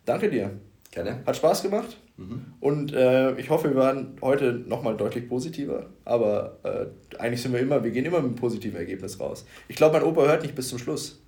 danke 0.06 0.30
dir. 0.30 0.60
Gerne. 0.91 1.24
Hat 1.26 1.36
Spaß 1.36 1.62
gemacht. 1.62 1.98
Mhm. 2.18 2.45
Und 2.61 2.93
äh, 2.93 3.38
ich 3.38 3.49
hoffe, 3.49 3.70
wir 3.70 3.76
waren 3.76 4.18
heute 4.22 4.53
nochmal 4.53 4.95
deutlich 4.95 5.28
positiver. 5.28 5.88
Aber 6.05 6.57
äh, 6.63 7.20
eigentlich 7.20 7.41
sind 7.41 7.53
wir 7.53 7.59
immer, 7.59 7.84
wir 7.84 7.91
gehen 7.91 8.05
immer 8.05 8.18
mit 8.18 8.28
einem 8.28 8.36
positiven 8.36 8.78
Ergebnis 8.78 9.20
raus. 9.20 9.45
Ich 9.68 9.76
glaube, 9.76 9.97
mein 9.97 10.07
Opa 10.07 10.26
hört 10.26 10.43
nicht 10.43 10.55
bis 10.55 10.70
zum 10.70 10.80
Schluss. 10.80 11.22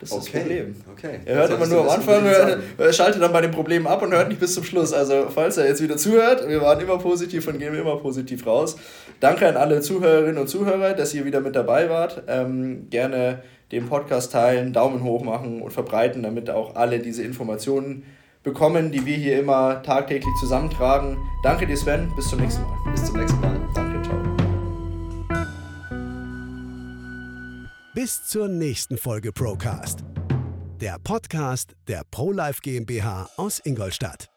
Das 0.00 0.12
ist 0.12 0.16
okay. 0.16 0.30
das 0.32 0.40
Problem. 0.40 0.76
Okay. 0.92 1.20
Er 1.26 1.36
hört 1.36 1.50
immer 1.50 1.66
nur 1.66 1.82
am 1.82 1.88
Anfang, 1.90 2.24
er 2.24 2.92
schaltet 2.94 3.20
dann 3.20 3.32
bei 3.34 3.42
den 3.42 3.50
Problemen 3.50 3.86
ab 3.86 4.00
und 4.00 4.12
hört 4.12 4.28
nicht 4.28 4.40
bis 4.40 4.54
zum 4.54 4.64
Schluss. 4.64 4.94
Also, 4.94 5.26
falls 5.28 5.58
er 5.58 5.66
jetzt 5.66 5.82
wieder 5.82 5.98
zuhört, 5.98 6.48
wir 6.48 6.62
waren 6.62 6.80
immer 6.80 6.96
positiv 6.96 7.46
und 7.48 7.58
gehen 7.58 7.74
immer 7.74 7.96
positiv 7.98 8.46
raus. 8.46 8.76
Danke 9.20 9.46
an 9.46 9.58
alle 9.58 9.82
Zuhörerinnen 9.82 10.38
und 10.38 10.48
Zuhörer, 10.48 10.94
dass 10.94 11.12
ihr 11.12 11.26
wieder 11.26 11.42
mit 11.42 11.54
dabei 11.54 11.90
wart. 11.90 12.22
Ähm, 12.28 12.88
gerne 12.88 13.42
den 13.72 13.86
Podcast 13.86 14.32
teilen, 14.32 14.72
Daumen 14.72 15.04
hoch 15.04 15.22
machen 15.22 15.60
und 15.60 15.70
verbreiten, 15.70 16.22
damit 16.22 16.48
auch 16.48 16.76
alle 16.76 16.98
diese 17.00 17.22
Informationen 17.22 18.04
bekommen, 18.42 18.90
die 18.92 19.04
wir 19.04 19.16
hier 19.16 19.40
immer 19.40 19.82
tagtäglich 19.82 20.34
zusammentragen. 20.40 21.18
Danke 21.42 21.66
dir, 21.66 21.76
Sven. 21.76 22.12
Bis 22.16 22.28
zum 22.28 22.40
nächsten 22.40 22.62
Mal. 22.62 22.78
Bis 22.90 23.04
zum 23.04 23.16
nächsten 23.18 23.40
Mal. 23.40 23.60
Danke, 23.74 24.02
ciao. 24.02 24.18
Bis 27.94 28.24
zur 28.24 28.48
nächsten 28.48 28.96
Folge 28.98 29.32
Procast. 29.32 30.04
Der 30.80 30.96
Podcast 31.02 31.74
der 31.88 32.02
ProLife 32.10 32.60
GmbH 32.62 33.28
aus 33.36 33.60
Ingolstadt. 33.62 34.29